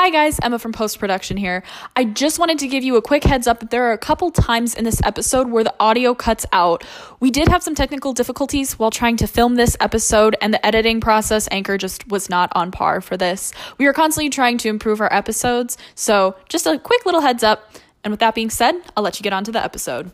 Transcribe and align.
Hi 0.00 0.08
guys, 0.08 0.38
Emma 0.42 0.58
from 0.58 0.72
post 0.72 0.98
production 0.98 1.36
here. 1.36 1.62
I 1.94 2.04
just 2.04 2.38
wanted 2.38 2.58
to 2.60 2.68
give 2.68 2.82
you 2.82 2.96
a 2.96 3.02
quick 3.02 3.22
heads 3.22 3.46
up 3.46 3.60
that 3.60 3.68
there 3.70 3.84
are 3.84 3.92
a 3.92 3.98
couple 3.98 4.30
times 4.30 4.74
in 4.74 4.84
this 4.84 4.98
episode 5.04 5.50
where 5.50 5.62
the 5.62 5.74
audio 5.78 6.14
cuts 6.14 6.46
out. 6.54 6.84
We 7.20 7.30
did 7.30 7.48
have 7.48 7.62
some 7.62 7.74
technical 7.74 8.14
difficulties 8.14 8.78
while 8.78 8.90
trying 8.90 9.18
to 9.18 9.26
film 9.26 9.56
this 9.56 9.76
episode, 9.78 10.36
and 10.40 10.54
the 10.54 10.66
editing 10.66 11.02
process, 11.02 11.48
Anchor 11.50 11.76
just 11.76 12.08
was 12.08 12.30
not 12.30 12.50
on 12.54 12.70
par 12.70 13.02
for 13.02 13.18
this. 13.18 13.52
We 13.76 13.86
are 13.88 13.92
constantly 13.92 14.30
trying 14.30 14.56
to 14.56 14.70
improve 14.70 15.02
our 15.02 15.12
episodes, 15.12 15.76
so 15.94 16.34
just 16.48 16.64
a 16.64 16.78
quick 16.78 17.04
little 17.04 17.20
heads 17.20 17.42
up. 17.42 17.70
And 18.02 18.10
with 18.10 18.20
that 18.20 18.34
being 18.34 18.48
said, 18.48 18.76
I'll 18.96 19.04
let 19.04 19.18
you 19.18 19.22
get 19.22 19.34
on 19.34 19.44
to 19.44 19.52
the 19.52 19.62
episode. 19.62 20.12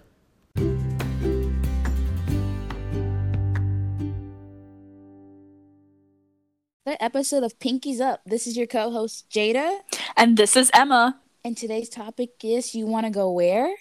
The 6.87 7.03
episode 7.03 7.43
of 7.43 7.59
Pinkies 7.59 8.01
Up. 8.01 8.21
This 8.25 8.47
is 8.47 8.57
your 8.57 8.69
co-host 8.69 9.29
Jada, 9.29 9.81
And 10.17 10.37
this 10.37 10.55
is 10.55 10.71
Emma. 10.73 11.21
and 11.45 11.57
today's 11.57 11.89
topic 11.89 12.31
is 12.45 12.77
you 12.77 12.87
want 12.87 13.07
to 13.07 13.11
go 13.11 13.29
where? 13.33 13.75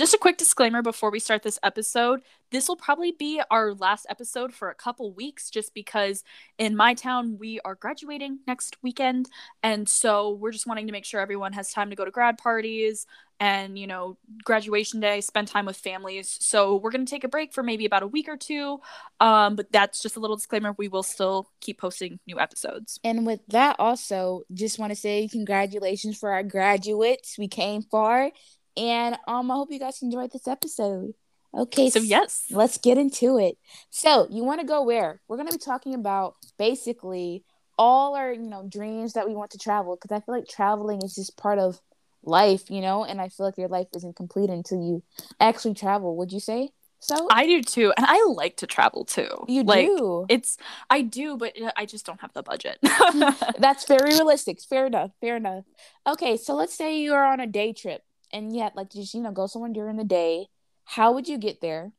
Just 0.00 0.14
a 0.14 0.18
quick 0.18 0.38
disclaimer 0.38 0.80
before 0.80 1.10
we 1.10 1.18
start 1.20 1.42
this 1.42 1.58
episode. 1.62 2.22
This 2.52 2.68
will 2.68 2.76
probably 2.76 3.12
be 3.12 3.42
our 3.50 3.74
last 3.74 4.06
episode 4.08 4.54
for 4.54 4.70
a 4.70 4.74
couple 4.74 5.12
weeks 5.12 5.50
just 5.50 5.74
because 5.74 6.24
in 6.56 6.74
my 6.74 6.94
town 6.94 7.36
we 7.38 7.60
are 7.66 7.74
graduating 7.74 8.38
next 8.46 8.78
weekend. 8.82 9.28
And 9.62 9.86
so 9.86 10.30
we're 10.30 10.52
just 10.52 10.66
wanting 10.66 10.86
to 10.86 10.92
make 10.94 11.04
sure 11.04 11.20
everyone 11.20 11.52
has 11.52 11.70
time 11.70 11.90
to 11.90 11.96
go 11.96 12.06
to 12.06 12.10
grad 12.10 12.38
parties 12.38 13.06
and, 13.40 13.78
you 13.78 13.86
know, 13.86 14.18
graduation 14.44 15.00
day, 15.00 15.22
spend 15.22 15.48
time 15.48 15.64
with 15.64 15.78
families. 15.78 16.36
So 16.40 16.76
we're 16.76 16.90
going 16.90 17.06
to 17.06 17.10
take 17.10 17.24
a 17.24 17.28
break 17.28 17.54
for 17.54 17.62
maybe 17.62 17.86
about 17.86 18.02
a 18.02 18.06
week 18.06 18.28
or 18.28 18.36
two. 18.36 18.80
Um, 19.18 19.56
but 19.56 19.72
that's 19.72 20.02
just 20.02 20.16
a 20.16 20.20
little 20.20 20.36
disclaimer. 20.36 20.74
We 20.76 20.88
will 20.88 21.02
still 21.02 21.48
keep 21.60 21.80
posting 21.80 22.20
new 22.26 22.38
episodes. 22.38 23.00
And 23.02 23.24
with 23.24 23.40
that, 23.48 23.76
also 23.78 24.42
just 24.52 24.78
want 24.78 24.90
to 24.90 24.96
say 24.96 25.26
congratulations 25.26 26.18
for 26.18 26.30
our 26.32 26.42
graduates. 26.42 27.38
We 27.38 27.48
came 27.48 27.82
far, 27.82 28.30
and 28.76 29.16
um, 29.26 29.50
I 29.50 29.54
hope 29.54 29.72
you 29.72 29.78
guys 29.78 30.02
enjoyed 30.02 30.30
this 30.32 30.46
episode. 30.46 31.14
Okay, 31.52 31.90
So, 31.90 31.98
yes. 32.00 32.44
let's 32.50 32.78
get 32.78 32.98
into 32.98 33.38
it. 33.38 33.56
So, 33.88 34.28
you 34.30 34.44
want 34.44 34.60
to 34.60 34.66
go 34.66 34.84
where? 34.84 35.20
We're 35.26 35.36
going 35.36 35.48
to 35.48 35.58
be 35.58 35.64
talking 35.64 35.94
about 35.94 36.34
basically 36.58 37.42
all 37.76 38.14
our, 38.14 38.32
you 38.32 38.48
know, 38.48 38.64
dreams 38.68 39.14
that 39.14 39.26
we 39.26 39.34
want 39.34 39.50
to 39.52 39.58
travel 39.58 39.96
because 39.96 40.14
I 40.14 40.20
feel 40.24 40.34
like 40.34 40.46
traveling 40.46 41.00
is 41.02 41.14
just 41.14 41.36
part 41.36 41.58
of 41.58 41.80
life, 42.22 42.70
you 42.70 42.80
know, 42.80 43.04
and 43.04 43.20
I 43.20 43.28
feel 43.28 43.46
like 43.46 43.58
your 43.58 43.68
life 43.68 43.88
isn't 43.94 44.16
complete 44.16 44.50
until 44.50 44.78
you 44.82 45.02
actually 45.38 45.74
travel. 45.74 46.16
Would 46.16 46.32
you 46.32 46.40
say 46.40 46.70
so? 46.98 47.28
I 47.30 47.46
do 47.46 47.62
too. 47.62 47.92
And 47.96 48.06
I 48.06 48.24
like 48.34 48.56
to 48.58 48.66
travel 48.66 49.04
too. 49.04 49.28
you 49.48 49.62
like, 49.62 49.86
do. 49.86 50.26
It's, 50.28 50.58
I 50.88 51.02
do, 51.02 51.36
but 51.36 51.60
uh, 51.60 51.72
I 51.76 51.86
just 51.86 52.06
don't 52.06 52.20
have 52.20 52.32
the 52.32 52.42
budget. 52.42 52.78
That's 53.58 53.86
very 53.86 54.14
realistic. 54.14 54.60
Fair 54.60 54.86
enough. 54.86 55.12
Fair 55.20 55.36
enough. 55.36 55.64
Okay, 56.06 56.36
so 56.36 56.54
let's 56.54 56.74
say 56.74 56.98
you 56.98 57.14
are 57.14 57.24
on 57.24 57.40
a 57.40 57.46
day 57.46 57.72
trip 57.72 58.02
and 58.32 58.54
yet 58.54 58.76
like 58.76 58.90
just, 58.90 59.14
you 59.14 59.22
know, 59.22 59.32
go 59.32 59.46
somewhere 59.46 59.72
during 59.72 59.96
the 59.96 60.04
day. 60.04 60.46
How 60.84 61.12
would 61.12 61.28
you 61.28 61.38
get 61.38 61.60
there? 61.60 61.92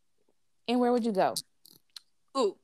And 0.67 0.79
where 0.79 0.91
would 0.91 1.05
you 1.05 1.11
go? 1.11 1.33
Ooh. 2.37 2.57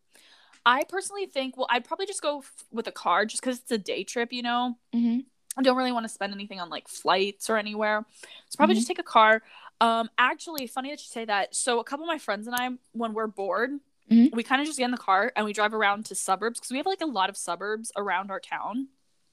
I 0.66 0.83
personally 0.83 1.25
think, 1.28 1.55
well, 1.55 1.67
I'd 1.69 1.85
probably 1.85 2.05
just 2.05 2.22
go 2.22 2.39
f- 2.39 2.66
with 2.72 2.88
a 2.88 2.91
car 2.91 3.25
just 3.25 3.41
because 3.41 3.59
it's 3.59 3.72
a 3.72 3.78
day 3.78 4.03
trip, 4.03 4.33
you 4.33 4.41
know? 4.41 4.75
Mm-hmm. 4.94 5.19
I 5.58 5.63
don't 5.63 5.75
really 5.77 5.91
want 5.91 6.03
to 6.05 6.09
spend 6.09 6.33
anything 6.33 6.59
on 6.59 6.69
like 6.69 6.88
flights 6.88 7.50
or 7.50 7.58
anywhere. 7.58 8.05
So 8.50 8.58
probably 8.58 8.75
Mhm. 8.75 8.77
just 8.80 8.88
take 8.88 9.00
a 9.00 9.03
car. 9.03 9.41
Um, 9.81 10.09
actually, 10.17 10.67
funny 10.67 10.89
that 10.89 11.00
you 11.00 11.08
say 11.08 11.25
that. 11.25 11.55
So 11.55 11.80
a 11.80 11.83
couple 11.83 12.05
of 12.05 12.08
my 12.08 12.17
friends 12.19 12.47
and 12.47 12.55
I, 12.55 12.69
when 12.94 13.13
we're 13.13 13.27
bored, 13.27 13.72
Mhm. 14.11 14.33
we 14.33 14.44
kind 14.44 14.61
of 14.61 14.67
just 14.67 14.78
get 14.80 14.85
in 14.85 14.91
the 14.91 14.97
car 14.97 15.31
and 15.35 15.45
we 15.45 15.53
drive 15.53 15.73
around 15.73 16.05
to 16.08 16.16
suburbs 16.16 16.59
because 16.59 16.72
we 16.72 16.78
have 16.78 16.85
like 16.85 17.02
a 17.02 17.05
lot 17.05 17.30
of 17.30 17.38
suburbs 17.38 17.91
around 17.95 18.31
our 18.31 18.39
town. 18.39 18.88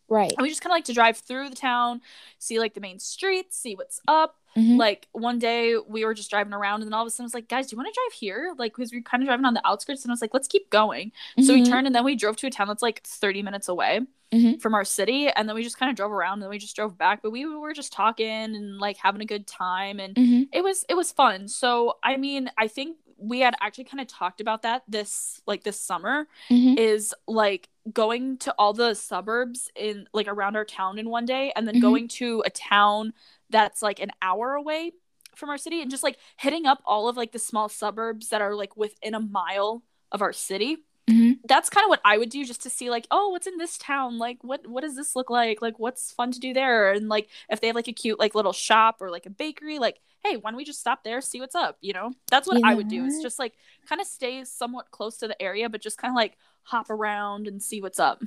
Right. 0.09 0.33
And 0.33 0.43
we 0.43 0.49
just 0.51 0.61
kind 0.61 0.71
of 0.73 0.77
like 0.77 0.85
to 0.87 0.93
drive 0.93 1.17
through 1.19 1.49
the 1.51 1.57
town, 1.57 2.03
see 2.39 2.59
like 2.59 2.75
the 2.75 2.81
main 2.81 2.99
streets, 2.99 3.57
see 3.57 3.75
what's 3.75 4.01
up. 4.07 4.37
Mhm. 4.57 4.77
Like 4.77 5.09
one 5.13 5.39
day 5.39 5.77
we 5.77 6.05
were 6.05 6.15
just 6.15 6.31
driving 6.31 6.53
around 6.53 6.83
and 6.83 6.85
then 6.89 6.95
all 6.95 7.03
of 7.03 7.07
a 7.07 7.11
sudden 7.11 7.25
I 7.25 7.27
was 7.27 7.35
like, 7.35 7.49
guys, 7.49 7.67
do 7.67 7.75
you 7.75 7.79
want 7.79 7.93
to 7.93 8.01
drive 8.01 8.13
here? 8.19 8.55
Like, 8.59 8.73
because 8.77 8.93
we 8.93 8.99
are 8.99 9.03
kind 9.03 9.23
of 9.23 9.27
driving 9.27 9.45
on 9.45 9.55
the 9.55 9.67
outskirts 9.67 10.03
and 10.05 10.11
I 10.11 10.15
was 10.15 10.21
like, 10.23 10.35
let's 10.35 10.49
keep 10.49 10.71
going. 10.71 11.13
So 11.43 11.53
we 11.55 11.63
Mhm. 11.63 11.69
turned 11.69 11.87
and 11.87 11.95
then 11.95 12.05
we 12.05 12.15
drove 12.15 12.37
to 12.39 12.47
a 12.47 12.51
town 12.51 12.69
that's 12.69 12.83
like 12.83 13.03
30 13.03 13.43
minutes 13.43 13.69
away 13.69 14.01
Mhm. 14.33 14.61
from 14.61 14.75
our 14.75 14.85
city. 14.85 15.29
And 15.29 15.49
then 15.49 15.55
we 15.57 15.63
just 15.63 15.79
kind 15.79 15.91
of 15.91 15.97
drove 15.97 16.13
around 16.13 16.35
and 16.35 16.43
then 16.43 16.51
we 16.51 16.59
just 16.59 16.77
drove 16.77 16.97
back. 16.97 17.21
But 17.23 17.31
we 17.31 17.47
were 17.47 17.73
just 17.73 17.93
talking 17.93 18.27
and 18.29 18.79
like 18.79 18.97
having 18.99 19.21
a 19.23 19.27
good 19.27 19.47
time. 19.47 19.99
And 20.01 20.15
Mhm. 20.15 20.49
it 20.53 20.63
was 20.63 20.85
it 20.89 20.95
was 20.95 21.11
fun. 21.13 21.49
So 21.49 21.99
I 22.03 22.17
mean, 22.17 22.51
I 22.59 22.69
think 22.69 22.99
we 23.17 23.41
had 23.41 23.55
actually 23.61 23.85
kind 23.85 24.01
of 24.01 24.09
talked 24.09 24.41
about 24.41 24.63
that 24.63 24.83
this 24.89 25.41
like 25.47 25.63
this 25.63 25.81
summer 25.81 26.27
Mhm. 26.51 26.77
is 26.79 27.15
like 27.29 27.69
going 27.93 28.37
to 28.39 28.53
all 28.59 28.73
the 28.73 28.95
suburbs 28.95 29.71
in 29.77 30.09
like 30.13 30.27
around 30.27 30.57
our 30.57 30.65
town 30.65 30.99
in 30.99 31.09
one 31.09 31.25
day 31.25 31.53
and 31.55 31.67
then 31.67 31.77
Mhm. 31.77 31.81
going 31.81 32.09
to 32.09 32.43
a 32.45 32.51
town 32.51 33.13
that's 33.51 33.83
like 33.83 34.01
an 34.01 34.11
hour 34.23 34.55
away 34.55 34.93
from 35.35 35.51
our 35.51 35.59
city 35.59 35.83
and 35.83 35.91
just 35.91 36.03
like 36.05 36.17
hitting 36.37 36.65
up 36.67 36.81
all 36.87 37.09
of 37.09 37.17
like 37.17 37.33
the 37.33 37.39
small 37.39 37.69
suburbs 37.69 38.29
that 38.29 38.41
are 38.41 38.55
like 38.55 38.77
within 38.77 39.15
a 39.15 39.21
mile 39.21 39.83
of 40.13 40.23
our 40.23 40.33
city 40.33 40.79
Mhm. 41.07 41.39
that's 41.47 41.69
kind 41.69 41.85
of 41.85 41.91
what 41.91 42.01
I 42.03 42.17
would 42.17 42.31
do 42.31 42.47
just 42.47 42.63
to 42.63 42.71
see 42.71 42.89
like, 42.89 43.07
oh, 43.11 43.29
what's 43.29 43.47
in 43.47 43.59
this 43.59 43.77
town? 43.77 44.17
Like 44.17 44.39
what 44.43 44.67
what 44.67 44.81
does 44.81 44.97
this 44.97 45.15
look 45.15 45.29
like? 45.29 45.61
Like 45.61 45.79
what's 45.79 46.11
fun 46.13 46.33
to 46.33 46.41
do 46.41 46.55
there? 46.55 46.93
And 46.93 47.11
like 47.11 47.29
if 47.51 47.61
they 47.61 47.67
have 47.67 47.77
like 47.77 47.89
a 47.89 47.93
cute 47.93 48.19
like 48.19 48.35
little 48.35 48.55
shop 48.55 49.03
or 49.03 49.11
like 49.11 49.27
a 49.27 49.31
bakery, 49.31 49.79
like, 49.79 50.01
hey, 50.25 50.39
why 50.39 50.51
don't 50.51 50.57
we 50.57 50.65
just 50.65 50.81
stop 50.81 51.05
there, 51.05 51.21
see 51.21 51.41
what's 51.41 51.55
up, 51.55 51.77
you 51.83 51.93
know? 51.93 52.13
That's 52.31 52.49
what 52.49 52.57
You 52.59 52.63
I 52.65 52.75
would 52.75 52.89
do. 52.89 53.05
Is 53.05 53.21
just 53.21 53.39
like 53.39 53.53
kind 53.87 54.01
of 54.01 54.07
stay 54.07 54.43
somewhat 54.45 54.91
close 54.93 55.19
to 55.19 55.29
the 55.29 55.41
area, 55.43 55.69
but 55.69 55.83
just 55.83 55.99
kind 55.99 56.11
of 56.11 56.17
like 56.17 56.39
hop 56.63 56.89
around 56.89 57.49
and 57.49 57.63
see 57.63 57.83
what's 57.83 58.01
up. 58.01 58.23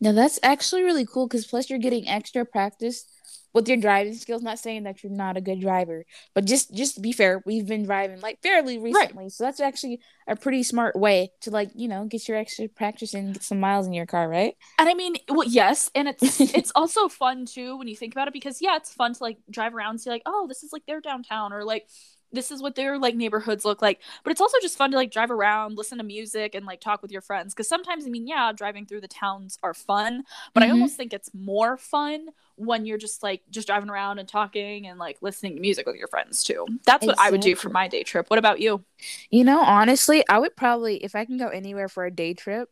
Now 0.00 0.12
that's 0.12 0.38
actually 0.42 0.84
really 0.84 1.04
cool 1.04 1.26
because 1.26 1.46
plus 1.46 1.68
you're 1.68 1.78
getting 1.78 2.08
extra 2.08 2.46
practice 2.46 3.04
with 3.52 3.68
your 3.68 3.76
driving 3.76 4.14
skills. 4.14 4.42
Not 4.42 4.58
saying 4.58 4.84
that 4.84 5.02
you're 5.02 5.12
not 5.12 5.36
a 5.36 5.40
good 5.40 5.60
driver, 5.60 6.04
but 6.34 6.44
just 6.44 6.74
just 6.74 6.96
to 6.96 7.00
be 7.00 7.12
fair, 7.12 7.42
we've 7.46 7.66
been 7.66 7.84
driving 7.84 8.20
like 8.20 8.40
fairly 8.42 8.78
recently, 8.78 9.28
so 9.28 9.44
that's 9.44 9.60
actually 9.60 10.00
a 10.26 10.36
pretty 10.36 10.62
smart 10.62 10.96
way 10.96 11.30
to 11.42 11.50
like 11.50 11.70
you 11.74 11.88
know 11.88 12.04
get 12.04 12.28
your 12.28 12.36
extra 12.36 12.68
practice 12.68 13.14
and 13.14 13.34
get 13.34 13.42
some 13.42 13.60
miles 13.60 13.86
in 13.86 13.92
your 13.92 14.06
car, 14.06 14.28
right? 14.28 14.54
And 14.78 14.88
I 14.88 14.94
mean, 14.94 15.14
well, 15.28 15.48
yes, 15.48 15.90
and 15.94 16.08
it's 16.08 16.40
it's 16.54 16.72
also 16.74 17.08
fun 17.08 17.46
too 17.46 17.76
when 17.76 17.88
you 17.88 17.96
think 17.96 18.14
about 18.14 18.28
it 18.28 18.34
because 18.34 18.60
yeah, 18.60 18.76
it's 18.76 18.92
fun 18.92 19.14
to 19.14 19.22
like 19.22 19.38
drive 19.50 19.74
around 19.74 19.90
and 19.90 20.00
see 20.00 20.10
like, 20.10 20.22
oh, 20.26 20.46
this 20.48 20.62
is 20.62 20.72
like 20.72 20.86
their 20.86 21.00
downtown 21.00 21.52
or 21.52 21.64
like 21.64 21.88
this 22.32 22.50
is 22.50 22.60
what 22.62 22.74
their 22.74 22.98
like 22.98 23.14
neighborhoods 23.14 23.64
look 23.64 23.80
like. 23.82 24.00
But 24.24 24.30
it's 24.32 24.40
also 24.40 24.58
just 24.60 24.76
fun 24.76 24.90
to 24.90 24.96
like 24.96 25.10
drive 25.10 25.30
around, 25.30 25.76
listen 25.76 25.98
to 25.98 26.04
music 26.04 26.54
and 26.54 26.66
like 26.66 26.80
talk 26.80 27.02
with 27.02 27.10
your 27.12 27.20
friends 27.22 27.54
because 27.54 27.68
sometimes 27.68 28.06
I 28.06 28.10
mean, 28.10 28.26
yeah, 28.26 28.52
driving 28.52 28.86
through 28.86 29.00
the 29.02 29.08
towns 29.08 29.58
are 29.62 29.74
fun, 29.74 30.24
but 30.54 30.62
I 30.62 30.68
Mhm. 30.68 30.72
almost 30.72 30.96
think 30.96 31.12
it's 31.12 31.30
more 31.34 31.76
fun 31.76 32.28
when 32.56 32.86
you're 32.86 32.98
just 32.98 33.22
like 33.22 33.42
just 33.50 33.66
driving 33.68 33.90
around 33.90 34.18
and 34.18 34.28
talking 34.28 34.86
and 34.86 34.98
like 34.98 35.18
listening 35.20 35.54
to 35.54 35.60
music 35.60 35.86
with 35.86 35.96
your 35.96 36.08
friends 36.08 36.42
too. 36.42 36.66
That's 36.84 37.06
what 37.06 37.16
I 37.18 37.30
would 37.30 37.40
do 37.40 37.54
for 37.54 37.68
my 37.70 37.88
day 37.88 38.02
trip. 38.02 38.28
What 38.30 38.38
about 38.38 38.60
you? 38.60 38.84
You 39.30 39.44
know, 39.44 39.60
honestly, 39.60 40.24
I 40.28 40.38
would 40.38 40.56
probably 40.56 41.02
if 41.04 41.14
I 41.14 41.24
can 41.24 41.36
go 41.38 41.48
anywhere 41.48 41.88
for 41.88 42.04
a 42.06 42.10
day 42.10 42.34
trip, 42.34 42.70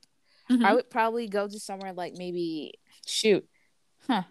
Mhm. 0.50 0.64
I 0.64 0.74
would 0.74 0.90
probably 0.90 1.28
go 1.28 1.48
to 1.48 1.58
somewhere 1.60 1.92
like 1.92 2.14
maybe 2.14 2.74
shoot. 3.06 3.46
Huh. 4.06 4.24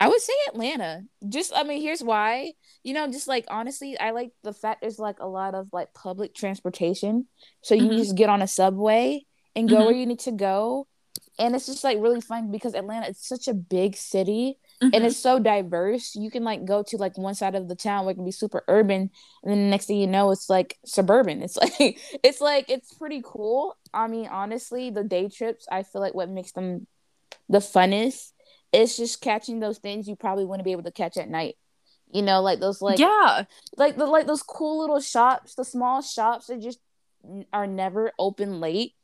I 0.00 0.08
would 0.08 0.20
say 0.20 0.32
Atlanta. 0.48 1.02
Just 1.28 1.52
I 1.54 1.64
mean, 1.64 1.82
here's 1.82 2.02
why. 2.02 2.52
You 2.84 2.94
know, 2.94 3.06
just 3.10 3.26
like 3.26 3.46
honestly, 3.48 3.98
I 3.98 4.12
like 4.12 4.30
the 4.44 4.52
fact 4.52 4.80
there's 4.80 4.98
like 4.98 5.18
a 5.20 5.26
lot 5.26 5.54
of 5.54 5.68
like 5.72 5.92
public 5.94 6.34
transportation. 6.34 7.26
So 7.62 7.74
you 7.74 7.90
Mhm. 7.90 7.98
just 7.98 8.14
get 8.16 8.28
on 8.28 8.40
a 8.42 8.46
subway 8.46 9.26
and 9.56 9.68
go 9.68 9.76
Mhm. 9.82 9.84
where 9.86 9.94
you 9.94 10.06
need 10.06 10.20
to 10.20 10.32
go. 10.32 10.86
And 11.40 11.54
it's 11.54 11.66
just 11.66 11.82
like 11.82 11.98
really 12.00 12.20
fun 12.20 12.50
because 12.52 12.74
Atlanta 12.74 13.08
is 13.08 13.18
such 13.18 13.48
a 13.48 13.54
big 13.54 13.96
city 13.96 14.58
Mhm. 14.80 14.90
and 14.94 15.04
it's 15.04 15.16
so 15.16 15.38
diverse. 15.40 16.14
You 16.14 16.30
can 16.30 16.44
like 16.44 16.64
go 16.64 16.82
to 16.84 16.96
like 16.96 17.18
one 17.18 17.34
side 17.34 17.56
of 17.56 17.68
the 17.68 17.74
town 17.74 18.04
where 18.04 18.12
it 18.12 18.16
can 18.16 18.24
be 18.24 18.30
super 18.30 18.62
urban, 18.68 19.10
and 19.42 19.50
then 19.52 19.58
the 19.64 19.70
next 19.70 19.86
thing 19.86 19.98
you 19.98 20.06
know, 20.06 20.30
it's 20.30 20.48
like 20.48 20.78
suburban. 20.84 21.42
It's 21.42 21.56
like 21.62 21.98
it's 22.22 22.40
like 22.40 22.70
it's 22.70 22.92
pretty 22.94 23.20
cool. 23.24 23.76
I 23.92 24.06
mean, 24.06 24.28
honestly, 24.28 24.90
the 24.90 25.02
day 25.02 25.28
trips, 25.28 25.66
I 25.70 25.82
feel 25.82 26.00
like 26.00 26.14
what 26.14 26.28
makes 26.28 26.52
them 26.52 26.86
the 27.48 27.58
funnest 27.58 28.32
is 28.72 28.96
just 28.96 29.20
catching 29.20 29.60
those 29.60 29.78
things 29.78 30.08
you 30.08 30.16
probably 30.16 30.44
wouldn't 30.44 30.64
be 30.64 30.72
able 30.72 30.82
to 30.84 30.92
catch 30.92 31.16
at 31.16 31.28
night. 31.28 31.56
You 32.10 32.22
know, 32.22 32.40
like 32.40 32.60
those 32.60 32.80
like 32.80 32.98
yeah. 32.98 33.44
like 33.76 33.96
the 33.96 34.06
like 34.06 34.26
those 34.26 34.42
cool 34.42 34.80
little 34.80 35.00
shops, 35.00 35.54
the 35.54 35.64
small 35.64 36.00
shops 36.02 36.46
that 36.46 36.60
just 36.60 36.78
are 37.52 37.66
never 37.66 38.12
open 38.18 38.60
late, 38.60 38.94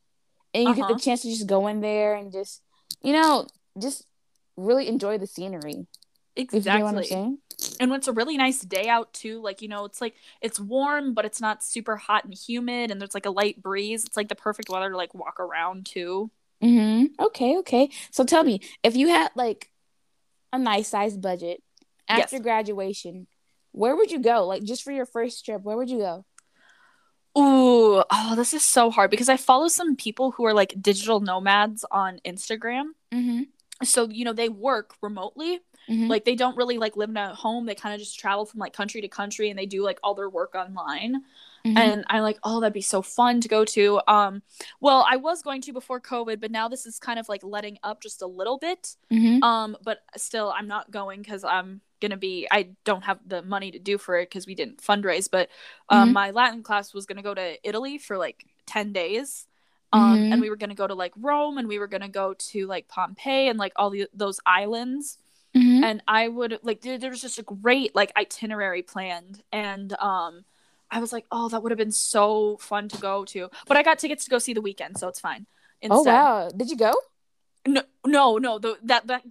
and 0.55 0.69
you 0.69 0.75
get 0.75 0.85
Uh-huh. 0.85 0.95
the 0.95 1.01
chance 1.01 1.23
to 1.23 1.29
just 1.29 1.47
go 1.47 1.67
in 1.67 1.81
there 1.81 2.15
and 2.15 2.33
just 2.33 2.63
you 3.03 3.13
know 3.13 3.47
just 3.81 4.07
really 4.57 4.89
enjoy 4.89 5.19
the 5.19 5.27
scenery. 5.27 5.87
If 6.53 6.65
you 6.65 6.73
get 6.73 6.81
Exactly. 6.81 7.09
and 7.81 7.91
when 7.91 7.99
it's 7.99 8.09
a 8.09 8.13
really 8.13 8.37
nice 8.37 8.61
day 8.61 8.89
out 8.89 9.13
too 9.13 9.41
like 9.41 9.63
you 9.63 9.69
know 9.69 9.85
it's 9.85 10.01
like 10.01 10.15
it's 10.41 10.59
warm 10.61 11.15
but 11.15 11.25
it's 11.25 11.41
not 11.41 11.63
super 11.63 11.97
hot 11.97 12.25
and 12.25 12.35
humid 12.35 12.91
and 12.91 13.01
there's 13.01 13.15
like 13.15 13.27
a 13.27 13.31
light 13.31 13.63
breeze 13.63 14.05
it's 14.05 14.17
like 14.17 14.29
the 14.29 14.35
perfect 14.35 14.69
weather 14.69 14.91
to 14.91 14.97
like 14.97 15.15
walk 15.15 15.39
around 15.41 15.87
too 15.87 16.31
Mm-hmm. 16.65 17.23
Okay, 17.27 17.59
okay. 17.59 17.91
So 18.11 18.25
tell 18.25 18.43
me, 18.43 18.61
if 18.83 18.97
you 18.97 19.09
had 19.09 19.31
like 19.37 19.71
a 20.53 20.59
nice 20.59 20.89
sized 20.89 21.21
budget 21.21 21.63
after 22.09 22.37
Yes. 22.37 22.43
graduation, 22.43 23.27
where 23.73 23.95
would 23.97 24.11
you 24.11 24.21
go? 24.21 24.47
Like 24.47 24.63
just 24.65 24.83
for 24.83 24.93
your 24.93 25.07
first 25.07 25.45
trip, 25.45 25.63
where 25.63 25.77
would 25.77 25.91
you 25.91 25.99
go? 25.99 26.25
ooh 27.37 28.01
oh 28.13 28.35
this 28.37 28.55
is 28.55 28.63
so 28.63 28.93
hard 28.93 29.11
because 29.11 29.29
i 29.29 29.37
follow 29.37 29.67
some 29.67 29.97
people 29.97 30.31
who 30.31 30.45
are 30.47 30.55
like 30.55 30.73
digital 30.81 31.19
nomads 31.19 31.85
on 31.91 32.21
instagram 32.25 32.91
Mm-hmm. 33.13 33.43
so 33.83 34.09
you 34.09 34.25
know 34.25 34.33
they 34.33 34.49
work 34.49 34.95
remotely 35.03 35.59
Mhm. 35.91 36.09
like 36.09 36.25
they 36.25 36.37
don't 36.37 36.57
really 36.57 36.79
like 36.79 36.97
live 36.97 37.11
in 37.11 37.17
a 37.17 37.35
home 37.35 37.67
they 37.67 37.75
kind 37.75 37.93
of 37.93 37.99
just 38.01 38.21
travel 38.21 38.47
from 38.47 38.61
like 38.61 38.73
country 38.73 39.01
to 39.01 39.09
country 39.09 39.51
and 39.51 39.59
they 39.59 39.67
do 39.67 39.83
like 39.83 39.99
all 40.05 40.15
their 40.15 40.31
work 40.31 40.55
online 40.55 41.23
Mhm. 41.65 41.79
and 41.79 42.05
i'm 42.09 42.23
like 42.23 42.39
oh 42.45 42.61
that'd 42.61 42.75
be 42.75 42.81
so 42.83 43.01
fun 43.01 43.41
to 43.41 43.49
go 43.49 43.65
to 43.65 44.01
um 44.07 44.43
well 44.81 45.05
i 45.11 45.17
was 45.17 45.41
going 45.43 45.63
to 45.63 45.73
before 45.73 45.99
covid 46.01 46.39
but 46.41 46.51
now 46.51 46.69
this 46.69 46.85
is 46.85 46.99
kind 46.99 47.19
of 47.19 47.29
like 47.29 47.43
letting 47.43 47.79
up 47.83 48.03
just 48.03 48.21
a 48.23 48.27
little 48.27 48.59
bit 48.59 48.97
Mhm. 49.11 49.43
um 49.43 49.77
but 49.83 50.01
still 50.17 50.53
i'm 50.57 50.69
not 50.69 50.91
going 50.91 51.23
because 51.23 51.43
i'm 51.43 51.81
gonna 52.01 52.19
be 52.19 52.47
i 52.51 52.69
don't 52.85 53.05
have 53.05 53.19
the 53.27 53.41
money 53.43 53.71
to 53.71 53.79
do 53.79 53.97
for 53.97 54.19
it 54.19 54.29
because 54.29 54.47
we 54.47 54.55
didn't 54.55 54.83
fundraise 54.83 55.31
but 55.31 55.49
um 55.89 56.11
Mhm. 56.11 56.13
my 56.13 56.31
latin 56.33 56.63
class 56.63 56.93
was 56.93 57.07
gonna 57.07 57.23
go 57.23 57.35
to 57.35 57.57
italy 57.67 57.97
for 57.99 58.19
like 58.19 58.45
10 58.67 58.93
days 58.93 59.47
um 59.93 60.19
Mhm. 60.19 60.33
and 60.33 60.41
we 60.43 60.51
were 60.51 60.57
gonna 60.57 60.75
go 60.75 60.87
to 60.87 60.95
like 60.95 61.13
rome 61.17 61.57
and 61.57 61.67
we 61.67 61.79
were 61.79 61.87
gonna 61.89 62.09
go 62.11 62.35
to 62.35 62.67
like 62.67 62.89
pompeii 62.89 63.49
and 63.49 63.59
like 63.59 63.73
all 63.77 63.89
the, 63.89 64.07
those 64.13 64.39
islands 64.45 65.17
Mhm. 65.55 65.83
and 65.83 66.03
i 66.07 66.29
would 66.29 66.59
like 66.63 66.83
there, 66.83 66.99
there 66.99 67.11
was 67.11 67.23
just 67.23 67.39
a 67.39 67.43
great 67.43 67.95
like 67.95 68.13
itinerary 68.19 68.83
planned 68.83 69.43
and 69.51 69.95
um 69.99 70.45
i 70.91 71.01
was 71.01 71.13
like 71.13 71.25
oh 71.31 71.49
that 71.49 71.63
would 71.63 71.73
have 71.73 71.79
been 71.79 71.93
so 71.93 72.57
fun 72.59 72.89
to 72.89 72.99
go 72.99 73.25
to. 73.25 73.51
But 73.67 73.77
i 73.77 73.83
got 73.83 73.99
tickets 73.99 74.25
to 74.25 74.31
go 74.31 74.39
see 74.39 74.53
the 74.53 74.63
Weeknd 74.63 74.99
so 74.99 75.09
it's 75.09 75.21
fine. 75.21 75.47
Oh 75.91 76.03
wow! 76.03 76.51
Did 76.57 76.71
you 76.71 76.77
go? 76.77 76.95
no 77.67 77.83
no 78.07 78.39
no. 78.39 78.59
The 78.59 78.79
that 78.85 79.07
that 79.07 79.23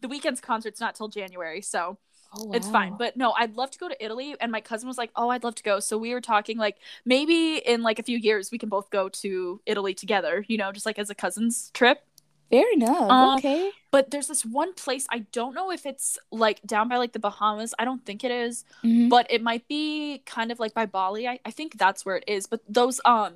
the 0.00 0.08
Weeknd's 0.08 0.40
concert's 0.40 0.80
not 0.80 0.94
till 0.94 1.08
january 1.08 1.62
so 1.62 1.98
Oh, 2.38 2.52
it's 2.52 2.68
fine. 2.68 2.96
But 2.98 3.16
no 3.16 3.32
i'd 3.38 3.56
love 3.56 3.70
to 3.70 3.78
go 3.78 3.88
to 3.88 4.04
italy 4.04 4.34
and 4.40 4.50
my 4.52 4.60
cousin 4.60 4.88
was 4.88 4.98
like 4.98 5.10
oh 5.16 5.30
i'd 5.30 5.44
love 5.44 5.54
to 5.54 5.62
go. 5.62 5.80
So 5.80 5.96
we 5.96 6.12
were 6.12 6.20
talking 6.20 6.58
like 6.58 6.76
maybe 7.04 7.56
in 7.56 7.82
like 7.82 7.98
a 7.98 8.02
few 8.02 8.18
years 8.18 8.50
we 8.50 8.58
can 8.58 8.68
both 8.68 8.90
go 8.90 9.08
to 9.08 9.60
italy 9.64 9.94
together 9.94 10.44
you 10.48 10.58
know 10.58 10.72
just 10.72 10.86
like 10.86 10.98
as 10.98 11.08
a 11.08 11.14
cousin's 11.14 11.70
trip 11.72 12.04
fair 12.50 12.64
enough. 12.72 13.10
Um, 13.10 13.38
okay. 13.38 13.70
but 13.90 14.10
there's 14.10 14.28
this 14.28 14.44
one 14.44 14.72
place 14.74 15.06
i 15.10 15.20
don't 15.32 15.54
know 15.54 15.70
if 15.72 15.86
it's 15.86 16.18
like 16.30 16.60
down 16.66 16.88
by 16.88 16.96
like 16.96 17.12
the 17.12 17.18
bahamas 17.18 17.74
i 17.78 17.84
don't 17.84 18.04
think 18.04 18.22
it 18.24 18.30
is 18.30 18.64
Mhm. 18.84 19.08
but 19.08 19.26
it 19.30 19.42
might 19.42 19.66
be 19.68 20.22
kind 20.26 20.52
of 20.52 20.58
like 20.60 20.74
by 20.74 20.86
bali 20.86 21.26
i, 21.26 21.38
I 21.44 21.50
think 21.50 21.76
that's 21.78 22.04
where 22.04 22.16
it 22.16 22.24
is 22.26 22.46
but 22.46 22.60
those 22.68 23.00
um 23.04 23.34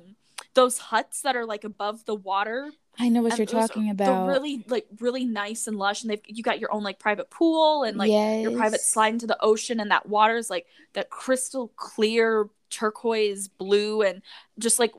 those 0.53 0.77
huts 0.77 1.21
that 1.21 1.35
are 1.35 1.45
like 1.45 1.63
above 1.63 2.05
the 2.05 2.15
water 2.15 2.71
I 2.99 3.07
know 3.07 3.21
what 3.21 3.37
you're 3.37 3.43
are- 3.47 3.67
talking 3.67 3.83
they're 3.95 4.09
about. 4.11 4.27
really 4.27 4.63
like 4.67 4.85
really 4.99 5.23
nice 5.25 5.65
and 5.67 5.77
lush 5.77 6.01
and 6.03 6.11
they've 6.11 6.21
you 6.27 6.43
got 6.43 6.59
your 6.59 6.71
own 6.73 6.83
like 6.83 6.99
private 6.99 7.29
pool 7.29 7.83
and 7.83 7.97
like 7.97 8.11
your 8.11 8.51
private 8.57 8.81
slide 8.81 9.13
into 9.13 9.27
the 9.27 9.37
ocean 9.41 9.79
and 9.79 9.89
that 9.91 10.07
water 10.09 10.35
is 10.35 10.49
like 10.49 10.65
that 10.93 11.09
crystal 11.09 11.69
clear 11.77 12.49
turquoise 12.69 13.47
blue 13.47 14.01
and 14.01 14.21
just 14.59 14.77
like 14.79 14.93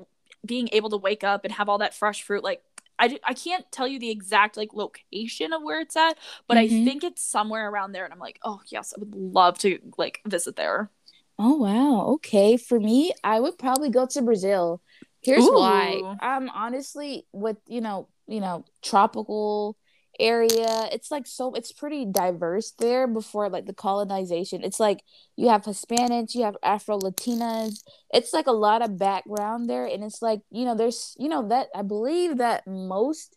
being 0.45 0.69
able 0.73 0.91
to 0.91 0.97
wake 0.97 1.23
up 1.23 1.45
and 1.45 1.53
have 1.55 1.69
all 1.69 1.79
that 1.79 1.95
fresh 1.95 2.23
fruit 2.23 2.43
like 2.43 2.63
I, 3.03 3.19
I 3.25 3.35
can't 3.35 3.71
tell 3.73 3.89
you 3.89 3.99
the 3.99 4.11
exact 4.11 4.57
like 4.57 4.75
location 4.75 5.53
of 5.53 5.63
where 5.63 5.81
it's 5.81 5.97
at 5.97 6.19
but 6.49 6.57
i 6.57 6.69
Mhm. 6.69 6.69
think 6.69 7.05
it's 7.05 7.23
somewhere 7.23 7.69
around 7.71 7.93
there 7.93 8.05
and 8.05 8.13
i'm 8.13 8.19
like 8.21 8.39
oh 8.45 8.61
yes 8.69 8.95
i 8.97 9.01
would 9.01 9.15
love 9.15 9.59
to 9.59 9.79
like 9.99 10.21
visit 10.27 10.57
there 10.57 10.91
Oh 11.39 11.57
wow. 11.57 12.07
Okay. 12.15 12.57
For 12.57 12.79
me, 12.79 13.13
I 13.25 13.41
would 13.41 13.59
probably 13.59 13.91
go 13.91 14.07
to 14.07 14.23
Brazil. 14.23 14.83
Here's 15.21 15.49
why. 15.49 16.05
Ooh. 16.05 16.21
Um 16.21 16.51
honestly 16.55 17.27
with, 17.33 17.57
you 17.67 17.81
know, 17.81 18.09
you 18.27 18.41
know, 18.41 18.65
tropical 18.83 19.77
area, 20.21 20.89
it's 20.93 21.11
like 21.11 21.27
so 21.27 21.53
it's 21.55 21.73
pretty 21.73 22.05
diverse 22.05 22.73
there 22.79 23.07
before 23.07 23.49
like 23.49 23.67
the 23.67 23.75
colonization. 23.75 24.63
It's 24.63 24.79
like 24.81 25.03
you 25.37 25.49
have 25.49 25.63
Hispanics, 25.63 26.35
you 26.35 26.45
have 26.45 26.57
Afro 26.63 26.99
Latinas. 26.99 27.83
It's 28.13 28.33
like 28.33 28.47
a 28.47 28.53
lot 28.53 28.83
of 28.83 28.99
background 28.99 29.69
there 29.69 29.87
and 29.87 30.05
it's 30.05 30.23
like, 30.23 30.41
you 30.51 30.65
know, 30.65 30.75
there's, 30.75 31.15
you 31.19 31.29
know, 31.29 31.49
that 31.49 31.69
I 31.75 31.83
believe 31.83 32.39
that 32.39 32.67
most 32.67 33.37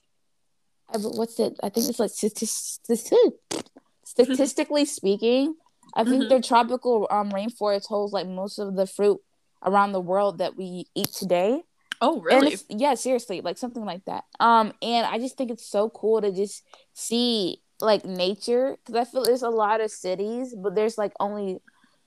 what's 0.94 1.40
it? 1.40 1.54
I 1.64 1.70
think 1.70 1.90
it's 1.90 2.00
like 2.00 2.12
statis- 2.12 2.80
statis- 2.88 3.64
statistically 4.04 4.86
speaking, 4.86 5.56
I 5.96 6.04
think 6.04 6.24
Mhm. 6.26 6.30
their 6.30 6.42
tropical 6.42 7.08
um 7.10 7.32
rainforest 7.32 7.88
holds 7.88 8.14
like 8.14 8.28
most 8.28 8.60
of 8.60 8.76
the 8.76 8.86
fruit 8.88 9.20
around 9.64 9.92
the 9.94 10.02
world 10.02 10.38
that 10.38 10.56
we 10.56 10.86
eat 10.94 11.12
today. 11.12 11.64
Oh 12.06 12.22
really 12.22 12.56
yeah, 12.70 12.94
seriously, 12.94 13.42
like 13.42 13.58
something 13.58 13.84
like 13.84 14.06
that. 14.06 14.26
Um, 14.40 14.74
and 14.82 15.06
I 15.08 15.18
just 15.18 15.38
think 15.38 15.52
it's 15.52 15.66
so 15.68 15.90
cool 15.90 16.22
to 16.22 16.32
just 16.32 16.64
see 16.94 17.62
like 17.82 18.06
nature 18.06 18.78
because 18.78 18.96
I 18.96 19.10
feel 19.10 19.24
there's 19.24 19.42
a 19.42 19.50
lot 19.50 19.82
of 19.82 19.92
cities, 19.92 20.56
but 20.56 20.76
there's 20.76 20.98
like 20.98 21.14
only 21.20 21.60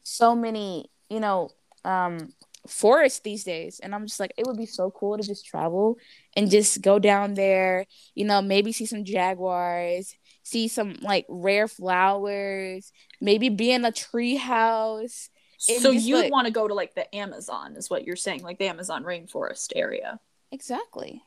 so 0.02 0.34
many, 0.34 0.90
you 1.10 1.20
know, 1.20 1.50
um, 1.84 2.32
forests 2.66 3.20
these 3.20 3.44
days. 3.44 3.80
And 3.80 3.94
I'm 3.94 4.06
just 4.06 4.20
like, 4.20 4.32
it 4.38 4.46
would 4.46 4.56
be 4.56 4.66
so 4.66 4.90
cool 4.90 5.16
to 5.16 5.22
just 5.26 5.46
travel 5.46 5.96
and 6.36 6.50
just 6.50 6.80
go 6.82 6.98
down 6.98 7.34
there, 7.34 7.86
you 8.14 8.24
know, 8.24 8.40
maybe 8.40 8.72
see 8.72 8.86
some 8.86 9.04
jaguars, 9.04 10.14
see 10.42 10.68
some 10.68 10.96
like 11.02 11.26
rare 11.28 11.68
flowers, 11.68 12.92
maybe 13.20 13.48
be 13.48 13.72
in 13.72 13.84
a 13.84 13.92
tree 13.92 14.36
house. 14.36 15.30
So 15.58 15.90
you'd 15.90 16.16
like- 16.22 16.32
want 16.32 16.46
to 16.46 16.52
go 16.52 16.66
to 16.68 16.74
like 16.74 16.94
the 16.94 17.12
amazon 17.14 17.74
is 17.76 17.90
what 17.90 18.04
you're 18.06 18.16
saying 18.16 18.42
like 18.42 18.58
the 18.58 18.68
amazon 18.68 19.04
rainforest 19.04 19.72
area 19.76 20.18
Exactly. 20.50 21.20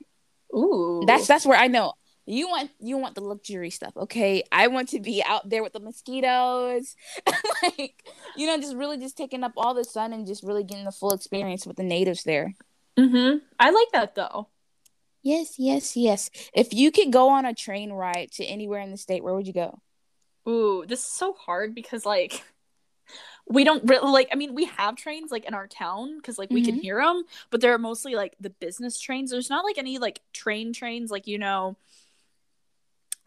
ooh 0.56 1.04
That's 1.06 1.28
that's 1.28 1.46
where 1.46 1.58
I 1.60 1.68
know 1.68 1.94
you 2.26 2.48
want 2.48 2.72
you 2.80 2.98
want 2.98 3.16
the 3.16 3.22
luxury 3.22 3.70
stuff. 3.72 3.98
Okay, 3.98 4.44
I 4.52 4.68
want 4.68 4.90
to 4.90 5.00
be 5.00 5.24
out 5.24 5.50
there 5.50 5.64
with 5.64 5.74
the 5.74 5.80
mosquitoes, 5.80 6.96
like 7.64 8.04
you 8.38 8.46
know, 8.48 8.58
just 8.58 8.76
really 8.76 8.98
just 8.98 9.18
taking 9.18 9.44
up 9.44 9.54
all 9.58 9.74
the 9.74 9.84
sun 9.84 10.14
and 10.14 10.26
just 10.28 10.44
really 10.44 10.64
getting 10.64 10.86
the 10.86 10.92
full 10.92 11.14
experience 11.14 11.66
with 11.68 11.78
the 11.78 11.84
natives 11.84 12.24
there. 12.24 12.54
mm-hmm 12.98 13.38
i 13.60 13.70
like 13.70 13.88
that 13.94 14.16
though 14.16 14.48
Yes, 15.24 15.56
yes, 15.60 15.96
yes. 15.96 16.32
If 16.52 16.74
you 16.74 16.92
could 16.92 17.12
go 17.12 17.30
on 17.30 17.46
a 17.46 17.54
train 17.54 17.92
ride 17.94 18.32
to 18.34 18.44
anywhere 18.44 18.80
in 18.82 18.90
the 18.90 18.98
state, 18.98 19.24
where 19.24 19.36
would 19.36 19.46
you 19.46 19.54
go? 19.54 19.80
Ooh, 20.50 20.84
this 20.88 21.00
is 21.02 21.06
so 21.06 21.34
hard 21.34 21.76
because 21.76 22.08
like 22.08 22.42
we 23.52 23.64
don't 23.64 23.84
really 23.88 24.10
like. 24.12 24.30
I 24.32 24.36
mean, 24.36 24.56
we 24.56 24.66
have 24.66 24.96
trains 24.96 25.32
like 25.32 25.46
in 25.46 25.54
our 25.54 25.68
town 25.68 26.18
because 26.18 26.38
like 26.38 26.50
we 26.52 26.62
can 26.64 26.76
Mhm. 26.76 26.82
hear 26.82 27.02
them, 27.04 27.24
but 27.50 27.62
they're 27.62 27.78
mostly 27.78 28.16
like 28.16 28.36
the 28.40 28.50
business 28.50 29.00
trains. 29.00 29.32
There's 29.32 29.50
not 29.50 29.66
like 29.66 29.78
any 29.78 29.98
like 29.98 30.22
train 30.34 30.74
trains 30.74 31.12
like 31.12 31.28
you 31.28 31.38
know, 31.38 31.76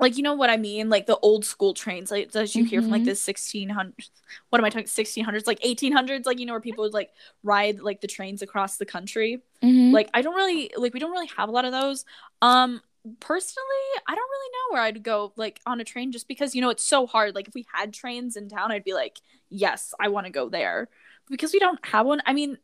like 0.01 0.17
you 0.17 0.23
know 0.23 0.35
what 0.35 0.51
I 0.51 0.57
mean, 0.57 0.89
like 0.89 1.07
the 1.07 1.19
old 1.19 1.45
school 1.45 1.73
trains 1.75 2.11
like 2.11 2.33
that 2.33 2.55
you 2.55 2.65
hear 2.65 2.83
from 2.83 2.91
like 2.91 3.03
Mhm. 3.03 3.07
the 3.07 3.15
1600s. 3.15 4.11
What 4.51 4.59
am 4.59 4.65
I 4.65 4.71
talking? 4.71 4.87
1600s, 4.89 5.47
like 5.47 5.61
1800s, 5.63 6.27
like 6.27 6.39
you 6.41 6.47
know 6.47 6.53
where 6.53 6.61
people 6.61 6.83
would 6.85 6.95
like 6.95 7.11
ride 7.43 7.81
like 7.81 8.01
the 8.01 8.09
trains 8.09 8.43
across 8.43 8.77
the 8.77 8.87
country 8.87 9.43
Mm-hmm. 9.63 9.93
like 9.95 10.11
i 10.13 10.21
don't 10.21 10.35
really 10.35 10.71
like 10.77 10.93
we 10.93 11.01
don't 11.01 11.11
really 11.13 11.31
have 11.39 11.49
a 11.49 11.53
lot 11.53 11.65
of 11.65 11.73
those 11.73 12.05
um 12.43 12.83
personally 13.21 13.85
i 14.09 14.15
don't 14.15 14.31
really 14.31 14.51
know 14.53 14.75
where 14.75 14.83
i'd 14.83 15.03
go 15.03 15.33
like 15.37 15.61
on 15.67 15.79
a 15.81 15.85
train 15.85 16.11
just 16.11 16.27
because 16.27 16.55
you 16.55 16.63
know 16.63 16.71
it's 16.71 16.83
so 16.85 17.07
hard. 17.07 17.35
Like 17.35 17.49
if 17.49 17.55
we 17.55 17.67
had 17.73 17.93
trains 17.93 18.35
in 18.37 18.49
town 18.49 18.73
i'd 18.73 18.85
be 18.85 18.95
like 18.95 19.19
yes 19.51 19.93
i 20.01 20.09
want 20.09 20.27
to 20.27 20.33
go 20.33 20.49
there. 20.49 20.89
Because 21.29 21.53
we 21.53 21.59
don't 21.59 21.79
have 21.87 22.07
one. 22.07 22.21
I 22.27 22.33
mean 22.35 22.59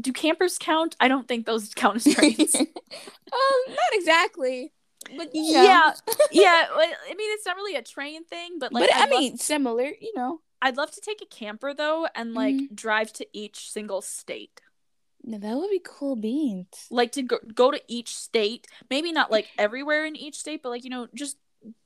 do 0.00 0.12
campers 0.12 0.58
count? 0.58 0.94
I 1.00 1.08
don't 1.08 1.26
think 1.26 1.44
those 1.46 1.74
count 1.74 1.96
as 2.06 2.14
trains. 2.14 2.54
Um, 3.30 3.74
not 3.74 3.92
exactly, 3.92 4.72
but 5.16 5.34
you 5.34 5.52
know. 5.52 5.62
yeah. 5.64 5.92
Yeah 6.32 6.64
i 6.70 7.14
mean 7.16 7.30
it's 7.34 7.44
not 7.46 7.56
really 7.56 7.76
a 7.76 7.82
train 7.82 8.24
thing 8.24 8.58
but 8.58 8.72
like 8.72 8.88
but 8.88 8.96
I 8.96 9.02
I'd 9.02 9.10
love- 9.10 9.20
mean, 9.20 9.36
similar, 9.36 9.84
you 10.00 10.12
know. 10.16 10.40
i'd 10.62 10.76
love 10.78 10.90
to 10.92 11.00
take 11.02 11.20
a 11.20 11.26
camper 11.26 11.74
though 11.74 12.06
and 12.14 12.32
like 12.32 12.54
Mhm. 12.56 12.74
drive 12.74 13.12
to 13.14 13.26
each 13.34 13.70
single 13.70 14.00
state 14.00 14.60
that 15.32 15.56
would 15.56 15.70
be 15.70 15.80
cool 15.84 16.16
beans. 16.16 16.86
like 16.90 17.12
to 17.12 17.22
go, 17.22 17.38
go 17.54 17.70
to 17.70 17.80
each 17.88 18.14
state 18.14 18.66
maybe 18.90 19.12
not 19.12 19.30
like 19.30 19.48
everywhere 19.58 20.04
in 20.04 20.16
each 20.16 20.36
state 20.36 20.62
but 20.62 20.70
like 20.70 20.84
you 20.84 20.90
know 20.90 21.06
just 21.14 21.36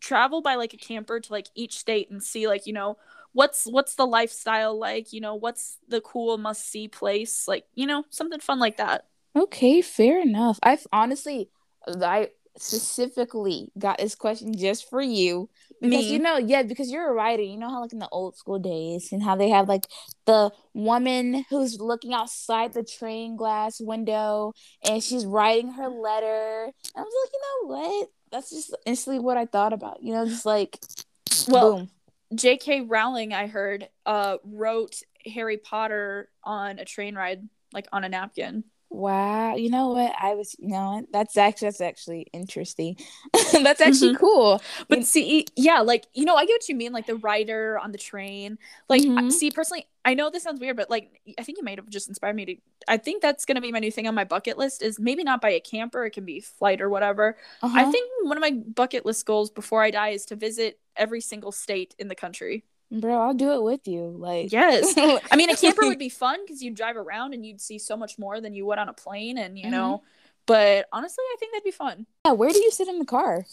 travel 0.00 0.42
by 0.42 0.54
like 0.54 0.74
a 0.74 0.76
camper 0.76 1.18
to 1.18 1.32
like 1.32 1.48
each 1.54 1.78
state 1.78 2.10
and 2.10 2.22
see 2.22 2.46
like 2.46 2.66
you 2.66 2.72
know 2.72 2.96
what's 3.32 3.64
what's 3.64 3.94
the 3.94 4.06
lifestyle 4.06 4.78
like 4.78 5.12
you 5.12 5.20
know 5.20 5.34
what's 5.34 5.78
the 5.88 6.00
cool 6.00 6.36
must 6.38 6.68
see 6.68 6.88
place 6.88 7.48
like 7.48 7.64
you 7.74 7.86
know 7.86 8.04
something 8.10 8.40
fun 8.40 8.58
like 8.58 8.76
that 8.76 9.06
Okay, 9.34 9.80
fair 9.80 10.20
enough. 10.20 10.58
I've 10.62 10.86
honestly, 10.92 11.48
I 11.86 12.28
specifically 12.58 13.70
got 13.78 13.98
this 13.98 14.14
question 14.14 14.54
just 14.54 14.88
for 14.90 15.00
you 15.00 15.48
because 15.82 16.08
Me. 16.08 16.14
you 16.14 16.18
know, 16.18 16.36
yeah, 16.38 16.62
because 16.62 16.90
you're 16.90 17.10
a 17.10 17.12
writer. 17.12 17.42
You 17.42 17.58
know 17.58 17.68
how 17.68 17.80
like 17.82 17.92
in 17.92 17.98
the 17.98 18.08
old 18.10 18.36
school 18.36 18.58
days 18.58 19.10
and 19.12 19.22
how 19.22 19.36
they 19.36 19.50
have 19.50 19.68
like 19.68 19.86
the 20.26 20.50
woman 20.74 21.44
who's 21.50 21.80
looking 21.80 22.14
outside 22.14 22.72
the 22.72 22.84
train 22.84 23.36
glass 23.36 23.80
window 23.80 24.52
and 24.88 25.02
she's 25.02 25.26
writing 25.26 25.72
her 25.72 25.88
letter. 25.88 26.64
And 26.64 26.72
I 26.96 27.00
was 27.02 27.14
like, 27.24 27.32
you 27.32 27.40
know 27.42 27.74
what? 27.76 28.08
That's 28.30 28.50
just 28.50 28.74
instantly 28.86 29.18
what 29.20 29.36
I 29.36 29.46
thought 29.46 29.72
about. 29.72 30.02
You 30.02 30.14
know, 30.14 30.26
just 30.26 30.46
like 30.46 30.78
Well, 31.48 31.76
boom. 31.76 31.90
jk 32.34 32.84
rowling 32.88 33.34
i 33.34 33.46
heard 33.46 33.88
uh 34.06 34.38
wrote 34.44 34.94
harry 35.26 35.58
potter 35.58 36.30
on 36.44 36.78
a 36.78 36.84
train 36.84 37.14
ride 37.14 37.46
like 37.74 37.86
on 37.92 38.04
a 38.04 38.08
napkin 38.08 38.64
Wow, 38.94 39.56
you 39.56 39.70
know 39.70 39.88
what? 39.88 40.12
I 40.20 40.34
was, 40.34 40.54
you 40.58 40.68
know, 40.68 41.06
that's 41.10 41.38
actually 41.38 41.68
that's 41.68 41.80
actually 41.80 42.26
interesting. 42.34 42.96
that's 43.62 43.80
actually 43.80 44.14
cool. 44.16 44.60
But 44.86 44.98
You- 44.98 45.04
see, 45.04 45.46
yeah, 45.56 45.80
like 45.80 46.04
you 46.12 46.26
know, 46.26 46.36
I 46.36 46.44
get 46.44 46.52
what 46.52 46.68
you 46.68 46.74
mean, 46.74 46.92
like 46.92 47.06
the 47.06 47.16
rider 47.16 47.78
on 47.78 47.92
the 47.92 47.96
train. 47.98 48.58
Like, 48.90 49.00
Mhm. 49.00 49.32
see, 49.32 49.50
personally, 49.50 49.86
I 50.04 50.12
know 50.12 50.28
this 50.28 50.42
sounds 50.42 50.60
weird, 50.60 50.76
but 50.76 50.90
like 50.90 51.22
I 51.38 51.42
think 51.42 51.56
you 51.56 51.64
might 51.64 51.78
have 51.78 51.88
just 51.88 52.08
inspired 52.08 52.36
me 52.36 52.44
to. 52.44 52.56
I 52.86 52.98
think 52.98 53.22
that's 53.22 53.46
gonna 53.46 53.62
be 53.62 53.72
my 53.72 53.78
new 53.78 53.90
thing 53.90 54.06
on 54.06 54.14
my 54.14 54.24
bucket 54.24 54.58
list. 54.58 54.82
Is 54.82 55.00
maybe 55.00 55.24
not 55.24 55.40
by 55.40 55.50
a 55.50 55.60
camper. 55.60 56.04
It 56.04 56.10
can 56.10 56.26
be 56.26 56.40
flight 56.40 56.82
or 56.82 56.90
whatever. 56.90 57.38
Uh-huh. 57.62 57.78
I 57.80 57.90
think 57.90 58.10
one 58.24 58.36
of 58.36 58.42
my 58.42 58.50
bucket 58.52 59.06
list 59.06 59.24
goals 59.24 59.50
before 59.50 59.82
I 59.82 59.90
die 59.90 60.10
is 60.10 60.26
to 60.26 60.36
visit 60.36 60.78
every 60.96 61.22
single 61.22 61.50
state 61.52 61.94
in 61.98 62.08
the 62.08 62.14
country. 62.14 62.64
Bro, 63.00 63.20
I'll 63.20 63.34
do 63.34 63.52
it 63.52 63.62
with 63.62 63.88
you. 63.88 64.14
Like 64.16 64.52
Yes. 64.52 64.94
I 65.30 65.36
mean, 65.36 65.50
a 65.50 65.56
camper 65.56 65.86
would 65.86 65.98
be 66.08 66.08
fun 66.08 66.38
because 66.44 66.62
you'd 66.62 66.74
drive 66.76 66.96
around 66.96 67.34
and 67.34 67.44
you'd 67.44 67.60
see 67.60 67.78
so 67.78 67.96
much 67.96 68.18
more 68.18 68.40
than 68.40 68.54
you 68.54 68.66
would 68.66 68.78
on 68.78 68.88
a 68.88 68.92
plane, 68.92 69.38
and 69.38 69.58
you 69.58 69.66
Mhm. 69.66 69.70
know. 69.70 70.02
But 70.44 70.86
honestly, 70.92 71.22
I 71.32 71.36
think 71.38 71.52
that'd 71.52 71.64
be 71.64 71.70
fun. 71.70 72.06
yeah. 72.26 72.32
Where 72.32 72.50
do 72.50 72.58
you 72.58 72.70
sit 72.70 72.88
in 72.88 72.98
the 72.98 73.04
car? 73.04 73.46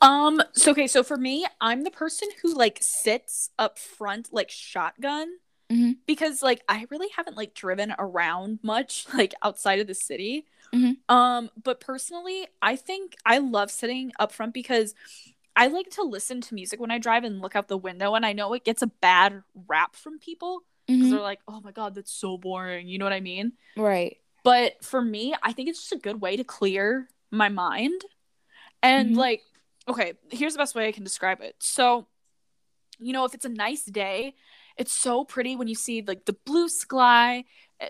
Um. 0.00 0.42
So 0.52 0.70
okay. 0.72 0.86
So 0.86 1.02
for 1.02 1.16
me, 1.16 1.46
I'm 1.60 1.82
the 1.82 1.90
person 1.90 2.28
who 2.42 2.54
like 2.54 2.78
sits 2.80 3.50
up 3.58 3.78
front, 3.78 4.28
like 4.32 4.50
shotgun, 4.50 5.28
Mhm. 5.70 5.96
because 6.06 6.42
like 6.42 6.62
I 6.68 6.86
really 6.90 7.08
haven't 7.16 7.36
like 7.36 7.54
driven 7.54 7.94
around 7.98 8.58
much, 8.62 9.06
like 9.14 9.34
outside 9.42 9.80
of 9.80 9.86
the 9.86 9.94
city. 9.94 10.46
Mhm. 10.74 10.98
Um. 11.08 11.50
But 11.62 11.80
personally, 11.80 12.46
I 12.60 12.76
think 12.76 13.16
I 13.24 13.38
love 13.38 13.70
sitting 13.70 14.12
up 14.18 14.32
front 14.32 14.52
because 14.54 14.94
I 15.58 15.66
like 15.66 15.90
to 15.90 16.02
listen 16.04 16.40
to 16.42 16.54
music 16.54 16.78
when 16.80 16.92
I 16.92 16.98
drive 16.98 17.24
and 17.24 17.40
look 17.42 17.56
out 17.56 17.66
the 17.68 17.76
window, 17.76 18.14
and 18.14 18.24
I 18.24 18.32
know 18.32 18.54
it 18.54 18.64
gets 18.64 18.80
a 18.80 18.86
bad 18.86 19.42
rap 19.66 19.96
from 19.96 20.18
people 20.20 20.62
because 20.86 21.08
Mhm. 21.08 21.10
they're 21.10 21.20
like, 21.20 21.40
"Oh 21.48 21.60
my 21.60 21.72
god, 21.72 21.94
that's 21.96 22.12
so 22.12 22.38
boring." 22.38 22.86
You 22.88 22.98
know 22.98 23.04
what 23.04 23.12
I 23.12 23.20
mean? 23.20 23.52
Right. 23.76 24.18
But 24.44 24.82
for 24.84 25.02
me, 25.02 25.34
I 25.42 25.52
think 25.52 25.68
it's 25.68 25.80
just 25.80 25.92
a 25.92 25.98
good 25.98 26.20
way 26.20 26.36
to 26.36 26.44
clear 26.44 27.08
my 27.32 27.48
mind. 27.48 28.00
And 28.82 29.14
Mhm. 29.14 29.16
like, 29.16 29.42
okay, 29.88 30.14
here's 30.30 30.52
the 30.54 30.58
best 30.58 30.74
way 30.76 30.86
I 30.86 30.92
can 30.92 31.02
describe 31.04 31.40
it. 31.40 31.56
So, 31.58 32.06
you 33.00 33.12
know, 33.12 33.24
if 33.24 33.34
it's 33.34 33.44
a 33.44 33.48
nice 33.50 33.84
day, 33.84 34.34
it's 34.76 34.92
so 34.92 35.24
pretty 35.24 35.56
when 35.56 35.66
you 35.68 35.74
see 35.74 36.02
like 36.02 36.24
the 36.24 36.36
blue 36.46 36.68
sky, 36.68 37.44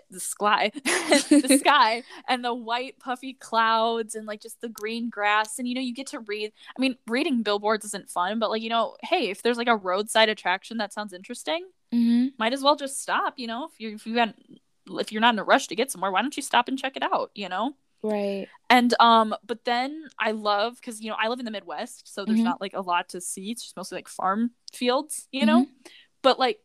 the 0.09 0.19
sky, 0.19 0.71
the 0.85 1.57
sky, 1.59 2.03
and 2.27 2.43
the 2.43 2.53
white 2.53 2.99
puffy 2.99 3.33
clouds, 3.33 4.15
and 4.15 4.25
like 4.27 4.41
just 4.41 4.61
the 4.61 4.69
green 4.69 5.09
grass, 5.09 5.59
and 5.59 5.67
you 5.67 5.75
know, 5.75 5.81
you 5.81 5.93
get 5.93 6.07
to 6.07 6.19
read. 6.19 6.51
I 6.77 6.81
mean, 6.81 6.95
reading 7.07 7.43
billboards 7.43 7.85
isn't 7.85 8.09
fun, 8.09 8.39
but 8.39 8.49
like, 8.49 8.61
you 8.61 8.69
know, 8.69 8.95
hey, 9.03 9.29
if 9.29 9.41
there's 9.41 9.57
like 9.57 9.67
a 9.67 9.75
roadside 9.75 10.29
attraction 10.29 10.77
that 10.77 10.93
sounds 10.93 11.13
interesting, 11.13 11.65
Mm-hmm. 11.93 12.27
might 12.37 12.53
as 12.53 12.61
well 12.61 12.75
just 12.75 13.01
stop. 13.01 13.33
You 13.37 13.47
know, 13.47 13.65
if 13.65 13.79
you're 13.79 13.93
if 13.93 14.05
you 14.05 14.15
got 14.15 14.35
if 14.99 15.11
you're 15.11 15.21
not 15.21 15.33
in 15.35 15.39
a 15.39 15.43
rush 15.43 15.67
to 15.67 15.75
get 15.75 15.91
somewhere, 15.91 16.11
why 16.11 16.21
don't 16.21 16.35
you 16.37 16.43
stop 16.43 16.67
and 16.67 16.77
check 16.77 16.95
it 16.95 17.03
out? 17.03 17.31
You 17.35 17.49
know. 17.49 17.73
Right. 18.01 18.47
And 18.69 18.93
um, 18.99 19.35
but 19.45 19.65
then 19.65 20.05
I 20.19 20.31
love 20.31 20.75
because 20.75 21.01
you 21.01 21.09
know 21.09 21.17
I 21.19 21.27
live 21.27 21.39
in 21.39 21.45
the 21.45 21.51
Midwest, 21.51 22.13
so 22.13 22.25
there's 22.25 22.39
Mhm. 22.39 22.45
not 22.45 22.61
like 22.61 22.73
a 22.73 22.81
lot 22.81 23.09
to 23.09 23.21
see. 23.21 23.51
It's 23.51 23.63
just 23.63 23.75
mostly 23.75 23.97
like 23.97 24.07
farm 24.07 24.51
fields, 24.71 25.27
you 25.31 25.45
know. 25.45 25.65
But 26.21 26.37
like 26.39 26.59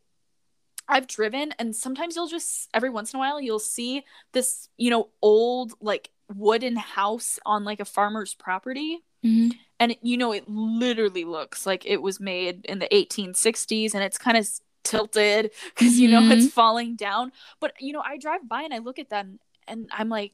I've 0.89 1.07
driven, 1.07 1.53
and 1.59 1.75
sometimes 1.75 2.15
you'll 2.17 2.29
just 2.29 2.69
every 2.75 2.91
once 2.91 3.13
in 3.13 3.17
a 3.17 3.21
while 3.21 3.41
you'll 3.41 3.59
see 3.59 4.05
this 4.33 4.69
you 4.77 4.91
know 4.91 5.09
old 5.23 5.73
like 5.81 6.11
wooden 6.35 6.77
house 6.77 7.39
on 7.47 7.65
like 7.65 7.81
a 7.81 7.85
farmer's 7.85 8.35
property, 8.35 9.01
Mm-hmm. 9.25 9.57
and 9.81 9.97
you 10.03 10.17
know 10.19 10.33
it 10.33 10.49
literally 10.49 11.25
looks 11.25 11.65
like 11.67 11.87
it 11.87 12.03
was 12.03 12.21
made 12.21 12.65
in 12.67 12.79
the 12.79 12.89
1860s, 12.93 13.95
and 13.95 14.03
it's 14.05 14.19
kind 14.19 14.37
of 14.37 14.47
tilted 14.83 15.51
because 15.75 15.99
you 15.99 16.09
know 16.09 16.21
it's 16.31 16.53
falling 16.53 16.95
down. 16.97 17.33
But 17.61 17.73
you 17.81 17.93
know 17.93 18.03
I 18.05 18.19
drive 18.19 18.47
by 18.49 18.63
and 18.63 18.75
I 18.75 18.79
look 18.79 18.99
at 18.99 19.11
that, 19.11 19.25
and, 19.25 19.39
and 19.67 19.89
I'm 19.93 20.09
like. 20.09 20.33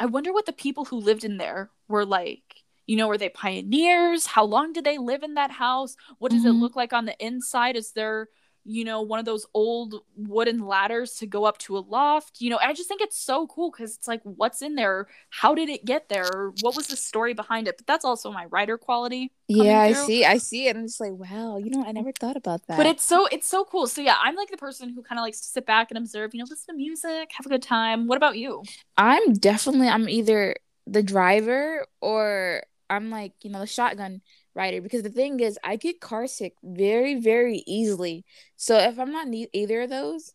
I 0.00 0.06
wonder 0.06 0.32
what 0.32 0.46
the 0.46 0.52
people 0.52 0.84
who 0.84 1.00
lived 1.00 1.24
in 1.24 1.38
there 1.38 1.70
were 1.88 2.06
like. 2.06 2.62
You 2.86 2.96
know, 2.96 3.08
were 3.08 3.18
they 3.18 3.28
pioneers? 3.30 4.26
How 4.26 4.44
long 4.44 4.72
did 4.72 4.84
they 4.84 4.96
live 4.96 5.24
in 5.24 5.34
that 5.34 5.50
house? 5.50 5.96
What 6.18 6.30
does 6.30 6.44
it 6.44 6.52
Mhm. 6.52 6.60
look 6.60 6.76
like 6.76 6.92
on 6.92 7.04
the 7.04 7.16
inside? 7.18 7.74
Is 7.76 7.90
there, 7.92 8.28
you 8.64 8.84
know, 8.84 9.00
one 9.02 9.18
of 9.18 9.24
those 9.24 9.46
old 9.54 10.02
wooden 10.16 10.66
ladders 10.66 11.14
to 11.14 11.26
go 11.26 11.44
up 11.44 11.58
to 11.58 11.76
a 11.76 11.80
loft? 11.80 12.40
You 12.40 12.50
know, 12.50 12.58
I 12.62 12.72
just 12.72 12.88
think 12.88 13.00
it's 13.00 13.18
so 13.18 13.46
cool 13.46 13.70
because 13.70 13.96
it's 13.96 14.08
like, 14.08 14.20
what's 14.24 14.62
in 14.62 14.74
there? 14.74 15.08
How 15.30 15.54
did 15.54 15.68
it 15.68 15.84
get 15.84 16.08
there? 16.08 16.52
What 16.60 16.76
was 16.76 16.88
the 16.88 16.96
story 16.96 17.34
behind 17.34 17.68
it? 17.68 17.76
But 17.76 17.86
that's 17.86 18.04
also 18.04 18.30
my 18.30 18.46
writer 18.46 18.78
quality. 18.78 19.32
Yeah, 19.48 19.80
I 19.80 19.92
through. 19.92 20.06
see. 20.06 20.24
I 20.24 20.38
see 20.38 20.68
it. 20.68 20.76
I'm 20.76 20.86
just 20.86 21.00
like, 21.00 21.12
wow. 21.12 21.56
You 21.58 21.70
know, 21.70 21.84
I 21.84 21.92
never 21.92 22.12
thought 22.12 22.36
about 22.36 22.66
that. 22.66 22.76
But 22.76 22.86
it's 22.86 23.04
so 23.04 23.26
it's 23.26 23.46
so 23.46 23.64
cool. 23.64 23.86
So 23.86 24.02
yeah, 24.02 24.16
I'm 24.22 24.36
like 24.36 24.50
the 24.50 24.56
person 24.56 24.90
who 24.90 25.02
kind 25.02 25.18
of 25.18 25.22
likes 25.22 25.40
to 25.40 25.46
sit 25.46 25.66
back 25.66 25.90
and 25.90 25.98
observe. 25.98 26.34
You 26.34 26.40
know, 26.40 26.46
listen 26.48 26.74
to 26.74 26.76
music, 26.76 27.30
have 27.32 27.46
a 27.46 27.48
good 27.48 27.62
time. 27.62 28.06
What 28.06 28.16
about 28.16 28.36
you? 28.36 28.62
I'm 28.96 29.32
definitely 29.34 29.88
I'm 29.88 30.08
either 30.08 30.56
the 30.86 31.02
driver 31.02 31.86
or 32.00 32.62
I'm 32.90 33.10
like, 33.10 33.32
you 33.42 33.50
know, 33.50 33.60
the 33.60 33.66
shotgun 33.66 34.22
rider 34.58 34.82
because 34.82 35.02
the 35.04 35.10
thing 35.10 35.40
is 35.40 35.58
I 35.64 35.76
get 35.76 36.00
car 36.00 36.26
sick 36.26 36.54
very, 36.62 37.14
very 37.20 37.62
easily. 37.66 38.24
So 38.56 38.76
if 38.78 38.98
I'm 38.98 39.12
not 39.12 39.28
need 39.28 39.48
either 39.54 39.82
of 39.82 39.90
those, 39.90 40.34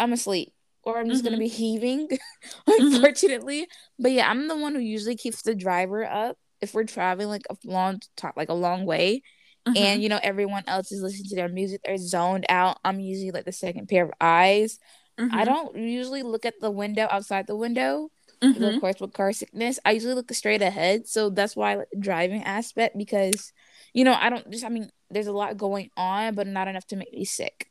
I'm 0.00 0.12
asleep 0.12 0.52
or 0.82 0.98
I'm 0.98 1.08
just 1.08 1.22
Mhm. 1.22 1.26
gonna 1.26 1.38
be 1.38 1.48
heaving, 1.48 2.08
unfortunately. 2.66 3.68
But 3.98 4.12
yeah, 4.12 4.28
I'm 4.30 4.48
the 4.48 4.56
one 4.56 4.74
who 4.74 4.80
usually 4.80 5.16
keeps 5.16 5.42
the 5.42 5.54
driver 5.54 6.04
up 6.04 6.36
if 6.60 6.74
we're 6.74 6.84
traveling 6.84 7.28
like 7.28 7.46
a 7.50 7.56
long 7.64 8.00
time, 8.16 8.32
like 8.36 8.48
a 8.50 8.54
long 8.54 8.84
way. 8.84 9.22
Mm-hmm. 9.66 9.76
And 9.76 10.02
you 10.02 10.08
know, 10.08 10.20
everyone 10.22 10.64
else 10.66 10.90
is 10.92 11.02
listening 11.02 11.28
to 11.30 11.36
their 11.36 11.48
music, 11.48 11.80
they're 11.84 11.96
zoned 11.96 12.46
out. 12.48 12.78
I'm 12.84 13.00
usually 13.00 13.30
like 13.30 13.44
the 13.44 13.52
second 13.52 13.88
pair 13.88 14.04
of 14.04 14.10
eyes. 14.20 14.78
I 15.18 15.22
Mhm. 15.22 15.44
don't 15.44 15.76
usually 15.76 16.22
look 16.22 16.44
at 16.44 16.54
the 16.60 16.70
window 16.70 17.06
outside 17.10 17.46
the 17.46 17.56
window 17.56 18.10
Mhm. 18.42 18.54
because 18.54 18.74
of 18.74 18.80
course 18.80 19.00
with 19.00 19.12
car 19.12 19.32
sickness 19.32 19.78
i 19.84 19.92
usually 19.92 20.14
look 20.14 20.32
straight 20.32 20.62
ahead 20.62 21.06
so 21.06 21.30
that's 21.30 21.54
why 21.54 21.72
i 21.72 21.74
like 21.76 21.88
driving 21.98 22.42
aspect 22.42 22.98
because 22.98 23.52
you 23.94 24.04
know 24.04 24.14
i 24.18 24.28
don't 24.30 24.50
just 24.50 24.64
i 24.64 24.68
mean 24.68 24.90
there's 25.10 25.26
a 25.28 25.32
lot 25.32 25.56
going 25.56 25.90
on 25.96 26.34
but 26.34 26.46
not 26.46 26.66
enough 26.68 26.86
to 26.86 26.96
make 26.96 27.12
me 27.12 27.24
sick 27.24 27.68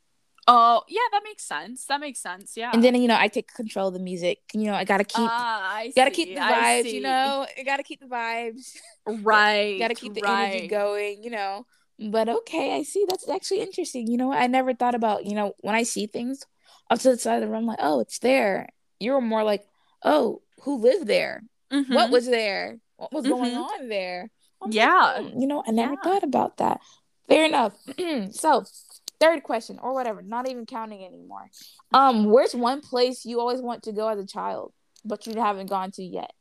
Oh 0.48 0.82
yeah, 0.88 1.06
that 1.12 1.20
makes 1.22 1.44
sense. 1.44 1.84
That 1.86 2.00
makes 2.00 2.18
sense. 2.18 2.56
Yeah. 2.56 2.72
and 2.74 2.82
then 2.82 2.96
you 2.96 3.06
know 3.06 3.16
i 3.16 3.28
take 3.28 3.54
control 3.54 3.88
of 3.88 3.94
the 3.94 4.00
music 4.00 4.38
you 4.52 4.64
know 4.64 4.74
i 4.74 4.82
gotta 4.82 5.04
keep 5.04 5.30
Ah, 5.30 5.76
I 5.76 5.92
gotta 5.94 6.10
see, 6.10 6.24
keep 6.24 6.34
the 6.34 6.40
vibes 6.40 6.92
you 6.92 7.00
know 7.00 7.46
i 7.56 7.62
gotta 7.62 7.84
keep 7.84 8.00
the 8.00 8.06
vibes 8.06 8.76
Right. 9.06 9.78
gotta 9.78 9.94
keep 9.94 10.14
the 10.14 10.22
right. 10.22 10.46
energy 10.54 10.66
going 10.66 11.22
you 11.22 11.30
know 11.30 11.64
but 12.10 12.28
okay 12.28 12.74
i 12.74 12.82
see 12.82 13.04
that's 13.08 13.28
actually 13.28 13.60
interesting 13.60 14.08
you 14.08 14.16
know 14.16 14.28
what 14.28 14.38
i 14.42 14.46
never 14.48 14.74
thought 14.74 14.96
about 14.96 15.26
you 15.26 15.34
know 15.36 15.54
when 15.60 15.74
i 15.76 15.84
see 15.84 16.06
things 16.06 16.42
up 16.90 16.98
to 16.98 17.10
the 17.10 17.18
side 17.18 17.36
of 17.36 17.42
the 17.42 17.48
room 17.48 17.60
I'm 17.60 17.66
like 17.66 17.78
oh 17.80 18.00
it's 18.00 18.18
there 18.18 18.68
you're 18.98 19.20
more 19.20 19.44
like 19.44 19.64
oh 20.04 20.42
who 20.62 20.78
lived 20.78 21.06
there 21.06 21.42
what 21.70 21.86
Mhm. 21.88 22.10
was 22.10 22.26
there? 22.26 22.78
What 22.96 23.12
was 23.12 23.26
going 23.26 23.52
Mhm. 23.54 23.64
on 23.64 23.88
there? 23.88 24.30
I'm 24.60 24.68
like, 24.70 24.74
Yeah. 24.74 25.22
"Hmm, 25.22 25.40
you 25.40 25.46
know, 25.46 25.62
I 25.66 25.70
never 25.70 25.94
Yeah. 25.94 26.00
thought 26.02 26.22
about 26.22 26.58
that. 26.58 26.80
Fair 27.28 27.44
enough. 27.46 27.74
so, 28.32 28.64
third 29.18 29.42
question 29.42 29.78
or 29.82 29.94
whatever, 29.94 30.20
not 30.22 30.48
even 30.48 30.66
counting 30.66 31.04
anymore. 31.04 31.50
Um, 31.94 32.26
where's 32.26 32.54
one 32.54 32.80
place 32.82 33.24
you 33.24 33.40
always 33.40 33.60
want 33.62 33.84
to 33.84 33.92
go 33.92 34.08
as 34.08 34.18
a 34.18 34.26
child, 34.26 34.72
but 35.04 35.26
you 35.26 35.34
haven't 35.40 35.66
gone 35.70 35.90
to 35.92 36.02
yet? 36.02 36.32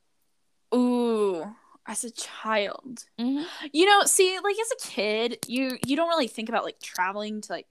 Ooh, 0.74 1.46
as 1.88 2.04
a 2.04 2.12
child. 2.12 3.06
Mhm. 3.20 3.46
You 3.72 3.86
know, 3.86 4.04
see, 4.04 4.38
like 4.44 4.56
as 4.60 4.72
a 4.72 4.88
kid, 4.90 5.40
you 5.48 5.78
you 5.86 5.96
don't 5.96 6.10
really 6.10 6.28
think 6.28 6.50
about 6.50 6.64
like 6.66 6.80
traveling 6.82 7.42
to 7.42 7.52
like 7.54 7.68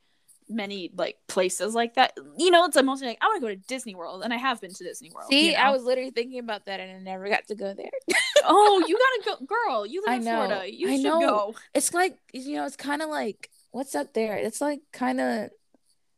many 0.50 0.90
like 0.96 1.16
places 1.28 1.74
like 1.74 1.94
that. 1.94 2.12
You 2.36 2.50
know, 2.50 2.64
it's 2.64 2.80
mostly 2.82 3.08
like 3.08 3.18
I 3.20 3.26
want 3.26 3.42
to 3.42 3.48
go 3.48 3.54
to 3.54 3.56
Disney 3.68 3.94
World, 3.94 4.22
and 4.22 4.32
I 4.32 4.36
have 4.36 4.60
been 4.60 4.72
to 4.72 4.84
Disney 4.84 5.10
World. 5.14 5.30
See, 5.30 5.50
you 5.50 5.56
I 5.56 5.70
was 5.70 5.84
literally 5.84 6.10
thinking 6.10 6.38
about 6.38 6.66
that 6.66 6.80
and 6.80 6.90
I 6.90 7.00
never 7.00 7.28
got 7.28 7.46
to 7.48 7.54
go 7.54 7.74
there. 7.74 7.90
oh, 8.44 8.84
you 8.86 8.98
gotta 8.98 9.38
go, 9.38 9.46
girl. 9.46 9.86
You 9.86 10.02
live 10.06 10.16
in. 10.16 10.22
Florida. 10.22 10.62
You 10.70 10.88
I 10.88 10.96
should 10.96 11.04
know. 11.04 11.20
go. 11.20 11.54
It's 11.74 11.94
like 11.94 12.18
you 12.32 12.56
know, 12.56 12.66
it's 12.66 12.76
kind 12.76 13.02
of 13.02 13.08
like 13.08 13.50
what's 13.70 13.94
up 13.94 14.12
there. 14.12 14.36
It's 14.36 14.60
like 14.60 14.80
kind 14.92 15.20
of 15.20 15.50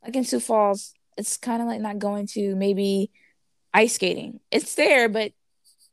like 0.04 0.16
in 0.16 0.24
Sioux 0.24 0.40
Falls. 0.40 0.94
It's 1.16 1.36
kind 1.36 1.60
of 1.60 1.68
like 1.68 1.80
not 1.80 1.98
going 1.98 2.26
to 2.28 2.54
maybe 2.56 3.10
ice 3.74 3.94
skating. 3.94 4.40
It's 4.50 4.74
there, 4.74 5.08
but 5.08 5.32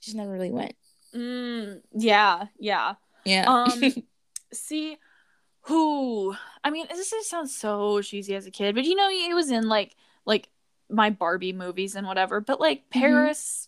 just 0.01 0.15
never 0.15 0.31
really 0.31 0.51
went. 0.51 0.75
Mm, 1.13 1.81
yeah, 1.93 2.46
yeah. 2.58 2.93
Yeah. 3.25 3.46
Um, 3.48 3.93
see, 4.53 4.98
who? 5.62 6.36
I 6.63 6.70
mean, 6.72 6.88
this 6.89 7.12
just 7.12 7.30
sounds 7.30 7.56
so 7.56 8.01
cheesy 8.01 8.36
as 8.36 8.46
a 8.48 8.51
kid, 8.51 8.75
but 8.75 8.86
you 8.86 8.96
know, 8.96 9.10
it 9.10 9.34
was 9.34 9.51
in 9.51 9.68
like 9.68 9.96
like 10.25 10.50
my 10.89 11.10
Barbie 11.10 11.54
movies 11.54 11.96
and 11.96 12.08
whatever. 12.08 12.42
But 12.42 12.60
like 12.60 12.89
Paris, 12.89 13.68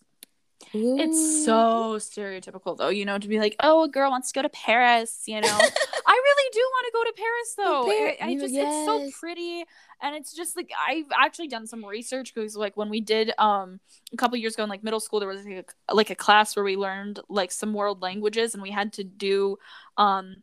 it's 0.96 1.44
so 1.44 1.96
stereotypical 1.98 2.76
though. 2.76 2.88
You 2.88 3.04
know, 3.04 3.18
to 3.18 3.28
be 3.28 3.38
like, 3.38 3.56
oh, 3.60 3.84
a 3.84 3.88
girl 3.88 4.10
wants 4.10 4.32
to 4.32 4.38
go 4.38 4.42
to 4.42 4.48
Paris. 4.48 5.24
You 5.26 5.40
know, 5.40 5.48
I 6.06 6.12
really 6.24 6.50
do 6.52 6.60
want 6.60 6.86
to 6.86 6.92
go 6.92 7.04
to 7.04 7.12
Paris 7.16 7.54
though. 7.56 7.92
I, 8.06 8.16
I 8.30 8.34
just 8.36 8.58
it's 8.58 8.78
so 8.84 9.00
pretty, 9.20 9.64
and 10.00 10.16
it's 10.16 10.34
just 10.34 10.56
like 10.56 10.70
I've 10.78 11.06
actually 11.14 11.48
done 11.48 11.66
some 11.66 11.84
research 11.84 12.34
because 12.34 12.56
like 12.56 12.76
when 12.76 12.90
we 12.90 13.00
did 13.00 13.32
um 13.38 13.80
a 14.12 14.16
couple 14.16 14.36
years 14.38 14.54
ago 14.54 14.64
in 14.64 14.70
like 14.70 14.84
middle 14.84 15.00
school, 15.00 15.20
there 15.20 15.28
was 15.28 15.44
like 15.44 15.72
a, 15.88 15.94
like 15.94 16.10
a 16.10 16.14
class 16.14 16.56
where 16.56 16.64
we 16.64 16.76
learned 16.76 17.20
like 17.28 17.52
some 17.52 17.74
world 17.74 18.02
languages, 18.02 18.54
and 18.54 18.62
we 18.62 18.70
had 18.70 18.92
to 18.94 19.04
do 19.04 19.58
um 19.96 20.36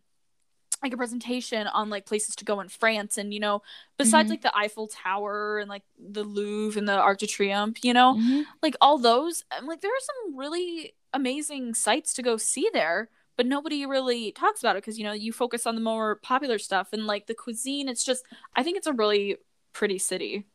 like 0.83 0.93
a 0.93 0.98
presentation 0.98 1.67
on 1.67 1.89
like 1.89 2.05
places 2.05 2.36
to 2.36 2.45
go 2.45 2.59
in 2.62 2.69
France 2.69 3.17
and 3.17 3.33
you 3.33 3.39
know 3.39 3.62
besides 3.98 4.27
Mhm. 4.27 4.31
like 4.31 4.41
the 4.41 4.55
Eiffel 4.57 4.88
Tower 4.88 5.59
and 5.59 5.69
like 5.69 5.83
the 5.98 6.24
Louvre 6.24 6.79
and 6.79 6.88
the 6.88 6.93
Arc 6.93 7.19
de 7.19 7.27
Triomphe 7.27 7.83
you 7.83 7.93
know 7.93 8.15
Mhm. 8.15 8.45
like 8.63 8.75
all 8.81 8.98
those 8.98 9.43
I'm 9.51 9.65
like 9.67 9.81
there 9.81 9.91
are 9.91 10.00
some 10.01 10.38
really 10.38 10.93
amazing 11.13 11.74
sites 11.74 12.13
to 12.15 12.21
go 12.24 12.38
see 12.38 12.69
there 12.74 13.09
but 13.36 13.45
nobody 13.45 13.86
really 13.86 14.31
talks 14.33 14.62
about 14.62 14.75
it 14.75 14.83
because 14.83 14.98
you 14.98 15.03
know 15.03 15.13
you 15.13 15.31
focus 15.33 15.65
on 15.65 15.75
the 15.75 15.81
more 15.81 16.15
popular 16.17 16.59
stuff 16.59 16.89
and 16.93 17.07
like 17.07 17.27
the 17.27 17.36
cuisine 17.36 17.89
it's 17.89 18.03
just 18.03 18.24
I 18.55 18.63
think 18.63 18.77
it's 18.77 18.88
a 18.88 18.93
really 18.93 19.38
pretty 19.74 19.98
city 20.00 20.45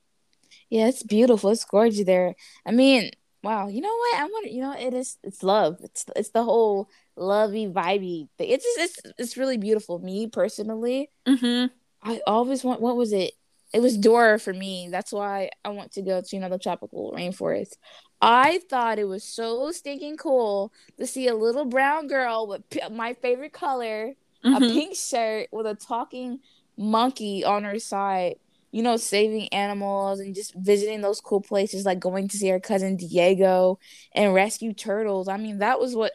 Yeah, 0.71 0.89
it's 0.89 1.03
beautiful. 1.03 1.51
It's 1.51 1.65
gorgeous 1.65 2.05
there. 2.07 2.35
I 2.67 2.71
mean, 2.73 3.11
wow. 3.43 3.69
You 3.69 3.81
know 3.81 3.95
what? 3.95 4.19
I 4.21 4.25
want. 4.25 4.51
You 4.53 4.63
know, 4.63 4.73
it 4.73 4.95
is. 4.95 5.19
It's 5.23 5.43
love. 5.43 5.79
It's 5.83 6.05
it's 6.17 6.31
the 6.31 6.43
whole 6.45 6.89
lovey 7.17 7.67
vibey 7.67 8.29
thing. 8.39 8.51
It's 8.51 8.65
just, 8.77 9.01
it's 9.05 9.13
it's 9.19 9.37
really 9.37 9.57
beautiful. 9.59 9.99
Me 9.99 10.27
personally, 10.29 11.11
Mm-hmm. 11.27 11.67
I 12.03 12.21
always 12.27 12.63
want. 12.65 12.81
What 12.81 12.97
was 12.97 13.13
it? 13.13 13.33
It 13.73 13.81
was 13.81 13.97
Dora 13.97 14.39
for 14.39 14.53
me. 14.53 14.89
That's 14.91 15.13
why 15.13 15.51
I 15.65 15.71
want 15.71 15.93
to 15.93 16.03
go 16.03 16.21
to 16.21 16.39
know 16.39 16.59
tropical 16.59 17.13
rainforest. 17.17 17.73
I 18.21 18.61
thought 18.71 18.99
it 18.99 19.05
was 19.05 19.25
so 19.25 19.71
stinking 19.73 20.17
cool 20.17 20.73
to 20.99 21.07
see 21.07 21.27
a 21.29 21.35
little 21.35 21.65
brown 21.65 22.07
girl 22.07 22.47
with 22.47 22.69
p- 22.71 22.81
my 22.91 23.15
favorite 23.15 23.53
color, 23.53 24.15
a 24.45 24.49
Mhm. 24.49 24.73
pink 24.73 24.95
shirt 24.97 25.49
with 25.51 25.67
a 25.67 25.75
talking 25.75 26.39
monkey 26.77 27.45
on 27.45 27.65
her 27.65 27.79
side. 27.79 28.37
You 28.71 28.83
know, 28.83 28.97
saving 28.97 29.49
animals 29.51 30.19
and 30.19 30.35
just 30.35 30.53
visiting 30.57 31.01
those 31.01 31.21
cool 31.21 31.41
places, 31.41 31.85
like 31.87 32.01
going 32.01 32.27
to 32.29 32.37
see 32.37 32.49
her 32.49 32.59
cousin 32.59 32.97
Diego 32.97 33.79
and 34.13 34.35
rescue 34.35 34.73
turtles. 34.73 35.29
I 35.29 35.37
mean, 35.37 35.59
that 35.59 35.79
was 35.79 35.95
what 35.95 36.13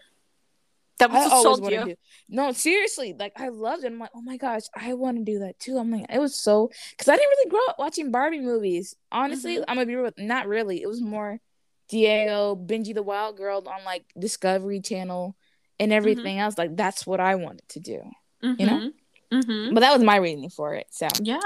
That 1.00 1.12
was 1.12 1.24
what 1.26 1.32
always 1.32 1.44
sold 1.44 1.64
to 1.70 1.72
you. 1.76 1.86
do. 1.86 1.96
No, 2.30 2.52
seriously, 2.52 3.16
like 3.18 3.34
I 3.38 3.48
loved 3.50 3.84
it. 3.84 3.88
I'm 3.88 4.00
like, 4.00 4.12
oh 4.14 4.22
my 4.22 4.38
gosh, 4.38 4.64
I 4.76 4.94
want 4.94 5.18
to 5.18 5.24
do 5.24 5.40
that 5.40 5.60
too. 5.60 5.78
I'm 5.78 5.90
like, 5.92 6.06
it 6.10 6.20
was 6.20 6.36
so 6.36 6.70
because 6.92 7.08
I 7.08 7.16
didn't 7.16 7.30
really 7.38 7.50
grow 7.50 7.60
up 7.70 7.80
watching 7.80 8.12
Barbie 8.12 8.42
movies. 8.42 8.96
Honestly, 9.12 9.58
Mhm. 9.58 9.64
I'm 9.68 9.76
gonna 9.78 9.86
be 9.88 9.96
real, 9.96 10.12
not 10.18 10.48
really. 10.48 10.82
It 10.82 10.88
was 10.88 11.02
more 11.02 11.40
Diego, 11.88 12.56
Bindi 12.56 12.94
the 12.94 13.02
Wild 13.02 13.36
Girl 13.38 13.64
on 13.68 13.84
like 13.86 14.06
Discovery 14.18 14.80
Channel 14.82 15.36
and 15.80 15.92
everything 15.94 16.38
else. 16.38 16.58
Like 16.58 16.76
that's 16.76 17.08
what 17.08 17.20
I 17.20 17.36
wanted 17.36 17.68
to 17.70 17.80
do. 17.80 18.02
You 18.42 18.66
know? 18.66 18.92
Mhm. 19.32 19.44
Mhm. 19.44 19.74
But 19.74 19.80
that 19.82 19.94
was 19.94 20.04
my 20.04 20.18
reasoning 20.18 20.50
for 20.50 20.74
it. 20.76 20.88
So 20.92 21.08
Yeah. 21.24 21.40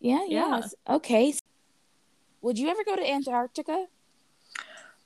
yeah, 0.00 0.24
Yeah. 0.28 0.56
yes. 0.58 0.74
Okay. 0.88 1.34
Would 2.42 2.58
you 2.58 2.68
ever 2.68 2.84
go 2.84 2.94
to 2.94 3.10
Antarctica? 3.10 3.86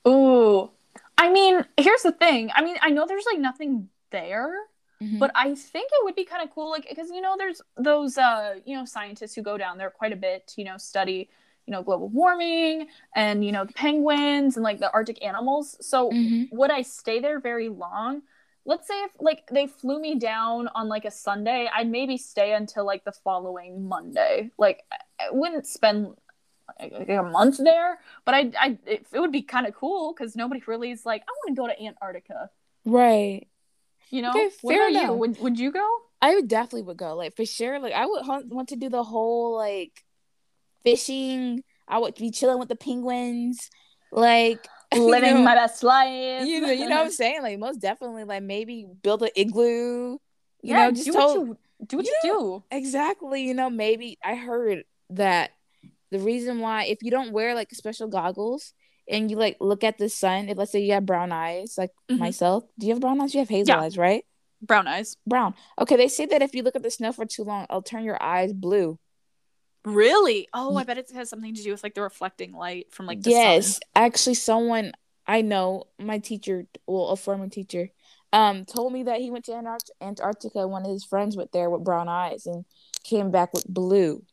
Ooh. 0.06 0.71
I 1.16 1.30
mean, 1.30 1.64
here's 1.78 2.02
the 2.02 2.12
thing. 2.12 2.50
I 2.54 2.62
mean, 2.62 2.76
I 2.82 2.90
know 2.90 3.06
there's 3.06 3.25
like 3.30 3.38
nothing 3.38 3.88
there, 4.12 4.52
Mhm. 5.00 5.19
but 5.19 5.31
I 5.35 5.54
think 5.54 5.90
it 5.92 6.04
would 6.04 6.14
be 6.14 6.25
kind 6.25 6.42
of 6.42 6.54
cool, 6.54 6.71
like 6.71 6.87
because 6.88 7.11
you 7.11 7.21
know, 7.21 7.37
there's 7.38 7.62
those 7.76 8.19
uh, 8.19 8.57
you 8.64 8.76
know, 8.76 8.85
scientists 8.85 9.35
who 9.35 9.42
go 9.42 9.59
down 9.59 9.78
there 9.78 9.90
quite 9.90 10.12
a 10.12 10.16
bit 10.16 10.47
to 10.49 10.61
you 10.61 10.66
know 10.66 10.76
study 10.78 11.28
you 11.66 11.73
know 11.73 11.83
global 11.83 12.09
warming 12.09 12.88
and 13.14 13.45
you 13.45 13.52
know 13.52 13.64
the 13.64 13.73
penguins 13.73 14.57
and 14.57 14.64
like 14.64 14.78
the 14.81 14.92
Arctic 14.92 15.25
animals. 15.25 15.76
So 15.81 16.11
Mhm. 16.12 16.49
would 16.50 16.71
I 16.71 16.83
stay 16.83 17.21
there 17.21 17.40
very 17.40 17.69
long? 17.69 18.23
Let's 18.64 18.87
say 18.88 18.95
if 19.04 19.12
like 19.21 19.47
they 19.50 19.66
flew 19.66 20.00
me 20.00 20.16
down 20.16 20.69
on 20.75 20.88
like 20.88 21.04
a 21.04 21.11
Sunday, 21.11 21.69
I'd 21.73 21.88
maybe 21.90 22.16
stay 22.16 22.52
until 22.54 22.85
like 22.87 23.04
the 23.04 23.12
following 23.12 23.88
Monday. 23.88 24.50
Like 24.59 24.85
I 24.92 24.97
I 25.26 25.31
wouldn't 25.31 25.66
spend 25.66 26.14
like 26.81 27.09
a 27.09 27.23
month 27.23 27.59
there, 27.59 27.99
but 28.25 28.35
I 28.35 28.52
I 28.59 28.78
it, 28.87 29.07
it 29.12 29.21
would 29.21 29.33
be 29.33 29.42
kind 29.42 29.66
of 29.66 29.75
cool 29.75 30.14
because 30.14 30.37
nobody 30.37 30.62
really 30.66 30.90
is 30.90 31.07
like 31.07 31.23
I 31.23 31.33
want 31.47 31.57
to 31.57 31.61
go 31.62 31.66
to 31.69 31.83
Antarctica. 31.83 32.50
right. 32.85 33.47
You 34.12 34.23
know, 34.23 34.31
Okay, 34.37 34.50
what 34.62 34.76
about 34.76 34.92
you? 34.92 35.12
Would 35.14 35.38
would 35.40 35.59
you 35.59 35.73
go? 35.73 35.88
I 36.21 36.35
would 36.37 36.49
definitely 36.49 36.83
would 36.83 36.99
go. 36.99 37.16
Like 37.16 37.37
for 37.37 37.47
sure. 37.47 37.81
Like 37.81 37.95
I 37.95 38.07
would 38.07 38.25
hunt, 38.25 38.49
want 38.54 38.69
to 38.71 38.76
do 38.76 38.88
the 38.90 39.02
whole 39.04 39.57
like 39.57 40.04
fishing. 40.85 41.64
I 41.88 41.99
would 41.99 42.14
be 42.16 42.31
chilling 42.31 42.59
with 42.59 42.69
the 42.69 42.76
penguins. 42.76 43.71
Like 44.12 44.69
you 44.95 45.00
Living 45.07 45.35
know, 45.35 45.45
my 45.45 45.54
best 45.54 45.83
life. 45.83 46.47
you 46.47 46.61
know, 46.61 46.71
you 46.71 46.87
know 46.87 46.97
what 46.99 47.07
I'm 47.07 47.11
saying? 47.12 47.42
Like 47.42 47.59
most 47.59 47.81
definitely, 47.81 48.25
like 48.25 48.42
maybe 48.42 48.87
build 49.02 49.23
an 49.23 49.31
igloo. 49.37 50.19
You 50.62 50.75
yeah, 50.75 50.75
know, 50.75 50.90
just 50.92 51.07
do 51.07 51.12
told 51.12 51.49
what 51.49 51.49
you 51.49 51.59
do 51.87 51.97
what 51.99 52.07
you 52.07 52.14
you, 52.25 52.33
do. 52.33 52.64
exactly. 52.71 53.42
You 53.42 53.54
know, 53.54 53.71
maybe 53.71 54.19
I 54.25 54.35
heard 54.37 54.85
that 55.11 55.52
the 56.11 56.21
reason 56.21 56.61
why 56.61 56.85
if 56.85 57.02
you 57.02 57.11
don't 57.11 57.33
wear 57.33 57.54
like 57.54 57.71
special 57.73 58.09
goggles 58.09 58.75
and 59.12 59.31
you 59.31 59.37
like 59.37 59.57
look 59.61 59.85
at 59.85 59.99
the 59.99 60.09
sun, 60.09 60.49
if 60.49 60.59
let's 60.59 60.73
say 60.73 60.81
you 60.81 60.92
have 60.92 61.07
brown 61.07 61.31
eyes, 61.31 61.76
like 61.78 61.90
Mhm. 62.11 62.19
myself, 62.19 62.64
do 62.78 62.87
you 62.87 62.95
have 62.95 63.00
brown 63.00 63.21
eyes? 63.21 63.35
You 63.35 63.40
have 63.40 63.49
hazel 63.49 63.76
Yeah. 63.76 63.83
eyes, 63.83 63.97
right? 63.99 64.25
Brown 64.61 64.87
eyes. 64.88 65.16
Brown. 65.26 65.54
Okay, 65.78 65.97
they 65.97 66.09
say 66.09 66.26
that 66.26 66.42
if 66.42 66.54
you 66.54 66.62
look 66.62 66.76
at 66.76 66.83
the 66.83 66.90
snow 66.90 67.12
for 67.12 67.25
too 67.26 67.45
long, 67.45 67.64
it'll 67.64 67.83
turn 67.83 68.04
your 68.04 68.21
eyes 68.23 68.52
blue. 68.52 68.99
Really? 69.85 70.49
Oh, 70.54 70.76
I 70.76 70.85
bet 70.85 70.99
it 70.99 71.11
has 71.11 71.28
something 71.28 71.54
to 71.54 71.62
do 71.62 71.73
with 71.73 71.83
like 71.83 71.95
the 71.95 72.02
reflecting 72.02 72.52
light 72.52 72.93
from 72.93 73.06
like 73.06 73.21
the 73.23 73.30
sun. 73.32 73.41
yes, 73.41 73.73
sun. 73.75 73.80
actually, 73.97 74.34
someone 74.34 74.93
I 75.26 75.43
know, 75.43 75.84
my 75.99 76.19
teacher, 76.19 76.67
well, 76.87 77.08
a 77.08 77.17
former 77.17 77.49
teacher, 77.49 77.91
um, 78.32 78.65
told 78.65 78.93
me 78.93 79.02
that 79.04 79.21
he 79.21 79.30
went 79.30 79.45
to 79.47 79.54
Antarctica. 80.00 80.67
One 80.67 80.84
of 80.84 80.91
his 80.91 81.04
friends 81.04 81.37
went 81.37 81.52
there 81.52 81.69
with 81.71 81.84
brown 81.84 82.08
eyes 82.08 82.47
and 82.47 82.65
came 83.04 83.30
back 83.30 83.52
with 83.52 83.67
blue. 83.67 84.25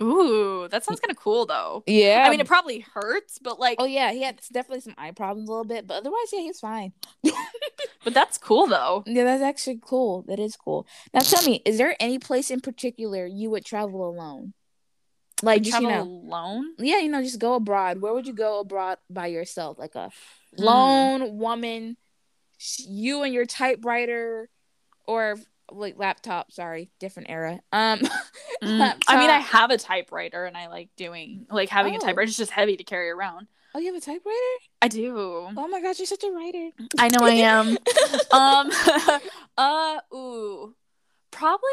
Ooh, 0.00 0.68
that 0.70 0.84
sounds 0.84 1.00
kind 1.00 1.10
of 1.10 1.16
cool 1.16 1.46
though. 1.46 1.82
Yeah, 1.86 2.24
I 2.26 2.30
mean, 2.30 2.40
it 2.40 2.46
probably 2.46 2.80
hurts, 2.80 3.38
but 3.38 3.58
like, 3.60 3.76
oh 3.80 3.84
yeah, 3.84 4.12
he 4.12 4.22
had 4.22 4.40
definitely 4.52 4.80
some 4.80 4.94
eye 4.96 5.10
problems 5.10 5.48
a 5.48 5.52
little 5.52 5.64
bit, 5.64 5.86
but 5.86 5.94
otherwise, 5.98 6.32
yeah, 6.32 6.40
he 6.40 6.48
was 6.48 6.60
fine. 6.60 6.92
but 8.04 8.14
that's 8.14 8.38
cool 8.38 8.66
though. 8.66 9.02
Yeah, 9.06 9.24
that's 9.24 9.42
actually 9.42 9.80
cool. 9.82 10.22
That 10.28 10.38
is 10.38 10.56
cool. 10.56 10.86
Now, 11.12 11.20
tell 11.20 11.42
me, 11.44 11.62
is 11.66 11.78
there 11.78 11.94
any 12.00 12.18
place 12.18 12.50
in 12.50 12.60
particular 12.60 13.26
you 13.26 13.50
would 13.50 13.64
travel 13.64 14.08
alone? 14.08 14.54
Like, 15.42 15.62
just 15.62 15.80
you 15.80 15.88
know, 15.88 16.02
alone. 16.02 16.74
yeah, 16.78 16.98
you 17.00 17.08
know, 17.08 17.20
just 17.22 17.40
go 17.40 17.54
abroad. 17.54 18.00
Where 18.00 18.14
would 18.14 18.26
you 18.28 18.32
go 18.34 18.60
abroad 18.60 18.98
by 19.10 19.26
yourself? 19.26 19.78
Like 19.78 19.94
a 19.96 20.10
Hmm. 20.56 20.62
lone 20.64 21.38
woman, 21.38 21.96
you 22.78 23.22
and 23.22 23.34
your 23.34 23.46
typewriter, 23.46 24.48
or 25.06 25.36
like 25.74 25.98
laptop. 25.98 26.52
Sorry, 26.52 26.90
different 26.98 27.30
era. 27.30 27.60
Um, 27.72 28.00
Mm. 28.62 28.94
I 29.08 29.18
mean, 29.18 29.28
I 29.28 29.38
have 29.40 29.72
a 29.72 29.76
typewriter, 29.76 30.44
and 30.44 30.56
I 30.56 30.68
like 30.68 30.88
doing 30.96 31.46
like 31.50 31.68
having 31.68 31.94
a 31.94 31.96
Oh. 31.96 32.00
typewriter. 32.00 32.28
It's 32.28 32.36
just 32.36 32.52
heavy 32.52 32.76
to 32.76 32.84
carry 32.84 33.10
around. 33.10 33.48
Oh, 33.74 33.80
you 33.80 33.86
have 33.92 34.00
a 34.00 34.04
typewriter? 34.04 34.38
I 34.80 34.86
do. 34.86 35.16
Oh 35.18 35.68
my 35.68 35.80
gosh, 35.82 35.98
you're 35.98 36.06
such 36.06 36.22
a 36.22 36.30
writer. 36.30 36.70
I 36.96 37.08
know 37.08 37.26
I 37.26 37.30
am. 37.32 37.76
um, 38.32 38.70
uh, 39.58 40.00
ooh, 40.14 40.76
probably. 41.32 41.70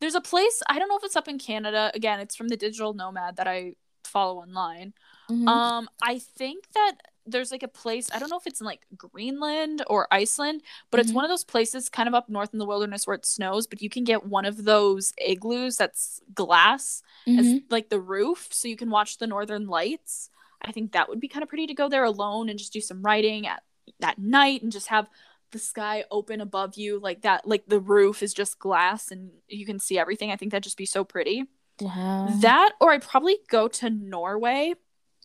There's 0.00 0.14
a 0.14 0.20
place 0.20 0.62
I 0.68 0.78
don't 0.78 0.88
know 0.88 0.96
if 0.96 1.04
it's 1.04 1.16
up 1.16 1.28
in 1.28 1.38
Canada. 1.38 1.90
Again, 1.94 2.20
it's 2.20 2.34
from 2.36 2.48
the 2.48 2.56
Digital 2.56 2.94
Nomad 2.94 3.36
that 3.36 3.46
I 3.48 3.74
follow 4.04 4.38
online. 4.40 4.94
Mhm. 5.30 5.46
Um, 5.48 5.88
I 6.00 6.18
think 6.18 6.64
that 6.74 6.92
there's 7.30 7.50
like 7.50 7.62
a 7.62 7.68
place. 7.68 8.08
I 8.12 8.18
don't 8.18 8.30
know 8.30 8.38
if 8.38 8.46
it's 8.46 8.60
in 8.60 8.66
like 8.66 8.80
Greenland 8.96 9.82
or 9.88 10.06
Iceland, 10.10 10.62
but 10.90 11.00
it's 11.00 11.10
Mhm. 11.10 11.14
one 11.14 11.24
of 11.24 11.28
those 11.30 11.44
places 11.44 11.88
kind 11.88 12.08
of 12.08 12.14
up 12.14 12.28
north 12.28 12.52
in 12.52 12.58
the 12.58 12.66
wilderness 12.66 13.06
where 13.06 13.14
it 13.16 13.26
snows. 13.26 13.66
But 13.66 13.82
you 13.82 13.90
can 13.90 14.04
get 14.04 14.24
one 14.26 14.44
of 14.44 14.64
those 14.64 15.12
igloos 15.18 15.76
that's 15.76 16.20
glass 16.34 17.02
as 17.26 17.46
Mhm. 17.46 17.64
like 17.70 17.88
the 17.88 18.00
roof, 18.00 18.48
so 18.52 18.68
you 18.68 18.76
can 18.76 18.90
watch 18.90 19.18
the 19.18 19.26
northern 19.26 19.66
lights. 19.66 20.30
I 20.62 20.72
think 20.72 20.92
that 20.92 21.08
would 21.08 21.20
be 21.20 21.28
kind 21.28 21.42
of 21.42 21.48
pretty 21.48 21.66
to 21.68 21.74
go 21.74 21.88
there 21.88 22.04
alone 22.04 22.48
and 22.48 22.58
just 22.58 22.72
do 22.72 22.80
some 22.80 23.02
writing 23.02 23.46
at 23.46 23.62
that 24.00 24.18
night 24.18 24.62
and 24.62 24.72
just 24.72 24.88
have 24.88 25.08
the 25.50 25.58
sky 25.58 26.04
open 26.10 26.40
above 26.42 26.74
you 26.76 26.98
like 26.98 27.22
that 27.22 27.46
like 27.48 27.64
the 27.68 27.80
roof 27.80 28.22
is 28.22 28.34
just 28.34 28.58
glass 28.58 29.10
and 29.10 29.30
you 29.48 29.64
can 29.64 29.78
see 29.78 29.98
everything. 29.98 30.30
I 30.30 30.36
think 30.36 30.50
that'd 30.52 30.62
just 30.64 30.76
be 30.76 30.84
so 30.84 31.04
pretty. 31.04 31.44
Wow. 31.80 32.26
That 32.40 32.72
or 32.80 32.90
I'd 32.90 33.02
probably 33.02 33.38
go 33.48 33.68
to 33.68 33.88
Norway 33.88 34.74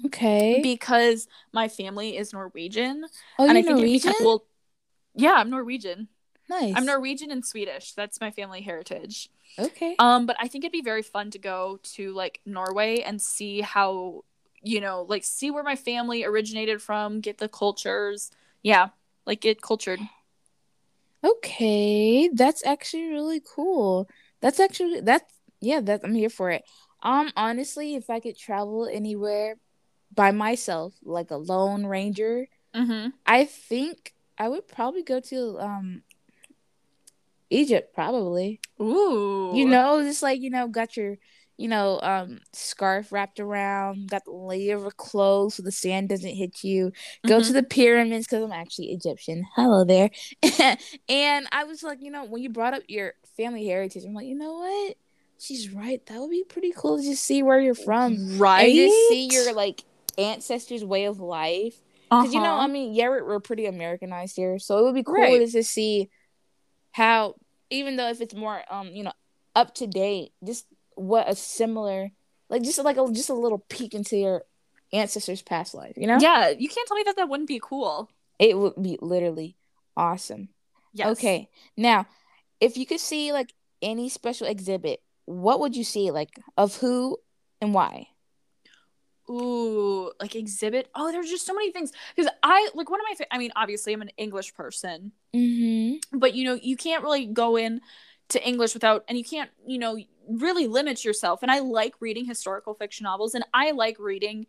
okay. 0.06 0.60
because 0.62 1.27
my 1.51 1.67
family 1.67 2.17
is 2.17 2.34
Norwegian 2.34 3.06
oh, 3.39 3.47
and 3.47 3.58
I 3.58 3.62
think 3.62 3.77
it'd 3.77 3.77
be 3.77 3.82
Norwegian? 3.84 4.13
cool. 4.19 4.45
Yeah, 5.15 5.34
I'm 5.34 5.49
Norwegian. 5.49 6.08
Nice. 6.49 6.73
I'm 6.75 6.86
Norwegian 6.86 7.32
and 7.32 7.45
Swedish. 7.45 7.93
That's 7.93 8.19
my 8.19 8.32
family 8.32 8.62
heritage. 8.62 9.29
Okay. 9.58 9.95
Um, 9.99 10.25
but 10.25 10.36
I 10.39 10.47
think 10.47 10.63
it'd 10.63 10.71
be 10.71 10.82
very 10.82 11.01
fun 11.01 11.32
to 11.32 11.39
go 11.39 11.79
to 11.95 12.13
like 12.13 12.41
Norway 12.45 13.01
and 13.01 13.21
see 13.21 13.62
how, 13.62 14.23
you 14.62 14.82
know, 14.82 15.06
like 15.08 15.23
see 15.23 15.51
where 15.51 15.63
my 15.63 15.75
family 15.75 16.23
originated 16.23 16.82
from, 16.82 17.21
get 17.21 17.38
the 17.38 17.47
cultures. 17.47 18.32
Yeah, 18.62 18.89
like 19.25 19.41
get 19.41 19.62
cultured. 19.62 19.99
Okay, 21.23 22.29
that's 22.34 22.65
actually 22.65 23.10
really 23.10 23.41
cool. 23.56 24.10
That's 24.41 24.60
actually 24.60 25.01
that's 25.01 25.32
yeah, 25.62 25.79
that 25.82 26.01
I'm 26.03 26.15
here 26.15 26.29
for 26.29 26.49
it. 26.51 26.63
Um 27.01 27.32
honestly, 27.36 27.95
if 27.95 28.10
I 28.10 28.19
could 28.19 28.38
travel 28.38 28.88
anywhere 28.91 29.56
by 30.13 30.32
myself, 30.32 30.93
like 31.04 31.32
a 31.32 31.38
lone 31.38 31.86
ranger, 31.86 32.47
Mm-hmm. 32.76 33.10
I 33.26 33.45
think 33.45 34.13
I 34.38 34.49
would 34.49 34.67
probably 34.67 35.04
go 35.04 35.19
to 35.19 35.60
um 35.60 36.02
Egypt 37.49 37.93
probably. 37.93 38.60
Ooh. 38.82 39.52
You 39.56 39.65
know, 39.65 40.02
just 40.02 40.23
like, 40.23 40.41
you 40.41 40.49
know, 40.49 40.67
got 40.67 40.97
your 40.97 41.17
you 41.56 41.67
know, 41.67 41.99
um, 42.02 42.39
scarf 42.52 43.12
wrapped 43.12 43.39
around, 43.39 44.10
got 44.10 44.26
the 44.26 44.32
layer 44.32 44.84
of 44.84 44.97
clothes 44.97 45.54
so 45.54 45.62
the 45.62 45.71
sand 45.71 46.10
doesn't 46.10 46.34
hit 46.34 46.63
you. 46.63 46.91
Go 47.28 47.39
Mhm. 47.39 47.45
to 47.47 47.54
the 47.54 47.62
pyramids 47.62 48.26
because 48.26 48.43
I'm 48.43 48.52
actually 48.52 48.88
Egyptian. 48.91 49.45
Hello 49.56 49.84
there. 49.86 50.10
and 51.08 51.47
I 51.52 51.63
was 51.65 51.84
like, 51.84 51.99
you 52.02 52.10
know, 52.10 52.26
when 52.26 52.41
you 52.41 52.49
brought 52.49 52.73
up 52.73 52.82
your 52.88 53.13
family 53.38 53.67
heritage, 53.67 54.04
I'm 54.04 54.15
like, 54.15 54.26
you 54.26 54.34
know 54.36 54.54
what? 54.54 54.95
She's 55.38 55.69
right. 55.71 56.04
That 56.08 56.19
would 56.19 56.32
be 56.32 56.43
pretty 56.43 56.73
cool 56.76 56.97
to 56.97 57.04
just 57.04 57.23
see 57.23 57.43
where 57.43 57.60
you're 57.60 57.76
from. 57.76 58.39
right. 58.39 58.63
And 58.69 58.76
just 58.76 59.08
see 59.10 59.28
your 59.32 59.54
like 59.54 59.84
ancestors' 60.17 60.84
way 60.84 61.06
of 61.06 61.19
life. 61.19 61.82
Because 62.10 62.34
you 62.34 62.41
know, 62.41 62.54
Uh-huh. 62.54 62.63
I 62.63 62.67
mean, 62.67 62.93
yeah, 62.93 63.10
we're, 63.10 63.26
we're 63.26 63.39
pretty 63.39 63.65
Americanized 63.65 64.36
here, 64.36 64.60
so 64.60 64.78
it 64.78 64.84
would 64.84 64.95
be 64.95 65.04
cool 65.04 65.15
Right. 65.15 65.49
to 65.52 65.63
see 65.63 66.10
how, 66.91 67.36
even 67.69 67.95
though 67.95 68.10
if 68.10 68.21
it's 68.21 68.36
more, 68.36 68.62
um, 68.69 68.89
you 68.89 69.04
know, 69.04 69.13
up 69.56 69.73
to 69.76 69.88
date, 69.88 70.32
just 70.43 70.65
what 70.95 71.30
a 71.30 71.36
similar 71.36 72.12
like 72.49 72.62
just 72.62 72.78
like 72.84 72.97
a 72.97 73.12
just 73.12 73.30
a 73.30 73.34
little 73.34 73.65
peek 73.69 73.95
into 73.95 74.15
your 74.15 74.43
ancestors' 74.91 75.41
past 75.41 75.73
life. 75.73 75.93
You 75.97 76.06
know? 76.08 76.19
Yeah, 76.19 76.49
you 76.49 76.69
can't 76.69 76.88
tell 76.88 76.97
me 76.97 77.04
that 77.06 77.15
that 77.17 77.30
wouldn't 77.30 77.47
be 77.49 77.60
cool. 77.62 78.10
It 78.38 78.58
would 78.58 78.82
be 78.82 78.97
literally 79.02 79.58
awesome. 79.97 80.49
Yes. 80.93 81.08
Okay, 81.17 81.49
now 81.76 82.06
if 82.60 82.78
you 82.78 82.86
could 82.86 82.99
see 82.99 83.32
like 83.34 83.54
any 83.82 84.08
special 84.10 84.45
exhibit, 84.45 85.02
what 85.26 85.60
would 85.60 85.76
you 85.76 85.84
see? 85.84 86.12
Like 86.12 86.30
of 86.56 86.78
who 86.78 87.17
and 87.60 87.73
why? 87.73 88.08
Ooh, 89.29 90.12
like 90.19 90.36
exhibit. 90.36 90.89
Oh, 90.95 91.12
there's 91.12 91.29
just 91.29 91.45
so 91.45 91.53
many 91.53 91.71
things. 91.71 91.91
Because 92.15 92.31
I 92.43 92.69
like 92.75 92.89
one 92.89 92.99
of 92.99 93.05
my. 93.09 93.15
Fa- 93.15 93.33
I 93.33 93.38
mean, 93.38 93.51
obviously, 93.55 93.93
I'm 93.93 94.01
an 94.01 94.12
English 94.17 94.53
person, 94.53 95.12
Mm-hmm. 95.33 96.17
but 96.19 96.36
you 96.36 96.43
know, 96.45 96.53
you 96.55 96.75
can't 96.77 97.03
really 97.03 97.25
go 97.25 97.55
in 97.55 97.81
to 98.29 98.47
English 98.47 98.73
without, 98.73 99.03
and 99.07 99.17
you 99.17 99.23
can't, 99.23 99.49
you 99.65 99.77
know, 99.77 99.97
really 100.27 100.67
limit 100.67 101.03
yourself. 101.05 101.41
And 101.41 101.51
I 101.51 101.59
like 101.59 101.95
reading 101.99 102.25
historical 102.25 102.73
fiction 102.73 103.05
novels, 103.05 103.33
and 103.33 103.45
I 103.53 103.71
like 103.71 103.97
reading. 103.99 104.47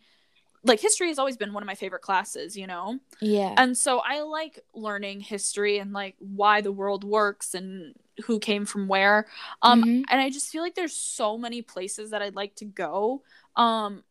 Like 0.66 0.80
history 0.80 1.08
has 1.08 1.18
always 1.18 1.36
been 1.36 1.52
one 1.52 1.62
of 1.62 1.66
my 1.66 1.74
favorite 1.74 2.00
classes, 2.00 2.56
you 2.56 2.66
know. 2.66 2.98
Yeah. 3.20 3.52
And 3.58 3.76
so 3.76 3.98
I 3.98 4.22
like 4.22 4.58
learning 4.74 5.20
history 5.20 5.76
and 5.76 5.92
like 5.92 6.16
why 6.20 6.62
the 6.62 6.72
world 6.72 7.04
works 7.04 7.52
and 7.52 7.94
who 8.24 8.38
came 8.40 8.64
from 8.64 8.88
where. 8.88 9.26
Um 9.60 9.82
Mhm. 9.82 10.04
and 10.08 10.20
I 10.22 10.30
just 10.30 10.50
feel 10.50 10.62
like 10.62 10.74
there's 10.74 10.96
so 10.96 11.36
many 11.36 11.60
places 11.60 12.10
that 12.10 12.22
I'd 12.22 12.34
like 12.34 12.54
to 12.56 12.64
go. 12.64 13.22
Um 13.56 14.04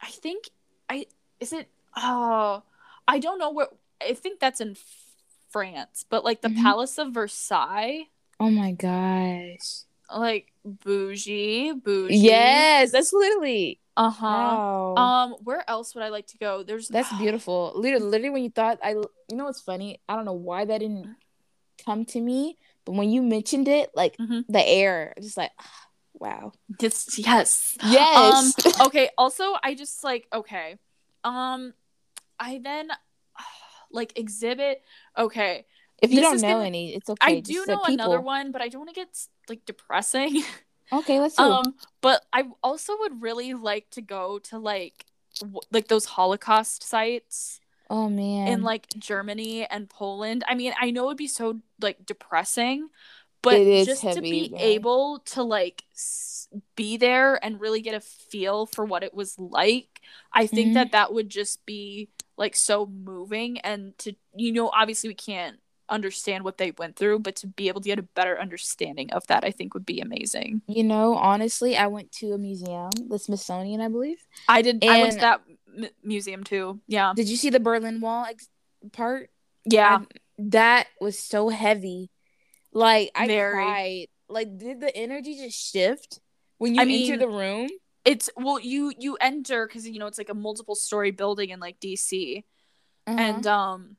I 0.00 0.08
think 0.10 0.50
I 0.88 1.06
is 1.40 1.52
it 1.52 1.68
oh 1.96 2.62
I 3.08 3.18
don't 3.18 3.38
know 3.38 3.50
where 3.50 3.68
I 4.00 4.14
think 4.14 4.40
that's 4.40 4.60
in 4.60 4.76
France, 5.50 6.04
but 6.08 6.24
like 6.24 6.42
the 6.42 6.48
Mhm. 6.50 6.62
Palace 6.62 6.98
of 6.98 7.12
Versailles, 7.14 8.08
Oh 8.38 8.50
my 8.50 8.72
gosh. 8.72 9.84
like 10.14 10.52
bougie, 10.64 11.72
bougie. 11.72 12.16
Yes, 12.16 12.92
that's 12.92 13.12
literally. 13.12 13.80
Uh-huh. 13.96 14.26
Wow. 14.26 14.96
Um 14.96 15.32
where 15.44 15.68
else 15.68 15.94
would 15.94 16.04
I 16.04 16.08
like 16.10 16.26
to 16.28 16.38
go? 16.38 16.62
There's 16.62 16.88
that's 16.88 17.12
beautiful. 17.18 17.72
Literally, 17.74 18.04
literally, 18.06 18.30
when 18.30 18.42
you 18.44 18.50
thought 18.50 18.78
I, 18.82 18.90
you 18.90 19.36
know, 19.36 19.44
what's 19.44 19.60
funny? 19.62 20.00
I 20.08 20.16
don't 20.16 20.24
know 20.26 20.32
why 20.34 20.64
that 20.64 20.78
didn't 20.78 21.16
come 21.84 22.04
to 22.06 22.20
me, 22.20 22.56
but 22.84 22.92
when 22.92 23.10
you 23.10 23.22
mentioned 23.22 23.68
it, 23.68 23.90
like 23.94 24.16
Mhm. 24.18 24.44
the 24.48 24.66
air, 24.66 25.14
just 25.20 25.36
like, 25.36 25.52
wow. 26.18 26.52
Yes. 26.80 27.76
Yes. 27.84 28.54
Um 28.80 28.86
okay, 28.86 29.10
also 29.18 29.54
I 29.62 29.74
just 29.74 30.02
like 30.04 30.26
okay. 30.32 30.76
Um 31.24 31.74
I 32.38 32.60
then 32.62 32.88
like 33.90 34.18
exhibit 34.18 34.82
okay. 35.16 35.66
if 36.02 36.10
you 36.10 36.16
this 36.16 36.24
don't 36.24 36.40
know 36.42 36.54
gonna- 36.56 36.66
any, 36.66 36.94
it's 36.94 37.08
okay. 37.10 37.36
I 37.36 37.40
do 37.40 37.64
know 37.66 37.82
another 37.84 38.20
one, 38.20 38.52
but 38.52 38.60
I 38.62 38.68
don't 38.68 38.80
want 38.80 38.90
to 38.94 39.00
get 39.00 39.08
like 39.48 39.64
depressing. 39.66 40.42
Okay, 40.92 41.18
let's 41.18 41.34
do. 41.34 41.42
um 41.42 41.74
but 42.00 42.24
I 42.32 42.44
also 42.62 42.92
would 43.00 43.20
really 43.20 43.54
like 43.54 43.90
to 43.90 44.00
go 44.02 44.38
to 44.50 44.58
like 44.60 45.04
w- 45.40 45.58
like 45.72 45.88
those 45.88 46.04
Holocaust 46.04 46.84
sites 46.84 47.58
oh 47.90 48.08
man. 48.08 48.46
in 48.46 48.62
like 48.62 48.86
Germany 48.96 49.66
and 49.66 49.90
Poland. 49.90 50.44
I 50.46 50.54
mean, 50.54 50.74
I 50.80 50.92
know 50.92 51.06
it'd 51.06 51.18
be 51.18 51.26
so 51.26 51.58
like 51.80 52.06
depressing, 52.06 52.88
but 53.46 53.84
just 53.86 54.02
to 54.02 54.20
be 54.20 54.48
man. 54.50 54.60
able 54.60 55.20
to 55.34 55.42
like 55.42 55.84
be 56.76 56.96
there 56.96 57.42
and 57.44 57.60
really 57.60 57.80
get 57.80 57.94
a 57.94 58.00
feel 58.00 58.66
for 58.66 58.84
what 58.84 59.02
it 59.02 59.14
was 59.14 59.38
like, 59.38 60.00
I 60.32 60.46
think 60.46 60.70
Mhm. 60.70 60.74
that 60.74 60.92
that 60.92 61.12
would 61.12 61.28
just 61.28 61.64
be 61.66 62.08
like 62.36 62.54
so 62.54 62.86
moving 62.86 63.58
and 63.60 63.96
to 63.98 64.14
you 64.34 64.52
know, 64.52 64.70
obviously 64.72 65.08
we 65.08 65.14
can't 65.14 65.58
understand 65.88 66.44
what 66.44 66.58
they 66.58 66.72
went 66.72 66.96
through, 66.96 67.18
but 67.20 67.36
to 67.36 67.46
be 67.46 67.68
able 67.68 67.80
to 67.80 67.88
get 67.88 67.98
a 67.98 68.02
better 68.02 68.38
understanding 68.40 69.10
of 69.12 69.24
that, 69.28 69.44
I 69.44 69.50
think 69.52 69.72
would 69.72 69.86
be 69.86 70.00
amazing. 70.00 70.62
you 70.66 70.82
know, 70.84 71.14
honestly, 71.14 71.76
I 71.76 71.86
went 71.86 72.10
to 72.20 72.32
a 72.32 72.38
museum, 72.38 72.90
the 73.08 73.18
Smithsonian, 73.18 73.80
I 73.80 73.88
believe. 73.88 74.18
I 74.48 74.62
did. 74.62 74.84
I 74.84 75.00
went 75.02 75.12
to 75.14 75.20
that 75.20 75.40
m- 75.76 75.88
museum 76.02 76.42
too. 76.44 76.80
Yeah. 76.88 77.12
Did 77.14 77.28
you 77.28 77.36
see 77.36 77.50
the 77.50 77.60
Berlin 77.60 78.00
Wall 78.00 78.24
ex- 78.26 78.48
part? 78.92 79.30
Yeah. 79.64 79.98
I- 80.02 80.06
that 80.38 80.88
was 81.00 81.18
so 81.18 81.48
heavy. 81.50 82.10
Like 82.76 83.10
I 83.14 83.26
Very. 83.26 83.54
cried. 83.54 84.06
Like 84.28 84.58
did 84.58 84.80
the 84.80 84.94
energy 84.94 85.34
just 85.36 85.58
shift 85.72 86.20
when 86.58 86.74
you 86.74 86.80
I 86.82 86.84
enter 86.84 86.92
mean, 86.92 87.18
the 87.18 87.28
room? 87.28 87.68
it's 88.04 88.28
well 88.36 88.60
you 88.60 88.92
you 88.98 89.16
enter 89.20 89.66
because 89.66 89.88
you 89.88 89.98
know 89.98 90.06
it's 90.06 90.18
like 90.18 90.28
a 90.28 90.34
multiple 90.34 90.74
story 90.76 91.10
building 91.10 91.50
in 91.50 91.58
like 91.58 91.80
dc 91.80 92.44
Uh-huh. 93.08 93.18
and 93.20 93.44
um 93.48 93.96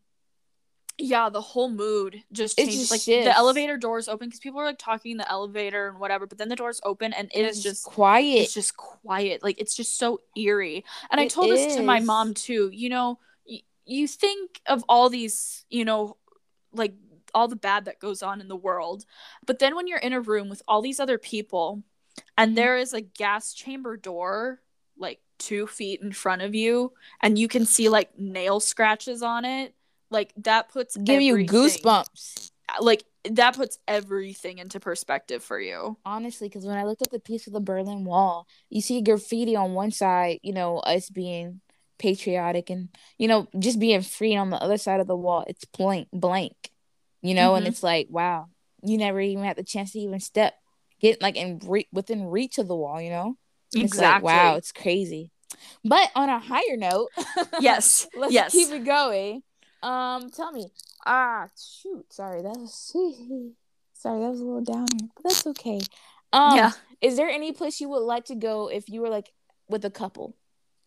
yeah 0.97 1.29
the 1.29 1.41
whole 1.41 1.69
mood 1.69 2.23
just 2.31 2.57
It 2.57 2.65
changes 2.65 2.81
just 2.81 2.91
like 2.91 3.01
shifts. 3.01 3.27
the 3.27 3.35
elevator 3.35 3.77
doors 3.77 4.07
open 4.07 4.27
because 4.29 4.39
people 4.39 4.61
are 4.61 4.65
like 4.65 4.77
talking 4.79 5.11
in 5.11 5.17
the 5.17 5.29
elevator 5.29 5.89
and 5.89 5.99
whatever 5.99 6.25
but 6.25 6.37
then 6.37 6.47
the 6.49 6.55
doors 6.55 6.79
open 6.83 7.11
and 7.13 7.29
it 7.35 7.45
is 7.45 7.61
just 7.61 7.83
quiet. 7.83 8.39
it's 8.43 8.53
just 8.53 8.77
quiet 8.77 9.43
like 9.43 9.59
it's 9.59 9.75
just 9.75 9.97
so 9.97 10.21
eerie 10.37 10.85
and 11.11 11.19
i 11.19 11.25
It 11.25 11.31
told 11.31 11.49
this 11.51 11.75
to 11.75 11.83
my 11.83 11.99
mom 11.99 12.33
too 12.33 12.69
you 12.71 12.89
know 12.89 13.19
y- 13.47 13.61
you 13.85 14.07
think 14.07 14.61
of 14.67 14.83
all 14.87 15.09
these 15.09 15.65
you 15.69 15.83
know 15.83 16.15
like 16.71 16.93
all 17.33 17.47
the 17.47 17.55
bad 17.55 17.85
that 17.85 17.99
goes 17.99 18.21
on 18.23 18.41
in 18.41 18.47
the 18.47 18.55
world 18.55 19.05
but 19.45 19.59
then 19.59 19.75
when 19.75 19.87
you're 19.87 19.97
in 19.99 20.13
a 20.13 20.21
room 20.21 20.49
with 20.49 20.61
all 20.67 20.81
these 20.81 20.99
other 20.99 21.17
people 21.17 21.83
and 22.37 22.51
Mhm. 22.51 22.55
there 22.55 22.77
is 22.77 22.93
a 22.93 23.01
gas 23.01 23.53
chamber 23.53 23.97
door 23.97 24.61
like 24.97 25.19
two 25.37 25.67
feet 25.67 26.01
in 26.01 26.11
front 26.11 26.41
of 26.41 26.55
you 26.55 26.93
and 27.21 27.37
you 27.37 27.47
can 27.47 27.65
see 27.65 27.89
like 27.89 28.17
nail 28.17 28.59
scratches 28.59 29.21
on 29.21 29.45
it 29.45 29.75
like 30.09 30.33
that 30.37 30.69
puts 30.69 30.97
Give 30.97 31.21
you 31.21 31.35
goosebumps. 31.35 32.49
like 32.79 33.03
that 33.29 33.55
puts 33.55 33.77
everything 33.87 34.57
into 34.57 34.79
perspective 34.79 35.43
for 35.43 35.59
you 35.59 35.97
Honestly, 36.05 36.47
because 36.47 36.65
when 36.65 36.77
I 36.77 36.83
looked 36.85 37.01
at 37.01 37.11
the 37.11 37.19
piece 37.19 37.45
of 37.45 37.51
the 37.53 37.59
Berlin 37.59 38.05
Wall, 38.05 38.47
you 38.69 38.79
see 38.81 39.01
graffiti 39.01 39.55
on 39.55 39.73
one 39.73 39.91
side, 39.91 40.39
you 40.43 40.53
know, 40.53 40.77
us 40.79 41.09
being 41.09 41.59
patriotic 41.99 42.69
and 42.69 42.89
you 43.17 43.27
know 43.27 43.47
just 43.59 43.79
being 43.79 44.01
free. 44.01 44.35
On 44.35 44.49
the 44.49 44.57
other 44.57 44.77
side 44.77 44.99
of 45.01 45.07
the 45.07 45.15
wall, 45.15 45.43
it's 45.47 45.65
blank, 45.65 46.07
blank. 46.13 46.71
You 47.21 47.33
know, 47.33 47.55
and 47.55 47.65
Mhm. 47.65 47.69
it's 47.69 47.83
like, 47.83 48.07
wow, 48.09 48.47
you 48.83 48.97
never 48.97 49.19
even 49.19 49.43
had 49.43 49.57
the 49.57 49.63
chance 49.63 49.91
to 49.93 49.99
even 49.99 50.19
step, 50.19 50.53
get 50.99 51.21
like 51.21 51.35
in 51.35 51.59
re- 51.65 51.87
within 51.91 52.25
reach 52.27 52.57
of 52.57 52.67
the 52.67 52.75
wall. 52.75 53.01
You 53.01 53.09
know, 53.09 53.37
And 53.73 53.83
it's 53.83 53.97
like, 53.97 54.23
wow, 54.23 54.55
it's 54.55 54.71
crazy. 54.71 55.31
But 55.83 56.09
on 56.15 56.29
a 56.29 56.39
higher 56.39 56.77
note, 56.77 57.09
yes 57.59 58.07
let's 58.15 58.33
yes 58.33 58.51
keep 58.51 58.69
it 58.69 58.83
going. 58.85 59.43
Um, 59.83 60.29
tell 60.29 60.51
me, 60.51 60.67
ah, 61.05 61.47
shoot, 61.57 62.11
sorry, 62.11 62.41
that 62.41 62.57
was 62.57 62.73
sorry, 63.93 64.19
that 64.21 64.29
was 64.29 64.39
a 64.41 64.43
little 64.45 64.63
downer, 64.63 65.09
but 65.15 65.23
that's 65.23 65.47
okay. 65.47 65.79
Um, 66.33 66.55
yeah 66.55 66.71
is 66.99 67.15
there 67.15 67.29
any 67.29 67.51
place 67.51 67.79
you 67.79 67.89
would 67.89 67.99
like 68.03 68.25
to 68.25 68.35
go 68.35 68.67
if 68.69 68.89
you 68.89 69.01
were 69.01 69.09
like 69.09 69.31
with 69.69 69.85
a 69.85 69.89
couple? 69.91 70.35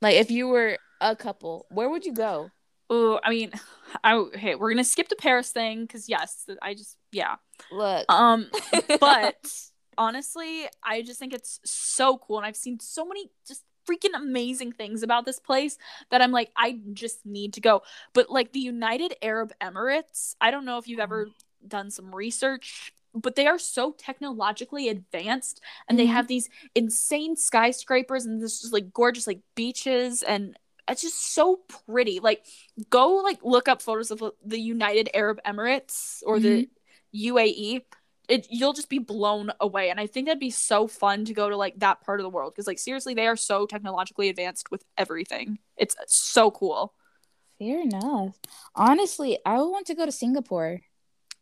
Like 0.03 0.16
if 0.16 0.31
you 0.31 0.49
were 0.49 0.79
a 1.01 1.14
couple, 1.16 1.66
where 1.71 1.88
would 1.88 2.05
you 2.05 2.12
go? 2.12 2.51
Oh, 2.90 3.20
I 3.24 3.31
mean, 3.31 3.53
I 4.05 4.14
okay. 4.14 4.55
We're 4.57 4.70
gonna 4.70 4.85
skip 4.85 5.09
the 5.09 5.16
Paris 5.16 5.50
thing 5.50 5.83
because 5.83 6.09
yes, 6.09 6.46
I 6.62 6.74
just 6.74 6.96
yeah. 7.12 7.37
Look, 7.70 8.07
Um, 8.09 8.50
but 9.00 9.37
honestly, 9.98 10.66
I 10.83 11.03
just 11.03 11.18
think 11.18 11.33
it's 11.33 11.61
so 11.64 12.18
cool, 12.18 12.38
and 12.38 12.46
I've 12.46 12.57
seen 12.57 12.81
so 12.81 13.05
many 13.05 13.31
just 13.46 13.64
freaking 13.88 14.14
amazing 14.14 14.72
things 14.72 15.03
about 15.03 15.24
this 15.24 15.40
place 15.40 15.79
that 16.11 16.20
I'm 16.22 16.33
like, 16.33 16.50
I 16.57 16.81
just 16.92 17.24
need 17.24 17.55
to 17.55 17.61
go. 17.61 17.83
But 18.12 18.31
like 18.31 18.53
the 18.53 18.61
United 18.61 19.14
Arab 19.22 19.53
Emirates, 19.61 20.35
I 20.40 20.50
don't 20.50 20.64
know 20.64 20.79
if 20.79 20.87
you've 20.88 21.00
ever 21.00 21.31
done 21.66 21.90
some 21.90 22.14
research. 22.14 22.92
But 23.12 23.35
they 23.35 23.48
are 23.48 23.59
so 23.59 23.90
technologically 23.98 24.88
advanced, 24.88 25.61
and 25.88 25.98
they 25.98 26.07
Mhm. 26.07 26.11
have 26.12 26.29
these 26.29 26.48
insane 26.76 27.35
skyscrapers 27.37 28.24
and 28.24 28.40
this 28.40 28.61
just 28.61 28.72
like 28.72 28.92
gorgeous 28.92 29.26
like 29.26 29.40
beaches, 29.57 30.22
and 30.22 30.57
it's 30.90 31.03
just 31.03 31.35
so 31.35 31.61
pretty. 31.87 32.20
Like, 32.20 32.44
go 32.90 33.16
like 33.16 33.38
look 33.42 33.68
up 33.68 33.83
photos 33.83 34.11
of 34.11 34.22
uh, 34.22 34.31
the 34.44 34.61
United 34.61 35.11
Arab 35.14 35.40
Emirates 35.46 36.22
or 36.24 36.38
the 36.38 36.68
mm-hmm. 37.14 37.37
UAE, 37.37 37.83
it 38.29 38.46
you'll 38.50 38.72
just 38.72 38.88
be 38.88 38.98
blown 38.98 39.50
away. 39.61 39.90
And 39.90 40.00
I 40.00 40.07
think 40.07 40.26
that'd 40.26 40.40
be 40.40 40.50
so 40.50 40.87
fun 40.87 41.24
to 41.26 41.35
go 41.35 41.50
to 41.50 41.57
like 41.57 41.79
that 41.81 42.00
part 42.03 42.20
of 42.20 42.24
the 42.24 42.31
world 42.31 42.53
because 42.55 42.66
like 42.66 42.79
seriously, 42.79 43.14
they 43.14 43.26
are 43.26 43.37
so 43.37 43.66
technologically 43.66 44.29
advanced 44.29 44.70
with 44.70 44.85
everything. 44.96 45.59
It's 45.76 45.96
so 46.07 46.50
cool. 46.50 46.94
fair 47.59 47.81
enough. 47.81 48.38
Honestly, 48.74 49.38
I 49.44 49.59
would 49.59 49.70
want 49.70 49.87
to 49.87 49.94
go 49.94 50.07
to 50.07 50.12
Singapore. 50.12 50.81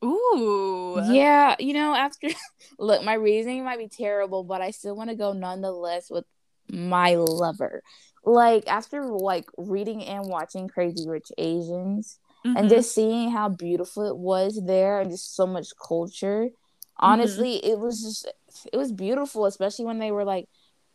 Ooh. 0.04 1.00
Yeah, 1.10 1.56
you 1.58 1.74
know, 1.74 1.94
after 1.94 2.28
look, 2.78 3.04
my 3.04 3.14
reasoning 3.14 3.64
might 3.64 3.78
be 3.78 3.88
terrible, 3.88 4.44
but 4.44 4.60
I 4.60 4.70
still 4.70 4.96
want 4.96 5.10
to 5.10 5.16
go 5.16 5.32
nonetheless 5.32 6.08
with 6.10 6.24
my 6.70 7.14
lover. 7.14 7.82
Like 8.28 8.64
after 8.68 9.04
like 9.06 9.46
reading 9.56 10.04
and 10.04 10.26
watching 10.28 10.68
Crazy 10.68 11.08
Rich 11.08 11.32
Asians 11.38 12.18
and 12.54 12.68
Mhm. 12.68 12.70
just 12.70 12.94
seeing 12.94 13.30
how 13.30 13.48
beautiful 13.48 14.06
it 14.06 14.16
was 14.18 14.60
there 14.66 15.00
and 15.00 15.10
just 15.10 15.34
so 15.34 15.46
much 15.46 15.68
culture. 15.86 16.50
Honestly, 16.98 17.64
it 17.64 17.78
was 17.78 18.02
just 18.02 18.28
it 18.72 18.76
was 18.76 18.92
beautiful, 18.92 19.46
especially 19.46 19.86
when 19.86 19.98
they 19.98 20.10
were 20.10 20.24
like, 20.24 20.46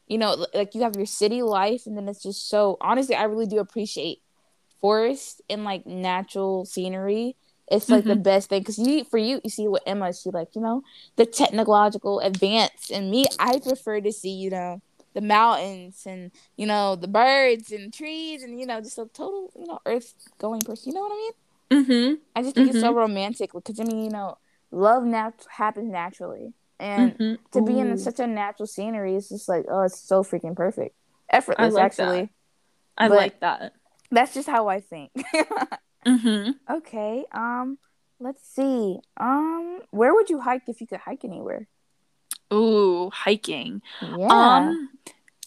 you 0.08 0.18
know, 0.18 0.46
like 0.54 0.76
you 0.76 0.82
have 0.84 0.96
your 0.96 1.06
city 1.08 1.42
life 1.42 1.88
and 1.88 1.98
then 1.98 2.08
it's 2.08 2.22
just 2.22 2.50
so 2.50 2.78
honestly, 2.82 3.16
I 3.16 3.24
really 3.24 3.48
do 3.48 3.60
appreciate 3.60 4.20
forest 4.82 5.42
and 5.50 5.64
like 5.64 5.86
natural 5.86 6.66
scenery 6.66 7.36
it's 7.70 7.90
like 7.90 8.04
the 8.04 8.16
best 8.18 8.50
thing 8.50 8.60
because 8.60 8.78
you 8.78 9.06
for 9.06 9.18
you 9.18 9.40
you 9.44 9.50
see 9.50 9.68
what 9.68 9.82
emma 9.88 10.12
she 10.14 10.30
like 10.30 10.50
you 10.56 10.62
know 10.62 10.84
the 11.16 11.26
technological 11.26 12.20
advance 12.20 12.92
and 12.92 13.10
me 13.10 13.26
i 13.40 13.58
prefer 13.60 14.02
to 14.02 14.12
see 14.12 14.32
you 14.32 14.50
know 14.50 14.82
the 15.14 15.22
mountains 15.22 16.04
and 16.06 16.32
you 16.58 16.66
know 16.66 16.96
the 16.96 17.08
birds 17.08 17.72
and 17.72 17.94
trees 17.94 18.44
and 18.44 18.60
you 18.60 18.66
know 18.66 18.82
just 18.82 18.98
a 18.98 19.06
total 19.06 19.52
you 19.58 19.66
know 19.68 19.80
earth 19.86 20.14
going 20.40 20.62
person. 20.62 20.92
You 20.92 20.96
know 20.96 21.02
what 21.08 21.12
I 21.14 21.16
mean? 21.18 21.34
Mm-hmm. 21.86 22.14
I 22.36 22.42
just 22.44 22.56
think 22.56 22.68
Mhm. 22.68 22.72
it's 22.72 22.82
so 22.82 22.94
romantic 22.94 23.52
because 23.54 23.80
I 23.80 23.84
mean 23.84 24.04
you 24.04 24.10
know 24.10 24.38
love 24.72 25.04
nat- 25.04 25.46
happens 25.50 25.92
naturally 25.92 26.54
and 26.80 27.18
Mhm. 27.18 27.38
to 27.52 27.62
be 27.62 27.80
in 27.80 27.98
such 27.98 28.20
a 28.20 28.28
natural 28.28 28.68
scenery 28.68 29.16
is 29.16 29.30
just 29.30 29.48
like 29.48 29.66
oh 29.70 29.82
it's 29.84 30.00
so 30.00 30.24
freaking 30.24 30.56
perfect 30.56 30.96
effortless 31.30 31.74
like 31.74 31.84
actually 31.86 32.30
I 32.98 33.08
but- 33.10 33.18
like 33.18 33.40
that. 33.40 33.74
that's 34.12 34.34
just 34.34 34.48
how 34.50 34.68
I 34.68 34.80
think. 34.80 35.12
Mm-hmm. 36.06 36.52
okay 36.70 37.24
um 37.32 37.78
let's 38.20 38.46
see 38.46 39.00
um 39.18 39.80
where 39.92 40.14
would 40.14 40.30
you 40.30 40.42
hike 40.42 40.64
if 40.68 40.82
you 40.82 40.88
could 40.88 41.00
hike 41.00 41.24
anywhere? 41.24 41.68
Ooh, 42.54 43.10
hiking. 43.10 43.82
Yeah. 44.02 44.28
Um, 44.28 44.90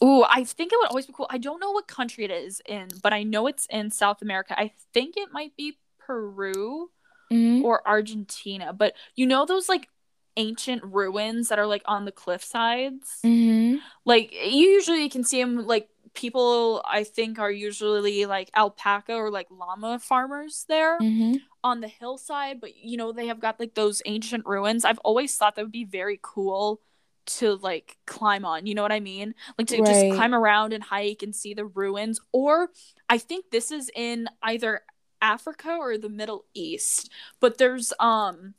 ooh, 0.03 0.25
I 0.29 0.45
think 0.45 0.73
it 0.73 0.79
would 0.81 0.89
always 0.89 1.07
be 1.07 1.13
cool. 1.13 1.27
I 1.31 1.39
don't 1.39 1.61
know 1.61 1.71
what 1.71 1.87
country 1.89 2.25
it 2.25 2.31
is 2.31 2.61
in, 2.67 2.89
but 3.03 3.13
I 3.13 3.23
know 3.23 3.47
it's 3.47 3.67
in 3.71 3.91
South 3.91 4.21
America. 4.23 4.59
I 4.59 4.73
think 4.93 5.17
it 5.17 5.33
might 5.33 5.57
be 5.57 5.79
Peru 5.99 6.91
Mhm. 7.33 7.65
or 7.65 7.87
Argentina. 7.87 8.73
But 8.73 8.95
you 9.15 9.27
know 9.27 9.45
those 9.47 9.69
like 9.69 9.89
ancient 10.37 10.83
ruins 10.85 11.49
that 11.49 11.59
are 11.59 11.67
like 11.67 11.83
on 11.87 12.05
the 12.05 12.13
cliff 12.13 12.45
sides? 12.45 13.21
Mhm. 13.25 13.81
Like 14.05 14.33
you 14.33 14.69
usually 14.69 15.09
can 15.09 15.25
see 15.25 15.41
them 15.41 15.67
like 15.67 15.89
people 16.15 16.83
I 16.87 17.05
think 17.05 17.39
are 17.39 17.51
usually 17.51 18.25
like 18.27 18.51
alpaca 18.55 19.13
or 19.15 19.31
like 19.31 19.49
llama 19.51 19.99
farmers 19.99 20.65
there 20.69 20.99
Mhm. 21.01 21.41
on 21.65 21.81
the 21.81 21.89
hillside, 21.89 22.61
but 22.61 22.77
you 22.77 22.97
know 22.97 23.13
they 23.13 23.27
have 23.27 23.41
got 23.41 23.59
like 23.59 23.75
those 23.75 24.01
ancient 24.07 24.47
ruins. 24.47 24.85
I've 24.85 25.01
always 25.01 25.37
thought 25.37 25.57
that 25.57 25.63
would 25.63 25.73
be 25.73 25.85
very 25.85 26.19
cool 26.23 26.81
to 27.27 27.55
like 27.57 27.97
climb 28.07 28.45
on. 28.45 28.67
You 28.67 28.75
know 28.75 28.83
what 28.83 28.93
I 28.93 29.01
mean? 29.01 29.35
Like 29.59 29.69
to 29.69 29.79
Right. 29.79 29.87
just 29.87 30.09
climb 30.09 30.35
around 30.35 30.73
and 30.73 30.83
hike 30.83 31.23
and 31.23 31.35
see 31.35 31.55
the 31.55 31.67
ruins. 31.67 32.21
Or 32.33 32.71
I 33.09 33.19
think 33.19 33.47
this 33.51 33.71
is 33.71 33.91
in 33.95 34.29
either 34.43 34.83
Africa 35.21 35.77
or 35.79 35.99
the 35.99 36.09
Middle 36.09 36.45
East. 36.55 37.11
But 37.41 37.59
there's 37.59 37.93
um 38.01 38.55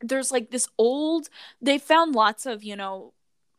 there's 0.00 0.32
like 0.32 0.50
this 0.50 0.68
old 0.78 1.28
they 1.60 1.78
found 1.78 2.14
lots 2.14 2.46
of, 2.46 2.62
you 2.64 2.76
know, 2.76 3.12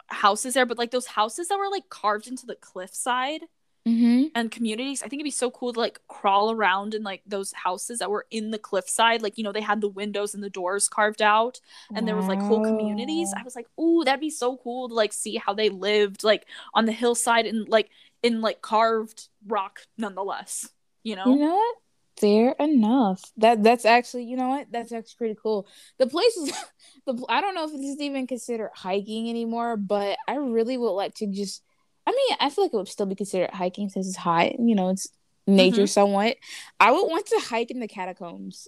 houses 0.08 0.54
there, 0.54 0.66
but 0.66 0.78
like 0.78 0.92
those 0.92 1.08
houses 1.08 1.48
that 1.48 1.58
were 1.58 1.70
like 1.70 1.90
carved 1.90 2.28
into 2.28 2.46
the 2.46 2.56
cliffside 2.56 3.42
Mhm. 3.88 4.32
and 4.36 4.50
communities. 4.50 5.04
I 5.04 5.08
think 5.08 5.20
it'd 5.20 5.26
be 5.26 5.32
so 5.32 5.52
cool 5.52 5.74
to 5.74 5.80
like 5.80 6.00
crawl 6.08 6.52
around 6.52 6.94
in 6.94 7.04
like 7.04 7.22
those 7.26 7.52
houses 7.52 8.00
that 8.00 8.10
were 8.10 8.26
in 8.32 8.52
the 8.52 8.58
cliffside. 8.58 9.22
Like, 9.22 9.38
you 9.38 9.44
know, 9.44 9.52
they 9.52 9.62
had 9.62 9.82
the 9.82 9.90
windows 9.90 10.34
and 10.34 10.44
the 10.44 10.50
doors 10.50 10.88
carved 10.88 11.22
out 11.22 11.60
and 11.94 12.08
there 12.08 12.16
was 12.16 12.28
like 12.28 12.42
whole 12.42 12.62
communities. 12.62 13.34
I 13.38 13.44
was 13.44 13.56
like, 13.56 13.68
ooh, 13.80 14.04
that'd 14.06 14.22
be 14.22 14.30
so 14.30 14.58
cool 14.58 14.88
to 14.88 14.96
like 14.96 15.12
see 15.14 15.36
how 15.36 15.54
they 15.54 15.70
lived 15.70 16.24
like 16.24 16.48
on 16.74 16.86
the 16.86 16.92
hillside 16.94 17.46
and 17.46 17.68
like 17.68 17.90
in 18.22 18.42
like 18.42 18.62
carved 18.62 19.28
rock 19.48 19.82
nonetheless. 19.98 20.70
You 21.04 21.16
know? 21.18 21.34
You 21.34 21.40
know 21.40 21.56
what? 21.56 21.76
Fair 22.20 22.52
enough. 22.60 23.22
That 23.38 23.64
that's 23.64 23.86
actually, 23.86 24.26
you 24.26 24.38
know 24.38 24.48
what? 24.48 24.68
That's 24.72 24.92
actually 24.92 25.16
pretty 25.18 25.38
cool. 25.42 25.68
The 25.98 26.08
place 26.08 26.36
is 26.38 26.54
the 27.06 27.26
I 27.28 27.42
don't 27.42 27.56
know 27.56 27.66
if 27.66 27.72
this 27.72 27.82
is 27.82 28.00
even 28.00 28.28
considered 28.28 28.72
hiking 28.74 29.30
anymore, 29.30 29.76
but 29.78 30.18
I 30.28 30.36
really 30.36 30.78
would 30.78 30.92
like 30.92 31.16
to 31.16 31.28
just 31.28 31.64
I 32.06 32.12
mean, 32.12 32.38
I 32.40 32.50
feel 32.50 32.66
like 32.66 32.74
it 32.74 32.78
would 32.78 32.88
still 32.88 33.06
be 33.06 33.16
considered 33.16 33.52
hiking 33.52 33.90
since 33.90 34.08
it's 34.08 34.18
hot, 34.18 34.60
you 34.60 34.76
know, 34.76 34.90
it's 34.90 35.08
nature 35.48 35.84
Mhm. 35.84 35.90
somewhat. 35.90 36.38
I 36.80 36.92
would 36.92 37.06
want 37.08 37.26
to 37.28 37.40
hike 37.40 37.72
in 37.72 37.80
the 37.80 37.88
catacombs 37.88 38.68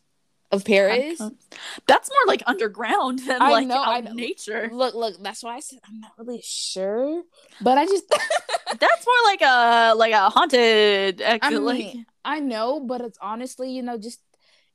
of 0.52 0.64
Paris. 0.64 1.20
That's 1.88 2.10
more 2.10 2.28
like 2.28 2.44
underground 2.46 3.20
than 3.20 3.42
I 3.42 3.52
like 3.52 3.68
know, 3.68 3.76
out 3.82 3.88
I 3.88 4.00
know. 4.02 4.14
nature. 4.14 4.70
Look, 4.72 4.96
look, 4.96 5.22
that's 5.22 5.44
why 5.44 5.56
I 5.56 5.60
said 5.60 5.80
I'm 5.88 6.00
not 6.00 6.12
really 6.18 6.42
sure, 6.44 7.24
but 7.62 7.78
I 7.78 7.86
just 7.86 8.06
That's 8.80 9.06
more 9.06 9.32
like 9.32 9.42
a 9.42 9.94
like 9.96 10.14
a 10.14 10.30
haunted 10.30 11.22
ex- 11.22 11.46
I 11.48 11.50
like 11.58 11.96
I 12.24 12.40
know, 12.40 12.80
but 12.80 13.02
it's 13.02 13.18
honestly, 13.22 13.72
you 13.72 13.84
know, 13.84 13.98
just 13.98 14.20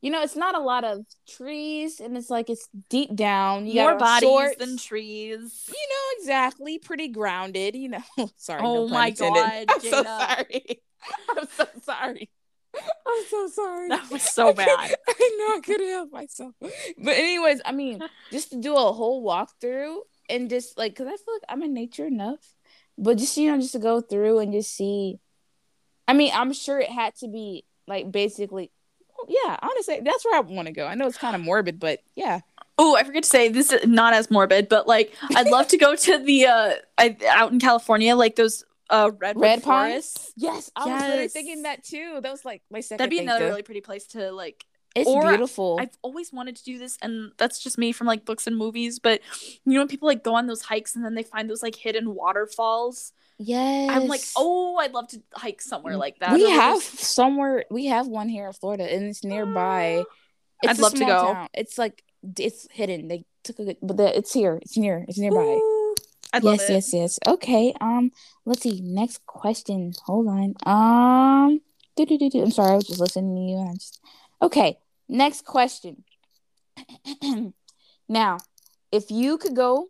you 0.00 0.10
know, 0.10 0.22
it's 0.22 0.36
not 0.36 0.54
a 0.54 0.60
lot 0.60 0.84
of 0.84 1.04
trees, 1.28 2.00
and 2.00 2.16
it's 2.16 2.30
like 2.30 2.48
it's 2.48 2.68
deep 2.88 3.14
down. 3.14 3.66
You 3.66 3.82
more 3.82 3.92
got 3.92 4.00
bodies 4.00 4.28
shorts, 4.28 4.56
than 4.56 4.76
trees. 4.78 5.64
You 5.68 5.88
know 5.88 6.18
exactly, 6.18 6.78
pretty 6.78 7.08
grounded. 7.08 7.74
You 7.74 7.90
know, 7.90 8.02
sorry. 8.36 8.62
Oh 8.62 8.86
no 8.86 8.88
my 8.88 9.08
intended. 9.08 9.40
God, 9.40 9.64
I'm 9.68 9.80
so 9.80 10.02
sorry. 10.02 10.82
I'm 11.36 11.48
so 11.48 11.66
sorry. 11.82 12.30
I'm 12.74 13.24
so 13.28 13.48
sorry. 13.48 13.88
That 13.88 14.10
was 14.10 14.22
so 14.22 14.48
I 14.48 14.52
bad. 14.52 14.68
I 15.08 15.36
know 15.38 15.56
I 15.56 15.60
couldn't 15.64 15.88
help 15.88 16.12
myself. 16.12 16.54
But 16.60 17.16
anyways, 17.16 17.60
I 17.64 17.72
mean, 17.72 18.00
just 18.30 18.50
to 18.50 18.60
do 18.60 18.76
a 18.76 18.92
whole 18.92 19.24
walkthrough 19.24 19.96
and 20.28 20.48
just 20.48 20.78
like, 20.78 20.94
cause 20.94 21.06
I 21.06 21.16
feel 21.16 21.34
like 21.34 21.42
I'm 21.48 21.62
in 21.62 21.74
nature 21.74 22.06
enough, 22.06 22.54
but 22.96 23.18
just 23.18 23.36
you 23.36 23.50
know, 23.50 23.58
just 23.58 23.72
to 23.72 23.80
go 23.80 24.00
through 24.00 24.38
and 24.38 24.52
just 24.52 24.74
see. 24.74 25.18
I 26.06 26.12
mean, 26.12 26.32
I'm 26.34 26.52
sure 26.52 26.78
it 26.78 26.90
had 26.90 27.14
to 27.16 27.28
be 27.28 27.64
like 27.86 28.10
basically, 28.10 28.70
yeah. 29.28 29.56
Honestly, 29.62 30.00
that's 30.02 30.24
where 30.24 30.36
I 30.36 30.40
want 30.40 30.66
to 30.66 30.72
go. 30.72 30.86
I 30.86 30.94
know 30.94 31.06
it's 31.06 31.18
kind 31.18 31.34
of 31.34 31.42
morbid, 31.42 31.78
but 31.80 32.00
yeah. 32.14 32.40
Oh, 32.78 32.96
I 32.96 33.04
forget 33.04 33.24
to 33.24 33.28
say 33.28 33.48
this 33.48 33.72
is 33.72 33.86
not 33.86 34.14
as 34.14 34.30
morbid, 34.30 34.68
but 34.68 34.86
like 34.86 35.14
I'd 35.36 35.48
love 35.48 35.68
to 35.68 35.76
go 35.76 35.94
to 36.06 36.18
the 36.18 36.46
uh 36.46 36.74
I, 36.98 37.16
out 37.28 37.52
in 37.52 37.60
California, 37.60 38.16
like 38.16 38.36
those 38.36 38.64
uh 38.88 39.10
redwood 39.18 39.42
Red 39.42 39.62
pines? 39.62 40.12
forests. 40.12 40.32
Yes, 40.36 40.70
I 40.74 40.86
was 40.86 41.02
literally 41.02 41.28
thinking 41.28 41.62
that 41.62 41.84
too. 41.84 42.20
That 42.22 42.30
was 42.30 42.44
like 42.44 42.62
my 42.70 42.80
second. 42.80 42.98
That'd 42.98 43.10
be 43.10 43.18
another 43.18 43.40
too. 43.40 43.48
really 43.50 43.62
pretty 43.62 43.80
place 43.80 44.06
to 44.08 44.32
like. 44.32 44.64
It's 44.96 45.08
or 45.08 45.28
beautiful. 45.28 45.78
I've 45.80 45.96
always 46.02 46.32
wanted 46.32 46.56
to 46.56 46.64
do 46.64 46.76
this, 46.76 46.98
and 47.00 47.30
that's 47.36 47.62
just 47.62 47.78
me 47.78 47.92
from 47.92 48.08
like 48.08 48.24
books 48.24 48.48
and 48.48 48.56
movies. 48.56 48.98
But 48.98 49.20
you 49.64 49.74
know, 49.74 49.80
when 49.80 49.88
people 49.88 50.08
like 50.08 50.24
go 50.24 50.34
on 50.34 50.48
those 50.48 50.62
hikes 50.62 50.96
and 50.96 51.04
then 51.04 51.14
they 51.14 51.22
find 51.22 51.48
those 51.48 51.62
like 51.62 51.76
hidden 51.76 52.14
waterfalls. 52.14 53.12
Yes, 53.40 53.90
I'm 53.90 54.06
like, 54.06 54.22
oh, 54.36 54.76
I'd 54.76 54.92
love 54.92 55.08
to 55.08 55.22
hike 55.34 55.60
somewhere 55.62 55.96
like 55.96 56.18
that. 56.20 56.34
we 56.34 56.48
have 56.50 56.82
somewhere. 56.82 57.64
We 57.70 57.86
have 57.86 58.06
one 58.06 58.28
here 58.28 58.46
in 58.46 58.52
Florida, 58.52 58.84
and 58.92 59.06
it's 59.06 59.24
nearby. 59.24 60.04
It's 60.62 60.72
I'd 60.72 60.78
love 60.78 60.92
to 60.92 61.06
go. 61.06 61.32
town. 61.32 61.48
It's 61.54 61.78
like 61.78 62.04
it's 62.36 62.68
hidden. 62.70 63.08
They 63.08 63.24
took 63.44 63.58
a, 63.60 63.64
good 63.64 63.76
but 63.80 63.96
the, 63.96 64.14
it's 64.14 64.34
here. 64.34 64.58
It's 64.60 64.76
near. 64.76 65.06
It's 65.08 65.16
nearby. 65.16 65.38
Ooh, 65.38 65.94
I'd 66.34 66.44
love 66.44 66.56
yes, 66.56 66.68
it. 66.68 66.72
yes, 66.74 66.92
yes. 66.92 67.18
Okay. 67.26 67.72
Um, 67.80 68.10
let's 68.44 68.60
see. 68.60 68.82
Next 68.82 69.24
question. 69.24 69.94
Hold 70.04 70.28
on. 70.28 70.54
Um. 70.66 71.62
I'm 71.98 72.50
sorry. 72.50 72.72
I 72.72 72.74
was 72.74 72.86
just 72.86 73.00
listening 73.00 73.34
to 73.36 73.52
you, 73.52 73.58
and 73.58 73.70
I 73.70 73.72
just 73.72 74.00
okay. 74.42 74.78
Next 75.08 75.46
question. 75.46 76.04
now, 78.08 78.38
if 78.92 79.10
you 79.10 79.38
could 79.38 79.56
go 79.56 79.88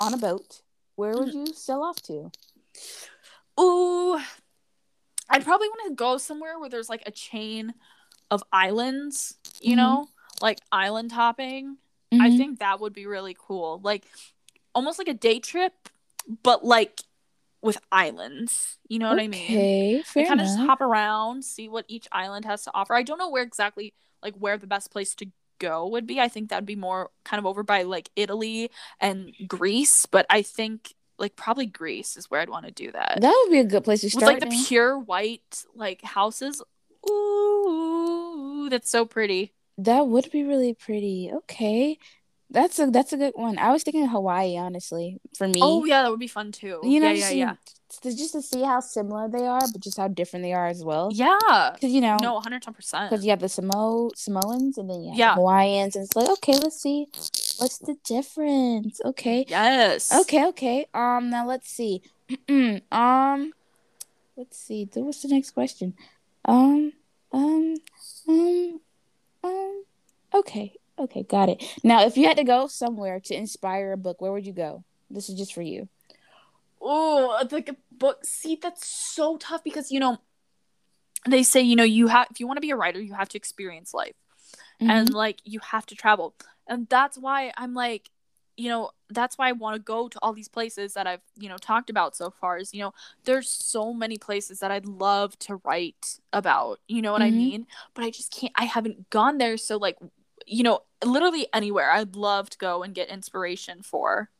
on 0.00 0.14
a 0.14 0.16
boat, 0.16 0.62
where 0.96 1.12
would 1.16 1.28
Mm-hmm. 1.28 1.46
you 1.46 1.52
sail 1.52 1.82
off 1.82 2.00
to? 2.02 2.30
Ooh, 3.60 4.18
I'd 5.30 5.44
probably 5.44 5.68
want 5.68 5.88
to 5.88 5.94
go 5.94 6.18
somewhere 6.18 6.58
where 6.58 6.68
there's 6.68 6.88
like 6.88 7.02
a 7.06 7.10
chain 7.10 7.74
of 8.30 8.42
islands, 8.52 9.36
you 9.60 9.72
Mhm. 9.74 9.76
know, 9.76 10.08
like 10.40 10.60
island 10.72 11.12
hopping. 11.12 11.78
I 12.12 12.30
Mhm. 12.30 12.36
think 12.36 12.58
that 12.58 12.80
would 12.80 12.92
be 12.92 13.06
really 13.06 13.36
cool. 13.38 13.80
Like 13.82 14.04
almost 14.74 14.98
like 14.98 15.08
a 15.08 15.14
day 15.14 15.38
trip, 15.38 15.72
but 16.42 16.64
like 16.64 17.02
with 17.62 17.78
islands. 17.90 18.78
You 18.88 18.98
know 18.98 19.08
what 19.08 19.18
I 19.18 19.28
mean? 19.28 19.50
Okay, 19.56 20.02
fair 20.04 20.26
kind 20.26 20.40
of 20.40 20.46
just 20.46 20.58
hop 20.58 20.80
around, 20.80 21.44
see 21.44 21.68
what 21.68 21.84
each 21.88 22.06
island 22.12 22.44
has 22.44 22.62
to 22.64 22.70
offer. 22.74 22.94
I 22.94 23.02
don't 23.02 23.18
know 23.18 23.30
where 23.30 23.42
exactly 23.42 23.94
like 24.22 24.34
where 24.36 24.58
the 24.58 24.66
best 24.66 24.90
place 24.90 25.14
to 25.16 25.26
go 25.58 25.86
would 25.88 26.06
be. 26.06 26.20
I 26.20 26.28
think 26.28 26.50
that'd 26.50 26.66
be 26.66 26.76
more 26.76 27.10
kind 27.24 27.38
of 27.38 27.46
over 27.46 27.62
by 27.62 27.82
like 27.82 28.10
Italy 28.16 28.70
and 29.00 29.32
Greece, 29.46 30.06
but 30.06 30.26
I 30.30 30.42
think 30.42 30.94
like 31.18 31.36
probably 31.36 31.66
Greece 31.66 32.16
is 32.16 32.30
where 32.30 32.40
I'd 32.40 32.50
want 32.50 32.66
to 32.66 32.72
do 32.72 32.90
that. 32.92 33.18
That 33.20 33.42
would 33.44 33.52
be 33.52 33.60
a 33.60 33.64
good 33.64 33.84
place 33.84 34.00
to 34.02 34.10
start. 34.10 34.34
With 34.34 34.42
like 34.42 34.50
the 34.50 34.56
now. 34.56 34.62
Eh? 34.62 34.64
pure 34.66 34.98
white 34.98 35.64
like 35.74 36.02
houses. 36.02 36.62
Ooh, 37.08 38.68
that's 38.70 38.90
so 38.90 39.04
pretty. 39.04 39.52
That 39.78 40.06
would 40.06 40.30
be 40.30 40.44
really 40.44 40.74
pretty. 40.74 41.30
Okay. 41.32 41.98
That's 42.54 42.78
a 42.78 42.86
that's 42.86 43.12
a 43.12 43.16
good 43.16 43.32
one. 43.34 43.58
I 43.58 43.72
was 43.72 43.82
thinking 43.82 44.06
Hawaii, 44.06 44.56
honestly, 44.56 45.18
for 45.36 45.46
me. 45.48 45.60
Oh 45.60 45.84
yeah, 45.84 46.02
that 46.02 46.10
would 46.10 46.20
be 46.20 46.28
fun 46.28 46.52
too. 46.52 46.78
You 46.84 47.00
know, 47.00 47.10
yeah, 47.10 47.14
just, 47.14 47.34
yeah, 47.34 47.54
to- 48.02 48.16
just 48.16 48.32
to 48.32 48.42
see 48.42 48.62
how 48.62 48.78
similar 48.80 49.28
they 49.28 49.44
are, 49.46 49.66
but 49.72 49.80
just 49.82 49.98
how 49.98 50.06
different 50.08 50.44
they 50.44 50.52
are 50.52 50.68
as 50.68 50.82
well. 50.84 51.10
yeah. 51.12 51.36
Yeah. 51.50 51.70
Because 51.74 51.90
you 51.92 52.00
know, 52.00 52.16
No, 52.22 52.40
110%. 52.40 53.10
because 53.10 53.24
you 53.24 53.30
have 53.30 53.40
the 53.40 53.48
Samo 53.48 54.10
Samoans 54.16 54.78
and 54.78 54.88
then 54.88 55.02
you 55.02 55.08
have 55.10 55.18
Yeah. 55.18 55.30
the 55.34 55.40
Hawaiians, 55.40 55.96
and 55.96 56.04
it's 56.04 56.14
like, 56.16 56.28
okay, 56.38 56.56
let's 56.64 56.80
see, 56.80 57.06
what's 57.58 57.78
the 57.78 57.96
difference? 58.06 59.00
Okay, 59.04 59.44
Yes. 59.48 60.12
okay, 60.22 60.46
okay. 60.46 60.86
Um, 60.94 61.30
now 61.30 61.46
let's 61.46 61.68
see. 61.68 62.02
um, 62.92 63.52
let's 64.36 64.56
see. 64.58 64.88
What's 64.94 65.22
the 65.22 65.28
next 65.28 65.50
question? 65.50 65.94
Um, 66.44 66.92
um, 67.32 67.74
um, 68.28 68.80
um. 69.42 69.84
Okay, 70.34 70.74
okay, 70.98 71.22
got 71.22 71.48
it. 71.48 71.62
Now, 71.82 72.04
if 72.04 72.16
you 72.16 72.26
had 72.26 72.36
to 72.36 72.44
go 72.44 72.66
somewhere 72.66 73.20
to 73.20 73.34
inspire 73.34 73.92
a 73.92 73.96
book, 73.96 74.20
where 74.20 74.32
would 74.32 74.46
you 74.46 74.52
go? 74.52 74.84
This 75.10 75.28
is 75.28 75.36
just 75.36 75.54
for 75.54 75.62
you. 75.62 75.88
Oh, 76.80 77.46
like 77.50 77.68
a 77.68 77.76
book. 77.92 78.24
See, 78.24 78.58
that's 78.60 78.86
so 78.86 79.36
tough 79.38 79.64
because 79.64 79.90
you 79.90 80.00
know 80.00 80.18
they 81.26 81.42
say 81.42 81.60
you 81.62 81.76
know 81.76 81.84
you 81.84 82.08
have 82.08 82.26
if 82.30 82.40
you 82.40 82.46
want 82.46 82.58
to 82.58 82.60
be 82.62 82.70
a 82.70 82.76
writer, 82.76 83.00
you 83.00 83.14
have 83.14 83.28
to 83.30 83.38
experience 83.38 83.94
life, 83.94 84.14
and 84.80 85.08
Mhm. 85.08 85.14
like 85.14 85.40
you 85.44 85.60
have 85.60 85.86
to 85.86 85.94
travel, 85.94 86.34
and 86.66 86.88
that's 86.88 87.16
why 87.16 87.52
I'm 87.56 87.74
like, 87.74 88.10
you 88.56 88.68
know, 88.68 88.90
that's 89.08 89.38
why 89.38 89.48
I 89.48 89.52
want 89.52 89.76
to 89.76 89.82
go 89.82 90.08
to 90.08 90.18
all 90.20 90.32
these 90.34 90.48
places 90.48 90.94
that 90.94 91.06
I've, 91.06 91.22
you 91.38 91.48
know, 91.48 91.56
talked 91.56 91.90
about 91.90 92.14
so 92.16 92.30
far 92.30 92.58
is, 92.58 92.74
you 92.74 92.80
know, 92.80 92.92
there's 93.24 93.48
so 93.48 93.92
many 93.94 94.18
places 94.18 94.60
that 94.60 94.70
I'd 94.70 94.86
love 94.86 95.38
to 95.40 95.56
write 95.64 96.18
about, 96.32 96.80
you 96.86 97.00
know 97.02 97.12
what 97.12 97.22
Mhm. 97.22 97.26
I 97.26 97.30
mean? 97.30 97.66
But 97.94 98.04
I 98.04 98.10
just 98.10 98.30
can't 98.32 98.52
I 98.56 98.64
haven't 98.66 99.08
gone 99.10 99.38
there 99.38 99.56
so 99.56 99.76
like, 99.78 99.96
you 100.46 100.62
know, 100.62 100.80
literally 101.04 101.46
anywhere 101.52 101.90
I'd 101.90 102.16
love 102.16 102.50
to 102.50 102.58
go 102.58 102.82
and 102.82 102.94
get 102.94 103.08
inspiration 103.08 103.82
for, 103.82 104.30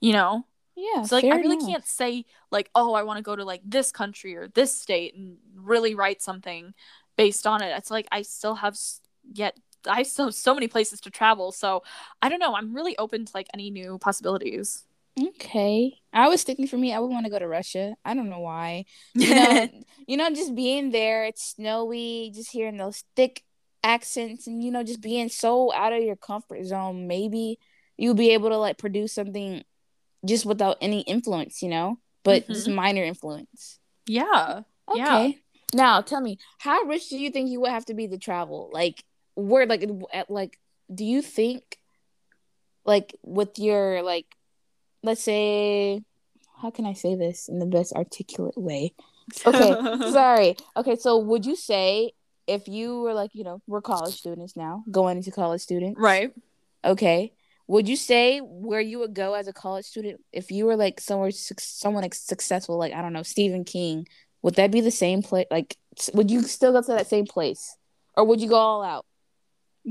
you 0.00 0.12
know? 0.12 0.46
Yeah. 0.76 1.02
So 1.02 1.16
like 1.16 1.24
I 1.24 1.36
really 1.36 1.56
enough. 1.56 1.68
can't 1.68 1.86
say 1.86 2.24
like, 2.50 2.70
oh, 2.74 2.94
I 2.94 3.04
want 3.04 3.18
to 3.18 3.22
go 3.22 3.36
to 3.36 3.44
like 3.44 3.62
this 3.64 3.92
country 3.92 4.36
or 4.36 4.48
this 4.48 4.76
state 4.76 5.14
and 5.14 5.36
really 5.54 5.94
write 5.94 6.20
something 6.20 6.74
based 7.16 7.46
on 7.46 7.62
it. 7.62 7.76
It's 7.76 7.90
like 7.90 8.08
I 8.10 8.22
still 8.22 8.56
have 8.56 8.76
yet 9.32 9.56
I 9.86 10.02
still 10.02 10.26
have 10.26 10.34
so 10.34 10.54
many 10.54 10.66
places 10.66 11.00
to 11.02 11.10
travel. 11.10 11.52
So 11.52 11.82
I 12.22 12.28
don't 12.28 12.38
know. 12.38 12.56
I'm 12.56 12.74
really 12.74 12.96
open 12.98 13.24
to 13.26 13.32
like 13.34 13.48
any 13.54 13.70
new 13.70 13.98
possibilities. 13.98 14.84
Okay. 15.20 16.00
I 16.12 16.28
was 16.28 16.42
thinking 16.42 16.66
for 16.66 16.76
me, 16.76 16.92
I 16.92 16.98
would 16.98 17.10
want 17.10 17.24
to 17.26 17.30
go 17.30 17.38
to 17.38 17.46
Russia. 17.46 17.94
I 18.04 18.14
don't 18.14 18.30
know 18.30 18.40
why. 18.40 18.86
You 19.14 19.34
know, 19.34 19.68
you 20.08 20.16
know, 20.16 20.28
just 20.30 20.54
being 20.54 20.90
there, 20.90 21.24
it's 21.24 21.54
snowy, 21.54 22.32
just 22.34 22.50
hearing 22.50 22.76
those 22.76 23.04
thick 23.14 23.44
accents 23.84 24.48
and 24.48 24.64
you 24.64 24.72
know, 24.72 24.82
just 24.82 25.00
being 25.00 25.28
so 25.28 25.72
out 25.72 25.92
of 25.92 26.02
your 26.02 26.16
comfort 26.16 26.64
zone, 26.64 27.06
maybe 27.06 27.58
you'll 27.96 28.14
be 28.14 28.30
able 28.30 28.48
to 28.48 28.56
like 28.56 28.78
produce 28.78 29.12
something 29.12 29.62
just 30.26 30.46
without 30.46 30.78
any 30.80 31.02
influence, 31.02 31.62
you 31.62 31.68
know? 31.68 31.98
But 32.24 32.48
just 32.48 32.66
mm-hmm. 32.66 32.76
minor 32.76 33.04
influence. 33.04 33.78
yeah. 34.06 34.62
Okay. 34.90 34.98
Yeah. 34.98 35.28
Now 35.74 36.00
tell 36.00 36.20
me, 36.20 36.38
how 36.58 36.82
rich 36.82 37.08
do 37.10 37.18
you 37.18 37.30
think 37.30 37.50
you 37.50 37.60
would 37.60 37.70
have 37.70 37.84
to 37.86 37.94
be 37.94 38.08
to 38.08 38.18
travel? 38.18 38.70
Like 38.72 39.04
where 39.34 39.66
like 39.66 39.84
at 40.12 40.30
like 40.30 40.58
do 40.92 41.04
you 41.04 41.20
think 41.20 41.78
like 42.84 43.14
with 43.22 43.58
your 43.58 44.02
like 44.02 44.26
let's 45.02 45.22
say 45.22 46.02
how 46.60 46.70
can 46.70 46.86
I 46.86 46.92
say 46.92 47.14
this 47.14 47.48
in 47.48 47.58
the 47.58 47.66
best 47.66 47.92
articulate 47.92 48.56
way? 48.56 48.94
Okay, 49.44 49.70
sorry. 50.12 50.56
Okay, 50.76 50.96
so 50.96 51.18
would 51.18 51.44
you 51.44 51.56
say 51.56 52.12
if 52.46 52.68
you 52.68 53.00
were 53.00 53.14
like, 53.14 53.30
you 53.34 53.44
know, 53.44 53.60
we're 53.66 53.80
college 53.80 54.14
students 54.14 54.56
now, 54.56 54.84
going 54.90 55.16
into 55.16 55.30
college 55.30 55.60
students. 55.60 56.00
right. 56.00 56.32
Okay. 56.84 57.32
Would 57.66 57.88
you 57.88 57.96
say 57.96 58.40
where 58.40 58.80
you 58.80 58.98
would 58.98 59.14
go 59.14 59.32
as 59.32 59.48
a 59.48 59.52
college 59.52 59.86
student 59.86 60.20
if 60.32 60.50
you 60.50 60.66
were 60.66 60.76
like 60.76 61.00
somewhere 61.00 61.30
someone 61.30 62.02
like 62.02 62.14
successful 62.14 62.76
like 62.76 62.92
I 62.92 63.00
don't 63.00 63.14
know, 63.14 63.22
Stephen 63.22 63.64
King, 63.64 64.06
would 64.42 64.56
that 64.56 64.70
be 64.70 64.82
the 64.82 64.90
same 64.90 65.22
place 65.22 65.46
like 65.50 65.76
would 66.12 66.30
you 66.30 66.42
still 66.42 66.72
go 66.72 66.82
to 66.82 66.92
that 66.92 67.06
same 67.06 67.24
place 67.24 67.76
or 68.16 68.24
would 68.24 68.40
you 68.40 68.50
go 68.50 68.56
all 68.56 68.82
out? 68.82 69.06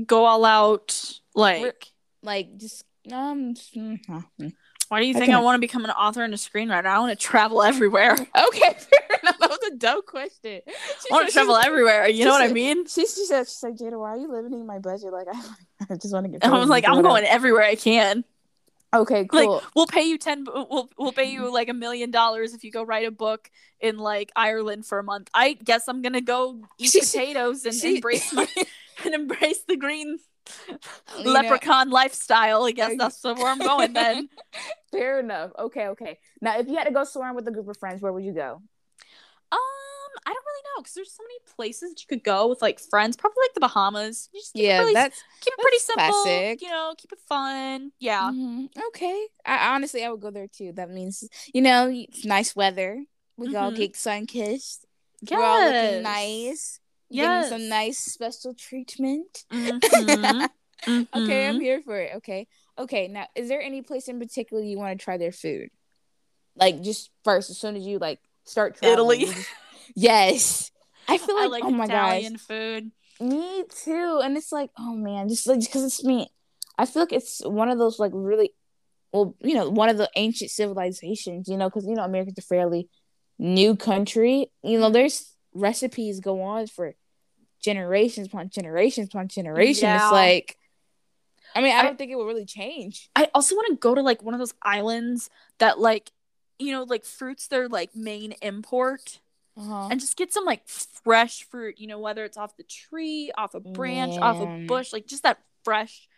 Go 0.06 0.24
all 0.24 0.44
out. 0.44 1.18
Like, 1.34 1.88
Like 2.22 2.56
just 2.56 2.84
um 3.12 3.54
mm, 3.54 3.98
uh, 4.08 4.22
mm. 4.40 4.52
why 4.88 5.00
do 5.00 5.06
you 5.06 5.16
I 5.16 5.18
think 5.18 5.32
I 5.32 5.40
want 5.40 5.56
to 5.56 5.60
become 5.60 5.84
an 5.84 5.90
author 5.90 6.22
and 6.22 6.32
a 6.32 6.36
screenwriter? 6.36 6.86
I 6.86 7.00
want 7.00 7.18
to 7.18 7.26
travel 7.26 7.60
everywhere. 7.62 8.12
Okay. 8.12 8.76
That 9.40 9.50
was 9.50 9.58
a 9.72 9.76
dumb 9.76 10.02
question. 10.06 10.60
She 10.66 11.10
I 11.10 11.14
want 11.14 11.26
to 11.28 11.32
travel 11.32 11.56
everywhere. 11.56 12.08
You 12.08 12.24
know 12.24 12.32
what 12.32 12.42
I 12.42 12.52
mean? 12.52 12.86
She, 12.86 13.02
she 13.06 13.24
said, 13.26 13.44
she's 13.48 13.62
like, 13.62 13.74
Jada, 13.76 13.98
why 13.98 14.10
are 14.10 14.16
you 14.16 14.30
limiting 14.30 14.66
my 14.66 14.78
budget? 14.78 15.12
Like, 15.12 15.26
I, 15.32 15.40
I 15.90 15.94
just 15.96 16.12
want 16.12 16.26
to 16.26 16.32
get. 16.32 16.44
I 16.44 16.58
was 16.58 16.68
like, 16.68 16.84
I'm 16.84 16.96
whatever." 16.96 17.08
going 17.08 17.24
everywhere 17.24 17.62
I 17.64 17.74
can. 17.74 18.24
Okay, 18.94 19.26
Like, 19.32 19.46
cool. 19.48 19.60
we'll 19.74 19.88
pay 19.88 20.02
you 20.04 20.18
ten. 20.18 20.44
We'll 20.46 20.88
we'll 20.96 21.12
pay 21.12 21.24
you 21.24 21.52
like 21.52 21.68
a 21.68 21.74
million 21.74 22.12
dollars 22.12 22.54
if 22.54 22.62
you 22.62 22.70
go 22.70 22.84
write 22.84 23.04
a 23.06 23.10
book 23.10 23.50
in 23.80 23.98
like 23.98 24.30
Ireland 24.36 24.86
for 24.86 25.00
a 25.00 25.02
month. 25.02 25.28
I 25.34 25.54
guess 25.54 25.88
I'm 25.88 26.00
gonna 26.00 26.20
go 26.20 26.60
eat 26.78 26.90
She- 26.92 27.00
potatoes 27.00 27.64
and 27.64 27.74
she- 27.74 27.96
embrace 27.96 28.32
my 28.32 28.46
and 29.04 29.12
embrace 29.14 29.62
the 29.66 29.76
green 29.76 30.20
You 31.18 31.24
know- 31.24 31.32
leprechaun 31.32 31.90
lifestyle. 31.90 32.62
I 32.66 32.70
guess 32.70 32.92
that's 32.96 33.24
where 33.24 33.34
I'm 33.48 33.58
going 33.58 33.94
then. 33.94 34.28
Fair 34.92 35.18
enough. 35.18 35.50
Okay, 35.58 35.88
okay. 35.88 36.18
Now, 36.40 36.58
if 36.60 36.68
you 36.68 36.76
had 36.76 36.84
to 36.84 36.92
go 36.92 37.02
somewhere 37.02 37.32
with 37.34 37.48
a 37.48 37.50
group 37.50 37.66
of 37.66 37.76
friends, 37.76 38.00
where 38.00 38.12
would 38.12 38.22
you 38.24 38.32
go? 38.32 38.62
I 40.26 40.30
don't 40.30 40.44
really 40.46 40.62
know 40.76 40.82
because 40.82 40.94
there's 40.94 41.12
so 41.12 41.22
many 41.22 41.38
places 41.56 41.90
that 41.90 42.00
you 42.00 42.06
could 42.08 42.24
go 42.24 42.48
with 42.48 42.60
like 42.62 42.78
friends. 42.78 43.16
Probably 43.16 43.42
like 43.44 43.54
the 43.54 43.60
Bahamas. 43.60 44.28
You 44.32 44.40
just 44.40 44.52
keep 44.54 44.64
it 44.64 44.78
really, 44.78 44.94
that's 44.94 45.22
keep 45.40 45.54
it 45.56 45.60
pretty 45.60 45.78
simple. 45.78 46.04
classic. 46.22 46.62
You 46.62 46.68
know, 46.70 46.94
keep 46.96 47.12
it 47.12 47.20
fun. 47.28 47.92
Yeah. 48.00 48.30
Mhm. 48.32 48.68
okay. 48.88 49.26
I 49.44 49.74
honestly, 49.74 50.04
I 50.04 50.10
would 50.10 50.20
go 50.20 50.30
there 50.30 50.48
too. 50.48 50.72
That 50.72 50.90
means 50.90 51.28
you 51.52 51.62
know, 51.62 51.88
it's 51.92 52.24
nice 52.24 52.54
weather. 52.56 53.04
We 53.36 53.48
could 53.48 53.56
all 53.56 53.70
get 53.72 53.96
sun 53.96 54.26
kissed. 54.26 54.86
Yes. 55.20 55.38
We're 55.38 55.44
all 55.44 55.64
looking 55.66 56.02
nice. 56.02 56.80
Yes. 57.10 57.48
Getting 57.50 57.58
some 57.60 57.68
nice 57.68 57.98
special 57.98 58.54
treatment. 58.54 59.44
Mhm. 59.52 60.48
Okay, 60.86 61.48
I'm 61.48 61.58
Mhm. 61.58 61.62
here 61.62 61.80
for 61.80 61.98
it. 61.98 62.16
Okay. 62.16 62.46
Okay. 62.76 63.08
Now, 63.08 63.26
is 63.34 63.48
there 63.48 63.62
any 63.62 63.80
place 63.80 64.06
in 64.08 64.18
particular 64.20 64.62
you 64.62 64.76
want 64.76 64.98
to 64.98 65.02
try 65.02 65.16
their 65.16 65.32
food? 65.32 65.70
Like 66.56 66.82
just 66.82 67.10
first, 67.24 67.48
as 67.48 67.56
soon 67.58 67.74
as 67.74 67.86
you 67.86 67.98
like 67.98 68.20
start 68.44 68.76
traveling. 68.76 69.22
Italy. 69.22 69.44
yes. 69.94 70.70
I 71.08 71.18
feel 71.18 71.34
like, 71.36 71.44
I 71.44 71.46
like 71.48 71.64
oh 71.64 71.70
my 71.70 71.84
Italian 71.84 72.32
gosh, 72.34 72.42
food. 72.42 72.90
me 73.20 73.64
too. 73.84 74.20
And 74.24 74.36
it's 74.36 74.52
like, 74.52 74.70
oh 74.78 74.94
man, 74.94 75.28
just 75.28 75.46
like 75.46 75.60
because 75.60 75.84
it's 75.84 76.02
me. 76.04 76.28
I 76.78 76.86
feel 76.86 77.02
like 77.02 77.12
it's 77.12 77.40
one 77.44 77.68
of 77.68 77.78
those 77.78 77.98
like 77.98 78.12
really, 78.14 78.52
well, 79.12 79.36
you 79.42 79.54
know, 79.54 79.68
one 79.70 79.88
of 79.90 79.98
the 79.98 80.10
ancient 80.16 80.50
civilizations. 80.50 81.48
You 81.48 81.56
know, 81.56 81.68
because 81.68 81.84
you 81.86 81.94
know 81.94 82.04
America's 82.04 82.38
a 82.38 82.42
fairly 82.42 82.88
new 83.38 83.76
country. 83.76 84.50
You 84.62 84.80
know, 84.80 84.90
there's 84.90 85.30
recipes 85.52 86.20
go 86.20 86.40
on 86.42 86.66
for 86.66 86.94
generations 87.60 88.26
upon 88.28 88.48
generations 88.50 89.08
upon 89.08 89.28
generations. 89.28 89.82
Yeah. 89.82 90.04
It's 90.04 90.12
like, 90.12 90.56
I 91.54 91.60
mean, 91.60 91.74
I 91.74 91.80
I- 91.80 91.82
don't 91.82 91.98
think 91.98 92.10
it 92.10 92.16
will 92.16 92.26
really 92.26 92.46
change. 92.46 93.08
I 93.14 93.28
also 93.34 93.54
want 93.54 93.68
to 93.68 93.76
go 93.76 93.94
to 93.94 94.02
like 94.02 94.22
one 94.22 94.34
of 94.34 94.40
those 94.40 94.54
islands 94.62 95.28
that 95.58 95.78
like 95.78 96.10
you 96.58 96.72
know 96.72 96.84
like 96.84 97.04
fruits 97.04 97.48
their 97.48 97.68
like 97.68 97.94
main 97.94 98.32
import 98.42 99.20
Uh-huh. 99.56 99.88
and 99.90 100.00
just 100.00 100.16
get 100.16 100.32
some 100.32 100.44
like 100.44 100.68
fresh 100.68 101.44
fruit, 101.44 101.78
you 101.78 101.86
know, 101.86 102.00
whether 102.00 102.24
it's 102.24 102.36
off 102.36 102.56
the 102.56 102.64
tree, 102.64 103.30
off 103.38 103.54
a 103.54 103.60
branch, 103.60 104.16
off 104.18 104.40
a 104.40 104.66
bush, 104.66 104.92
like 104.92 105.06
just 105.06 105.22
that 105.22 105.38
fresh 105.62 106.08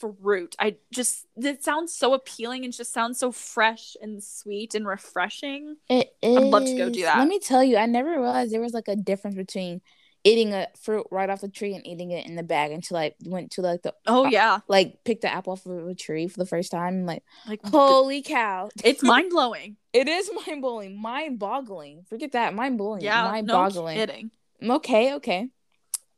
fruit. 0.00 0.56
I 0.58 0.76
just 0.92 1.26
it 1.36 1.62
sounds 1.62 1.94
so 1.94 2.14
appealing 2.14 2.64
and 2.64 2.72
just 2.72 2.92
sounds 2.92 3.18
so 3.18 3.32
fresh 3.32 3.96
and 4.02 4.22
sweet 4.22 4.74
and 4.74 4.86
refreshing. 4.86 5.76
It 5.88 6.14
is. 6.22 6.36
I'd 6.36 6.44
love 6.44 6.64
to 6.64 6.76
go 6.76 6.90
do 6.90 7.02
that. 7.02 7.18
Let 7.18 7.28
me 7.28 7.38
tell 7.38 7.62
you, 7.62 7.76
I 7.76 7.86
never 7.86 8.10
realized 8.10 8.52
there 8.52 8.60
was 8.60 8.74
like 8.74 8.88
a 8.88 8.96
difference 8.96 9.36
between 9.36 9.80
eating 10.24 10.52
a 10.52 10.66
fruit 10.82 11.06
right 11.10 11.30
off 11.30 11.40
the 11.40 11.48
tree 11.48 11.74
and 11.74 11.86
eating 11.86 12.10
it 12.10 12.26
in 12.26 12.34
the 12.36 12.42
bag 12.42 12.72
until 12.72 12.96
I 12.98 13.12
went 13.24 13.52
to 13.52 13.62
like 13.62 13.82
the 13.82 13.94
Oh 14.06 14.26
yeah. 14.26 14.60
like 14.68 15.02
picked 15.04 15.22
the 15.22 15.32
apple 15.32 15.54
off 15.54 15.64
of 15.66 15.88
a 15.88 15.94
tree 15.94 16.28
for 16.28 16.38
the 16.38 16.46
first 16.46 16.70
time. 16.70 16.94
and, 16.94 17.06
Like, 17.06 17.22
Like 17.48 17.60
holy 17.64 18.22
cow! 18.22 18.68
it's 18.84 19.02
mind 19.02 19.30
blowing. 19.30 19.76
It 19.92 20.06
is 20.06 20.30
mind 20.46 20.62
blowing, 20.62 21.00
mind 21.02 21.40
boggling. 21.40 22.04
Forget 22.08 22.32
that, 22.32 22.54
mind 22.54 22.78
blowing. 22.78 23.00
Yeah. 23.02 23.24
mind 23.24 23.48
No 23.48 23.54
boggling. 23.54 23.96
kidding. 23.96 24.30
Okay, 24.62 25.14
okay. 25.14 25.48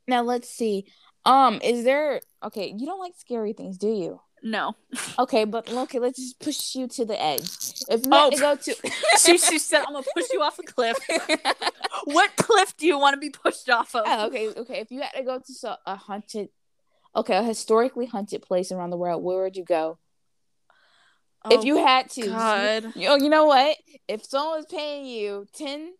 Now 0.06 0.22
let's 0.22 0.48
see. 0.50 0.84
Um, 1.24 1.58
is 1.62 1.84
there 1.84 2.20
okay? 2.44 2.74
You 2.76 2.84
don't 2.84 2.98
like 2.98 3.14
scary 3.16 3.52
things, 3.54 3.78
do 3.78 3.88
you? 3.88 4.20
No. 4.44 4.74
Okay, 5.20 5.44
but 5.44 5.70
okay, 5.72 5.98
let's 6.00 6.18
just 6.18 6.40
push 6.40 6.74
you 6.74 6.88
to 6.88 7.04
the 7.04 7.20
edge. 7.20 7.48
If 7.88 8.04
not, 8.06 8.34
Oh. 8.34 8.38
go 8.38 8.56
to, 8.56 8.74
she, 9.20 9.38
she 9.38 9.58
said 9.58 9.84
I'm 9.86 9.92
gonna 9.94 10.04
push 10.14 10.26
you 10.32 10.42
off 10.42 10.58
a 10.58 10.62
cliff. 10.64 10.96
what 12.04 12.34
cliff 12.36 12.76
do 12.76 12.86
you 12.86 12.98
want 12.98 13.14
to 13.14 13.20
be 13.20 13.30
pushed 13.30 13.70
off 13.70 13.94
of? 13.94 14.02
Oh, 14.04 14.26
okay, 14.26 14.48
okay. 14.48 14.80
If 14.80 14.90
you 14.90 15.00
had 15.00 15.12
to 15.12 15.22
go 15.22 15.38
to 15.38 15.52
so, 15.54 15.76
a 15.86 15.94
haunted, 15.94 16.48
okay, 17.14 17.36
a 17.36 17.42
historically 17.44 18.06
haunted 18.06 18.42
place 18.42 18.72
around 18.72 18.90
the 18.90 18.96
world, 18.96 19.22
where 19.22 19.42
would 19.44 19.56
you 19.56 19.64
go? 19.64 19.98
if 21.50 21.60
Oh, 21.60 21.64
you 21.64 21.76
had 21.76 22.08
to, 22.10 22.26
God. 22.26 22.92
you, 22.96 23.08
oh, 23.08 23.16
you 23.16 23.28
know 23.28 23.44
what? 23.46 23.76
If 24.08 24.24
someone 24.24 24.58
was 24.58 24.66
paying 24.66 25.06
you 25.06 25.46
ten, 25.52 25.92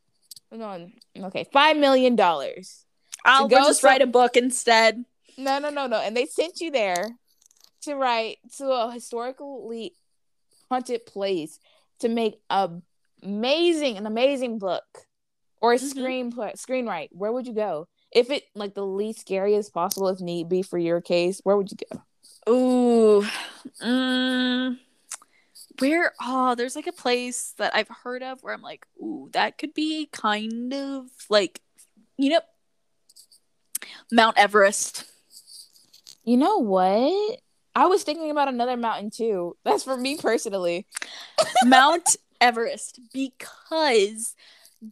no, 0.50 0.88
okay, 1.16 1.46
five 1.52 1.76
million 1.76 2.16
dollars. 2.16 2.84
I'll 3.24 3.46
go 3.48 3.58
just 3.58 3.80
some- 3.82 3.88
write 3.88 4.02
a 4.02 4.06
book 4.06 4.36
instead. 4.36 5.04
No, 5.38 5.58
no, 5.60 5.70
no, 5.70 5.86
no, 5.86 5.96
and 6.00 6.16
they 6.16 6.26
sent 6.26 6.60
you 6.60 6.70
there 6.72 7.06
to 7.82 7.94
write 7.94 8.38
to 8.56 8.70
a 8.70 8.92
historically 8.92 9.92
haunted 10.68 11.04
place 11.06 11.58
to 12.00 12.08
make 12.08 12.40
a 12.50 12.70
amazing 13.22 13.96
an 13.96 14.06
amazing 14.06 14.58
book 14.58 14.84
or 15.60 15.72
a 15.72 15.76
Mhm. 15.76 15.92
screenplay 16.32 16.52
screenwrite. 16.56 17.10
Where 17.12 17.32
would 17.32 17.46
you 17.46 17.52
go? 17.52 17.88
If 18.10 18.30
it 18.30 18.44
like 18.54 18.74
the 18.74 18.86
least 18.86 19.20
scary 19.20 19.54
as 19.54 19.70
possible, 19.70 20.08
if 20.08 20.20
need 20.20 20.48
be 20.48 20.62
for 20.62 20.78
your 20.78 21.00
case, 21.00 21.40
where 21.44 21.56
would 21.56 21.70
you 21.70 21.78
go? 21.90 22.02
Ooh. 22.52 23.26
Mm, 23.80 24.78
where 25.78 26.12
oh, 26.20 26.54
there's 26.54 26.76
like 26.76 26.86
a 26.88 26.92
place 26.92 27.54
that 27.58 27.74
I've 27.74 27.88
heard 27.88 28.22
of 28.22 28.42
where 28.42 28.52
I'm 28.54 28.62
like, 28.62 28.86
ooh, 29.00 29.28
that 29.32 29.58
could 29.58 29.72
be 29.74 30.06
kind 30.12 30.72
of 30.74 31.08
like 31.28 31.60
you 32.16 32.30
know 32.30 32.40
Mount 34.10 34.36
Everest. 34.36 35.04
You 36.24 36.36
know 36.36 36.58
what? 36.58 37.40
I 37.74 37.86
was 37.86 38.02
thinking 38.02 38.30
about 38.30 38.48
another 38.48 38.76
mountain 38.76 39.10
too. 39.10 39.56
That's 39.64 39.84
for 39.84 39.96
me 39.96 40.16
personally. 40.16 40.86
Mount 41.64 42.16
Everest 42.40 43.00
because 43.12 44.34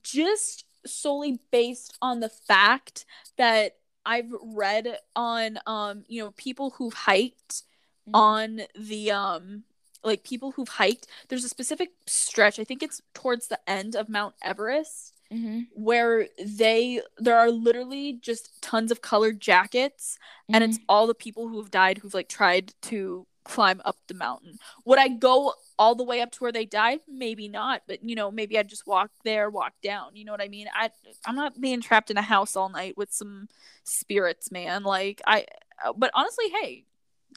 just 0.03 0.65
solely 0.87 1.41
based 1.51 1.97
on 2.01 2.21
the 2.21 2.29
fact 2.29 3.05
that 3.37 3.77
I've 4.07 4.31
read 4.43 4.99
on 5.15 5.59
um 5.67 6.05
you 6.09 6.23
know 6.25 6.31
people 6.37 6.71
who've 6.71 6.95
hiked 6.95 7.65
Mhm. 8.09 8.13
on 8.15 8.61
the 8.79 9.11
um 9.11 9.65
like 10.03 10.25
people 10.25 10.53
who've 10.53 10.69
hiked. 10.69 11.07
There's 11.29 11.45
a 11.45 11.49
specific 11.51 11.91
stretch. 12.07 12.59
I 12.59 12.65
think 12.65 12.83
it's 12.83 13.03
towards 13.13 13.49
the 13.49 13.61
end 13.69 13.95
of 13.95 14.09
Mount 14.09 14.35
Everest 14.43 15.13
Mm-hmm. 15.33 15.61
where 15.75 16.27
they 16.45 17.01
there 17.19 17.39
are 17.39 17.53
literally 17.53 18.15
just 18.21 18.61
tons 18.61 18.91
of 18.91 19.01
colored 19.01 19.41
jackets 19.41 20.19
and 20.53 20.65
Mm-hmm. 20.65 20.71
it's 20.71 20.81
all 20.89 21.07
the 21.07 21.15
people 21.15 21.47
who've 21.49 21.71
died 21.71 21.99
who've 21.99 22.15
like 22.15 22.29
tried 22.29 22.75
to 22.83 23.27
climb 23.45 23.81
up 23.85 23.97
the 24.09 24.15
mountain. 24.15 24.59
Would 24.85 24.99
I 24.99 25.09
go 25.09 25.55
all 25.79 25.95
the 25.95 26.03
way 26.05 26.21
up 26.21 26.33
to 26.33 26.39
where 26.41 26.53
they 26.53 26.67
died? 26.67 27.01
Maybe 27.09 27.49
not, 27.49 27.83
but 27.87 28.03
you 28.03 28.15
know, 28.17 28.31
maybe 28.31 28.59
I'd 28.59 28.69
just 28.69 28.87
walk 28.87 29.11
there, 29.25 29.49
walk 29.51 29.75
down. 29.83 30.17
You 30.17 30.25
know 30.25 30.33
what 30.33 30.43
I 30.43 30.49
mean? 30.49 30.67
I 30.75 30.91
I'm 31.25 31.37
not 31.37 31.61
being 31.61 31.81
trapped 31.81 32.11
in 32.11 32.17
a 32.17 32.23
house 32.23 32.57
all 32.57 32.69
night 32.69 32.97
with 32.97 33.13
some 33.13 33.49
spirits, 33.85 34.51
man. 34.51 34.83
Like 34.83 35.23
I 35.27 35.47
uh, 35.85 35.93
but 35.97 36.11
honestly, 36.15 36.47
hey, 36.61 36.85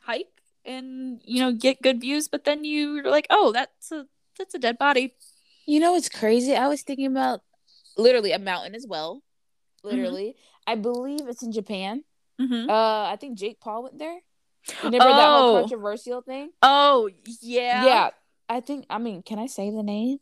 hike 0.02 0.28
and 0.66 1.22
you 1.26 1.40
know, 1.42 1.52
get 1.54 1.82
good 1.82 2.02
views, 2.02 2.28
but 2.28 2.44
then 2.46 2.64
you're 2.66 3.04
like, 3.10 3.28
"Oh, 3.30 3.52
that's 3.52 3.92
a 3.92 4.08
that's 4.38 4.56
a 4.56 4.60
dead 4.60 4.78
body." 4.78 5.14
You 5.66 5.80
know 5.80 5.94
what's 5.94 6.10
crazy? 6.10 6.56
I 6.56 6.68
was 6.68 6.82
thinking 6.82 7.06
about 7.08 7.42
literally 7.98 8.32
a 8.32 8.40
mountain 8.40 8.76
as 8.76 8.86
well. 8.88 9.22
Literally, 9.84 10.36
I 10.66 10.76
believe 10.76 11.28
it's 11.28 11.44
in 11.44 11.52
Japan. 11.52 12.04
Mhm. 12.40 12.70
Uh, 12.70 13.10
I 13.12 13.18
think 13.20 13.38
Jake 13.38 13.60
Paul 13.60 13.84
went 13.84 14.00
there. 14.00 14.20
Remember 14.82 15.00
that 15.10 15.28
whole 15.28 15.58
Oh. 15.58 15.60
controversial 15.60 16.22
thing? 16.22 16.52
Oh, 16.62 17.10
yeah. 17.42 17.86
Yeah. 17.86 18.10
I 18.50 18.62
think. 18.62 18.86
I 18.90 18.98
mean, 18.98 19.22
can 19.24 19.40
I 19.40 19.48
say 19.48 19.70
the 19.72 19.84
name? 19.84 20.20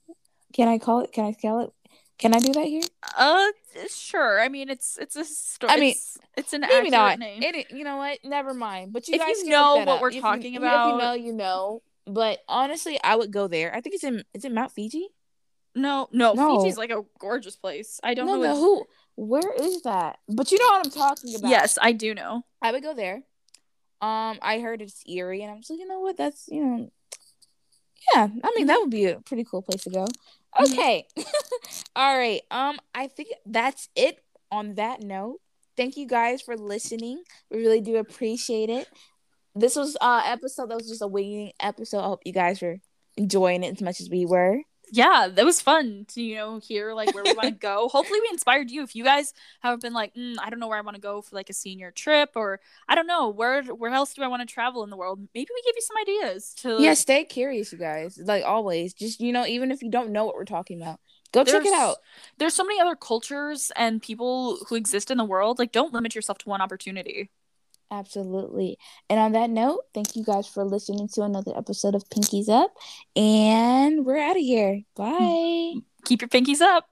Can 0.54 0.68
I 0.68 0.78
call 0.80 1.02
it? 1.02 1.12
Can 1.12 1.26
I 1.26 1.34
call 1.34 1.60
it? 1.62 1.74
Can 2.18 2.36
I 2.36 2.40
do 2.40 2.52
that 2.54 2.66
here? 2.66 2.82
Uh, 3.18 3.48
sure. 3.90 4.40
I 4.42 4.48
mean, 4.50 4.70
it's 4.70 4.98
it's 4.98 5.16
a 5.16 5.26
story. 5.26 5.72
I 5.74 5.80
mean, 5.80 5.92
it's, 5.92 6.18
it's 6.38 6.54
an 6.54 6.62
Maybe 6.62 6.90
not. 6.90 7.18
name. 7.20 7.42
It, 7.44 7.72
you 7.72 7.84
know 7.84 7.98
what? 7.98 8.20
Never 8.24 8.54
mind. 8.54 8.94
But 8.94 9.08
you 9.08 9.16
If 9.16 9.22
guys 9.22 9.42
you 9.44 9.50
know 9.50 9.78
what 9.78 9.88
up. 9.88 10.02
we're 10.02 10.10
If 10.10 10.16
you- 10.16 10.22
talking 10.22 10.54
If 10.56 10.60
about- 10.62 10.92
you 10.94 10.98
know, 11.02 11.14
you 11.14 11.34
know. 11.34 11.82
But 12.06 12.40
honestly, 12.48 13.00
I 13.04 13.16
would 13.16 13.32
go 13.32 13.48
there. 13.48 13.74
I 13.76 13.82
think 13.82 13.96
it's 13.96 14.04
in. 14.04 14.24
Is 14.34 14.44
it 14.46 14.52
Mount 14.52 14.72
Fiji? 14.72 15.08
No, 15.76 16.08
no, 16.12 16.34
No. 16.34 16.60
Fiji's 16.62 16.78
like 16.78 16.90
a 16.92 17.02
gorgeous 17.20 17.56
place. 17.56 18.00
I 18.04 18.14
don't 18.14 18.26
No, 18.28 18.36
know. 18.36 18.42
no. 18.44 18.52
if- 18.54 18.58
Who? 18.58 18.86
Where 19.16 19.54
is 19.60 19.82
that? 19.84 20.20
But 20.30 20.52
you 20.52 20.58
know 20.60 20.66
what 20.66 20.86
I'm 20.86 20.92
talking 20.92 21.36
about. 21.36 21.50
Yes, 21.50 21.78
I 21.82 21.92
do 21.92 22.14
know. 22.16 22.44
I 22.62 22.72
would 22.72 22.82
go 22.82 22.94
there. 22.94 23.24
Um, 24.02 24.40
I 24.42 24.60
heard 24.60 24.82
it's 24.82 25.04
eerie, 25.08 25.44
and 25.44 25.52
I'm 25.52 25.58
just 25.60 25.70
like, 25.70 25.80
you 25.80 25.88
know 25.88 26.00
what? 26.00 26.18
That's 26.18 26.48
you 26.48 26.64
know, 26.66 26.90
yeah. 28.16 28.28
I 28.44 28.54
mean, 28.56 28.68
that 28.68 28.80
would 28.80 28.90
be 28.90 29.06
a 29.06 29.20
pretty 29.20 29.44
cool 29.44 29.62
place 29.62 29.84
to 29.84 29.90
go. 29.92 30.06
Mhm. 30.60 30.72
Okay, 30.74 31.08
all 31.96 32.18
right. 32.18 32.42
Um, 32.50 32.80
I 32.96 33.08
think 33.08 33.30
that's 33.46 33.90
it. 33.96 34.20
On 34.52 34.76
that 34.76 35.02
note, 35.02 35.40
thank 35.78 35.96
you 35.98 36.06
guys 36.08 36.42
for 36.42 36.58
listening. 36.58 37.22
We 37.50 37.60
really 37.60 37.80
do 37.80 37.96
appreciate 37.98 38.70
it. 38.70 38.88
This 39.56 39.76
was 39.76 39.96
uh 40.02 40.24
episode 40.26 40.70
that 40.70 40.78
was 40.78 40.88
just 40.90 41.02
a 41.02 41.08
winging 41.08 41.52
episode. 41.60 42.00
I 42.00 42.08
hope 42.08 42.22
you 42.26 42.34
guys 42.34 42.62
were 42.62 42.78
enjoying 43.18 43.64
it 43.64 43.74
as 43.76 43.82
much 43.82 44.02
as 44.02 44.10
we 44.10 44.26
were. 44.26 44.60
Yeah, 44.94 45.30
that 45.32 45.46
was 45.46 45.62
fun 45.62 46.06
to 46.10 46.22
you 46.22 46.36
know 46.36 46.60
hear 46.60 46.94
like 46.94 47.16
where 47.16 47.24
we 47.24 47.34
want 47.34 47.48
to 47.48 47.52
go. 47.60 47.88
Hopefully, 47.88 48.20
we 48.22 48.30
inspired 48.30 48.70
you. 48.70 48.84
If 48.84 48.96
you 48.96 49.04
guys 49.04 49.34
have 49.62 49.80
been 49.80 49.94
like, 49.94 50.14
mm, 50.16 50.36
I 50.40 50.50
don't 50.50 50.60
know 50.60 50.68
where 50.68 50.78
I 50.78 50.82
want 50.82 50.96
to 50.96 51.02
go 51.02 51.22
for 51.22 51.36
like 51.36 51.50
a 51.50 51.54
senior 51.54 51.92
trip, 51.92 52.32
or 52.36 52.60
I 52.90 52.96
don't 52.96 53.08
know 53.08 53.30
where 53.30 53.64
where 53.64 53.92
else 53.92 54.14
do 54.14 54.22
I 54.22 54.28
want 54.28 54.48
to 54.48 54.54
travel 54.54 54.84
in 54.84 54.90
the 54.90 54.98
world. 54.98 55.20
Maybe 55.34 55.48
we 55.54 55.62
give 55.66 55.76
you 55.76 55.82
some 55.82 55.98
ideas 55.98 56.54
to. 56.62 56.82
Yeah, 56.82 56.94
stay 56.94 57.24
curious, 57.24 57.72
you 57.72 57.78
guys. 57.78 58.20
Like 58.22 58.44
always, 58.44 58.94
just 58.94 59.22
you 59.22 59.32
know, 59.32 59.46
even 59.46 59.72
if 59.72 59.82
you 59.82 59.90
don't 59.90 60.12
know 60.12 60.26
what 60.26 60.36
we're 60.36 60.46
talking 60.46 60.82
about, 60.82 61.00
go 61.32 61.44
check 61.44 61.66
it 61.66 61.74
out. 61.74 61.98
There's 62.38 62.54
so 62.54 62.64
many 62.64 62.80
other 62.82 62.96
cultures 62.96 63.72
and 63.76 64.02
people 64.02 64.58
who 64.68 64.76
exist 64.76 65.10
in 65.10 65.18
the 65.18 65.24
world. 65.24 65.60
Like, 65.60 65.72
don't 65.72 65.94
limit 65.94 66.16
yourself 66.16 66.38
to 66.40 66.50
one 66.50 66.62
opportunity. 66.62 67.30
Absolutely. 67.92 68.78
And 69.10 69.20
on 69.20 69.34
that 69.34 69.50
note, 69.50 69.82
thank 69.94 70.16
you 70.16 70.24
guys 70.24 70.48
for 70.48 70.64
listening 70.64 71.10
to 71.10 71.24
another 71.24 71.52
episode 71.58 71.94
of 71.94 72.08
Pinkies 72.10 72.48
Up. 72.48 72.74
And 73.18 74.06
we're 74.06 74.18
out 74.18 74.38
of 74.38 74.42
here. 74.42 74.82
Mm. 75.20 75.76
Bye. 75.76 75.82
Keep 76.06 76.22
your 76.22 76.30
pinkies 76.30 76.62
up. 76.62 76.91